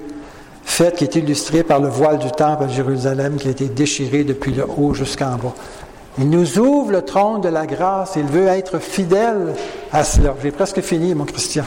fait 0.64 0.96
qui 0.96 1.04
est 1.04 1.16
illustré 1.16 1.62
par 1.62 1.80
le 1.80 1.88
voile 1.88 2.18
du 2.18 2.30
temple 2.30 2.64
à 2.64 2.68
Jérusalem 2.68 3.36
qui 3.36 3.48
a 3.48 3.50
été 3.50 3.66
déchiré 3.66 4.24
depuis 4.24 4.52
le 4.52 4.64
haut 4.64 4.94
jusqu'en 4.94 5.36
bas. 5.36 5.54
Il 6.18 6.28
nous 6.28 6.58
ouvre 6.58 6.92
le 6.92 7.02
trône 7.02 7.40
de 7.40 7.48
la 7.48 7.66
grâce. 7.66 8.14
Il 8.16 8.24
veut 8.24 8.46
être 8.46 8.78
fidèle 8.78 9.54
à 9.92 10.04
cela. 10.04 10.34
J'ai 10.42 10.50
presque 10.50 10.80
fini, 10.82 11.14
mon 11.14 11.24
Christian. 11.24 11.64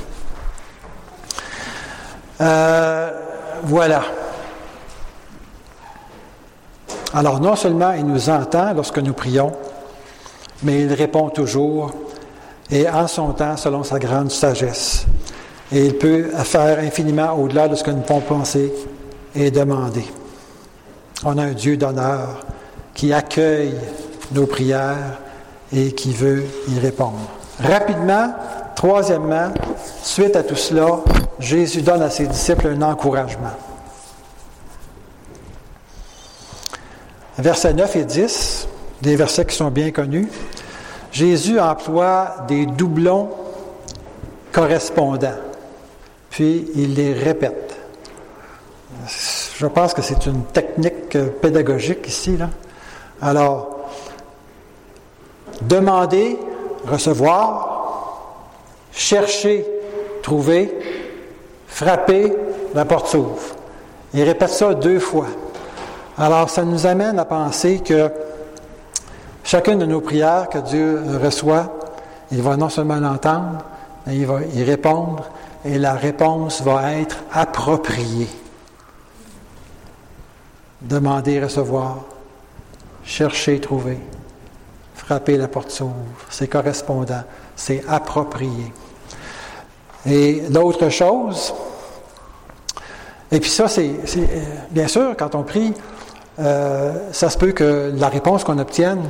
Euh, 2.41 3.11
voilà. 3.63 4.03
Alors, 7.13 7.39
non 7.39 7.55
seulement 7.55 7.93
il 7.93 8.05
nous 8.05 8.29
entend 8.29 8.73
lorsque 8.73 8.99
nous 8.99 9.13
prions, 9.13 9.51
mais 10.63 10.81
il 10.81 10.93
répond 10.93 11.29
toujours 11.29 11.91
et 12.71 12.89
en 12.89 13.07
son 13.07 13.31
temps 13.33 13.57
selon 13.57 13.83
sa 13.83 13.99
grande 13.99 14.31
sagesse. 14.31 15.05
Et 15.71 15.85
il 15.85 15.97
peut 15.97 16.29
faire 16.43 16.79
infiniment 16.79 17.33
au-delà 17.33 17.67
de 17.67 17.75
ce 17.75 17.83
que 17.83 17.91
nous 17.91 18.01
pouvons 18.01 18.21
penser 18.21 18.73
et 19.35 19.51
demander. 19.51 20.05
On 21.23 21.37
a 21.37 21.43
un 21.43 21.53
Dieu 21.53 21.77
d'honneur 21.77 22.45
qui 22.93 23.13
accueille 23.13 23.75
nos 24.31 24.45
prières 24.45 25.19
et 25.73 25.91
qui 25.91 26.13
veut 26.13 26.43
y 26.69 26.79
répondre. 26.79 27.19
Rapidement, 27.59 28.33
troisièmement, 28.75 29.51
suite 30.03 30.35
à 30.35 30.43
tout 30.43 30.55
cela, 30.55 30.99
Jésus 31.39 31.81
donne 31.81 32.01
à 32.01 32.09
ses 32.09 32.27
disciples 32.27 32.67
un 32.67 32.81
encouragement. 32.81 33.53
Versets 37.37 37.73
9 37.73 37.95
et 37.97 38.05
10, 38.05 38.67
des 39.01 39.15
versets 39.15 39.45
qui 39.45 39.55
sont 39.55 39.69
bien 39.69 39.91
connus. 39.91 40.29
Jésus 41.15 41.61
emploie 41.61 42.43
des 42.45 42.65
doublons 42.65 43.29
correspondants, 44.51 45.39
puis 46.29 46.69
il 46.75 46.95
les 46.95 47.13
répète. 47.13 47.73
Je 49.55 49.65
pense 49.65 49.93
que 49.93 50.01
c'est 50.01 50.25
une 50.25 50.43
technique 50.43 51.17
pédagogique 51.41 52.05
ici. 52.05 52.35
Là. 52.35 52.49
Alors, 53.21 53.87
demander, 55.61 56.37
recevoir, 56.85 58.33
chercher, 58.91 59.65
trouver, 60.21 60.77
frapper, 61.65 62.33
la 62.73 62.83
porte 62.83 63.07
s'ouvre. 63.07 63.55
Il 64.13 64.23
répète 64.23 64.49
ça 64.49 64.73
deux 64.73 64.99
fois. 64.99 65.27
Alors, 66.17 66.49
ça 66.49 66.63
nous 66.63 66.85
amène 66.85 67.17
à 67.19 67.23
penser 67.23 67.79
que 67.79 68.11
Chacune 69.45 69.77
de 69.77 69.85
nos 69.85 70.01
prières 70.01 70.49
que 70.49 70.57
Dieu 70.57 70.99
reçoit, 71.21 71.71
il 72.31 72.41
va 72.41 72.57
non 72.57 72.67
seulement 72.67 72.95
l'entendre, 72.95 73.63
mais 74.07 74.17
il 74.17 74.25
va 74.25 74.41
y 74.41 74.63
répondre 74.63 75.23
et 75.63 75.77
la 75.77 75.93
réponse 75.93 76.63
va 76.63 76.93
être 76.93 77.17
appropriée. 77.31 78.27
Demander, 80.81 81.43
recevoir. 81.43 81.97
Chercher, 83.03 83.59
trouver. 83.59 83.99
Frapper, 84.95 85.37
la 85.37 85.47
porte 85.47 85.69
s'ouvre. 85.69 85.93
C'est 86.31 86.47
correspondant. 86.47 87.21
C'est 87.55 87.83
approprié. 87.87 88.73
Et 90.07 90.41
l'autre 90.49 90.89
chose, 90.89 91.53
et 93.31 93.39
puis 93.39 93.51
ça, 93.51 93.67
c'est 93.67 93.91
bien 94.71 94.87
sûr, 94.87 95.15
quand 95.15 95.35
on 95.35 95.43
prie, 95.43 95.71
euh, 96.39 96.93
ça 97.11 97.29
se 97.29 97.37
peut 97.37 97.51
que 97.51 97.93
la 97.95 98.09
réponse 98.09 98.43
qu'on 98.43 98.57
obtienne 98.57 99.03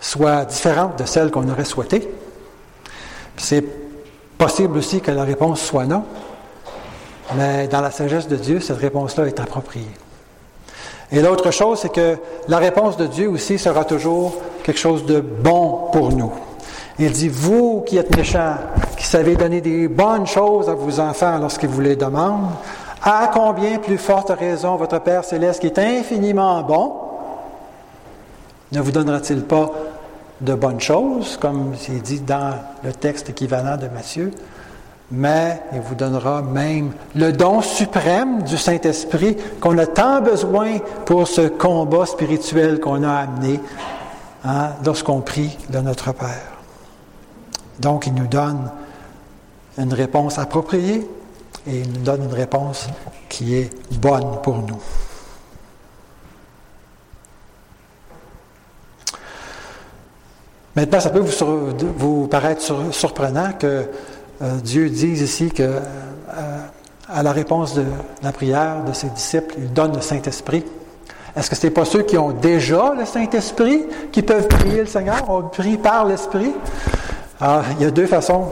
soit 0.00 0.44
différente 0.44 0.98
de 0.98 1.04
celle 1.04 1.30
qu'on 1.30 1.48
aurait 1.48 1.64
souhaitée. 1.64 2.08
C'est 3.36 3.64
possible 4.36 4.78
aussi 4.78 5.00
que 5.00 5.10
la 5.10 5.24
réponse 5.24 5.60
soit 5.60 5.86
non. 5.86 6.04
Mais 7.36 7.68
dans 7.68 7.80
la 7.80 7.90
sagesse 7.90 8.28
de 8.28 8.36
Dieu, 8.36 8.60
cette 8.60 8.78
réponse-là 8.78 9.26
est 9.26 9.40
appropriée. 9.40 9.90
Et 11.10 11.20
l'autre 11.20 11.50
chose, 11.50 11.80
c'est 11.80 11.92
que 11.92 12.16
la 12.48 12.58
réponse 12.58 12.96
de 12.96 13.06
Dieu 13.06 13.28
aussi 13.28 13.58
sera 13.58 13.84
toujours 13.84 14.36
quelque 14.62 14.78
chose 14.78 15.06
de 15.06 15.20
bon 15.20 15.88
pour 15.92 16.12
nous. 16.12 16.32
Il 16.98 17.12
dit, 17.12 17.28
vous 17.28 17.82
qui 17.86 17.96
êtes 17.96 18.14
méchants, 18.16 18.56
qui 18.96 19.06
savez 19.06 19.36
donner 19.36 19.60
des 19.60 19.88
bonnes 19.88 20.26
choses 20.26 20.68
à 20.68 20.74
vos 20.74 21.00
enfants 21.00 21.38
lorsqu'ils 21.38 21.68
vous 21.68 21.80
les 21.80 21.96
demandent, 21.96 22.50
à 23.02 23.30
combien 23.32 23.78
plus 23.78 23.98
forte 23.98 24.30
raison 24.30 24.76
votre 24.76 24.98
Père 25.00 25.24
céleste, 25.24 25.60
qui 25.60 25.68
est 25.68 25.78
infiniment 25.78 26.62
bon, 26.62 26.94
ne 28.72 28.80
vous 28.80 28.90
donnera-t-il 28.90 29.42
pas 29.42 29.70
de 30.40 30.54
bonnes 30.54 30.80
choses, 30.80 31.36
comme 31.36 31.74
c'est 31.76 32.00
dit 32.00 32.20
dans 32.20 32.54
le 32.84 32.92
texte 32.92 33.30
équivalent 33.30 33.76
de 33.76 33.88
Matthieu, 33.88 34.32
mais 35.10 35.62
il 35.72 35.80
vous 35.80 35.94
donnera 35.94 36.42
même 36.42 36.92
le 37.14 37.32
don 37.32 37.62
suprême 37.62 38.42
du 38.42 38.58
Saint-Esprit 38.58 39.36
qu'on 39.60 39.78
a 39.78 39.86
tant 39.86 40.20
besoin 40.20 40.78
pour 41.06 41.26
ce 41.26 41.48
combat 41.48 42.04
spirituel 42.06 42.78
qu'on 42.78 43.02
a 43.02 43.12
amené 43.12 43.58
hein, 44.44 44.70
lorsqu'on 44.84 45.20
prie 45.20 45.56
de 45.70 45.78
notre 45.78 46.12
Père. 46.12 46.58
Donc, 47.80 48.06
il 48.06 48.14
nous 48.14 48.26
donne 48.26 48.70
une 49.78 49.94
réponse 49.94 50.38
appropriée 50.38 51.08
et 51.66 51.80
il 51.80 51.92
nous 51.92 52.00
donne 52.00 52.24
une 52.24 52.34
réponse 52.34 52.88
qui 53.28 53.54
est 53.54 53.70
bonne 53.98 54.40
pour 54.42 54.58
nous. 54.58 54.80
Maintenant, 60.78 61.00
ça 61.00 61.10
peut 61.10 61.24
vous, 61.98 62.28
paraître 62.28 62.62
surprenant 62.92 63.50
que 63.58 63.66
euh, 64.40 64.56
Dieu 64.62 64.88
dise 64.88 65.22
ici 65.22 65.50
que 65.50 65.64
euh, 65.64 66.58
à 67.12 67.24
la 67.24 67.32
réponse 67.32 67.74
de 67.74 67.82
la 68.22 68.30
prière 68.30 68.84
de 68.86 68.92
ses 68.92 69.08
disciples, 69.08 69.56
il 69.58 69.72
donne 69.72 69.96
le 69.96 70.00
Saint-Esprit. 70.00 70.64
Est-ce 71.36 71.50
que 71.50 71.56
ce 71.56 71.66
n'est 71.66 71.72
pas 71.72 71.84
ceux 71.84 72.02
qui 72.02 72.16
ont 72.16 72.30
déjà 72.30 72.94
le 72.96 73.04
Saint-Esprit 73.06 73.86
qui 74.12 74.22
peuvent 74.22 74.46
prier 74.46 74.82
le 74.82 74.86
Seigneur? 74.86 75.24
On 75.28 75.42
prie 75.42 75.78
par 75.78 76.04
l'Esprit. 76.04 76.52
Alors, 77.40 77.64
il 77.76 77.82
y 77.82 77.88
a 77.88 77.90
deux 77.90 78.06
façons 78.06 78.44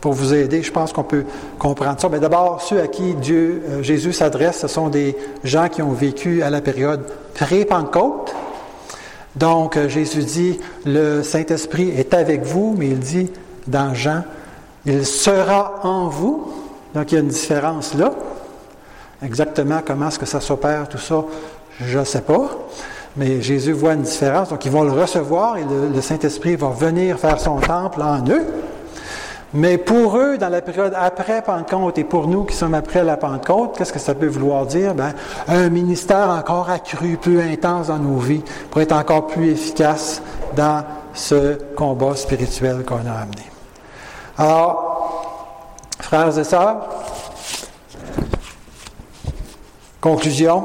pour 0.00 0.12
vous 0.12 0.34
aider. 0.34 0.60
Je 0.60 0.72
pense 0.72 0.92
qu'on 0.92 1.04
peut 1.04 1.24
comprendre 1.60 2.00
ça. 2.00 2.08
Mais 2.08 2.18
d'abord, 2.18 2.62
ceux 2.62 2.80
à 2.80 2.88
qui 2.88 3.14
Dieu, 3.14 3.62
euh, 3.68 3.82
Jésus 3.84 4.12
s'adresse, 4.12 4.58
ce 4.58 4.66
sont 4.66 4.88
des 4.88 5.16
gens 5.44 5.68
qui 5.68 5.82
ont 5.82 5.92
vécu 5.92 6.42
à 6.42 6.50
la 6.50 6.60
période 6.60 7.04
pré-Pentecôte. 7.32 8.34
Donc, 9.36 9.76
euh, 9.76 9.88
Jésus 9.88 10.22
dit, 10.22 10.60
le 10.84 11.22
Saint-Esprit 11.22 11.90
est 11.90 12.14
avec 12.14 12.44
vous, 12.44 12.74
mais 12.78 12.88
il 12.88 12.98
dit 12.98 13.30
dans 13.66 13.94
Jean, 13.94 14.22
il 14.86 15.04
sera 15.04 15.80
en 15.82 16.08
vous. 16.08 16.52
Donc, 16.94 17.10
il 17.10 17.14
y 17.16 17.18
a 17.18 17.20
une 17.20 17.28
différence 17.28 17.94
là. 17.94 18.12
Exactement 19.22 19.80
comment 19.84 20.08
est-ce 20.08 20.18
que 20.18 20.26
ça 20.26 20.40
s'opère, 20.40 20.88
tout 20.88 20.98
ça, 20.98 21.24
je 21.80 21.98
ne 21.98 22.04
sais 22.04 22.20
pas. 22.20 22.50
Mais 23.16 23.40
Jésus 23.40 23.72
voit 23.72 23.94
une 23.94 24.02
différence, 24.02 24.48
donc 24.48 24.64
ils 24.64 24.72
vont 24.72 24.82
le 24.82 24.90
recevoir 24.90 25.56
et 25.56 25.64
le, 25.64 26.00
Saint-Esprit 26.00 26.56
va 26.56 26.70
venir 26.70 27.18
faire 27.18 27.40
son 27.40 27.60
temple 27.60 28.02
en 28.02 28.18
eux. 28.28 28.44
Mais 29.54 29.78
pour 29.78 30.18
eux, 30.18 30.36
dans 30.36 30.48
la 30.48 30.60
période 30.60 30.92
après 30.96 31.40
Pentecôte 31.42 31.96
et 31.98 32.04
pour 32.04 32.26
nous 32.26 32.44
qui 32.44 32.54
sommes 32.54 32.74
après 32.74 33.04
la 33.04 33.16
Pentecôte, 33.16 33.78
qu'est-ce 33.78 33.92
que 33.92 33.98
ça 33.98 34.14
peut 34.14 34.26
vouloir 34.26 34.66
dire? 34.66 34.94
Ben, 34.94 35.14
un 35.48 35.68
ministère 35.70 36.28
encore 36.28 36.68
accru, 36.68 37.16
plus 37.16 37.40
intense 37.40 37.86
dans 37.86 37.98
nos 37.98 38.18
vies, 38.18 38.42
pour 38.70 38.80
être 38.80 38.92
encore 38.92 39.28
plus 39.28 39.50
efficace 39.50 40.20
dans 40.56 40.84
ce 41.14 41.54
combat 41.76 42.16
spirituel 42.16 42.84
qu'on 42.84 43.06
a 43.06 43.22
amené. 43.22 43.44
Alors, 44.36 45.24
frères 46.00 46.36
et 46.36 46.44
sœurs, 46.44 46.88
conclusion, 50.00 50.64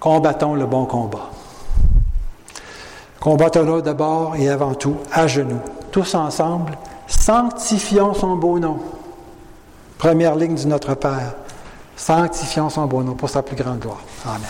Combattons 0.00 0.54
le 0.54 0.64
bon 0.64 0.86
combat. 0.86 1.28
Combattons-le 3.20 3.82
d'abord 3.82 4.34
et 4.36 4.48
avant 4.48 4.72
tout 4.72 4.96
à 5.12 5.26
genoux, 5.26 5.60
tous 5.92 6.14
ensemble. 6.14 6.72
Sanctifions 7.10 8.14
son 8.14 8.36
beau 8.36 8.58
nom. 8.58 8.78
Première 9.98 10.36
ligne 10.36 10.54
du 10.54 10.66
Notre 10.66 10.94
Père. 10.94 11.34
Sanctifions 11.96 12.70
son 12.70 12.86
beau 12.86 13.02
nom 13.02 13.14
pour 13.14 13.28
sa 13.28 13.42
plus 13.42 13.56
grande 13.56 13.80
gloire. 13.80 14.00
Amen. 14.24 14.48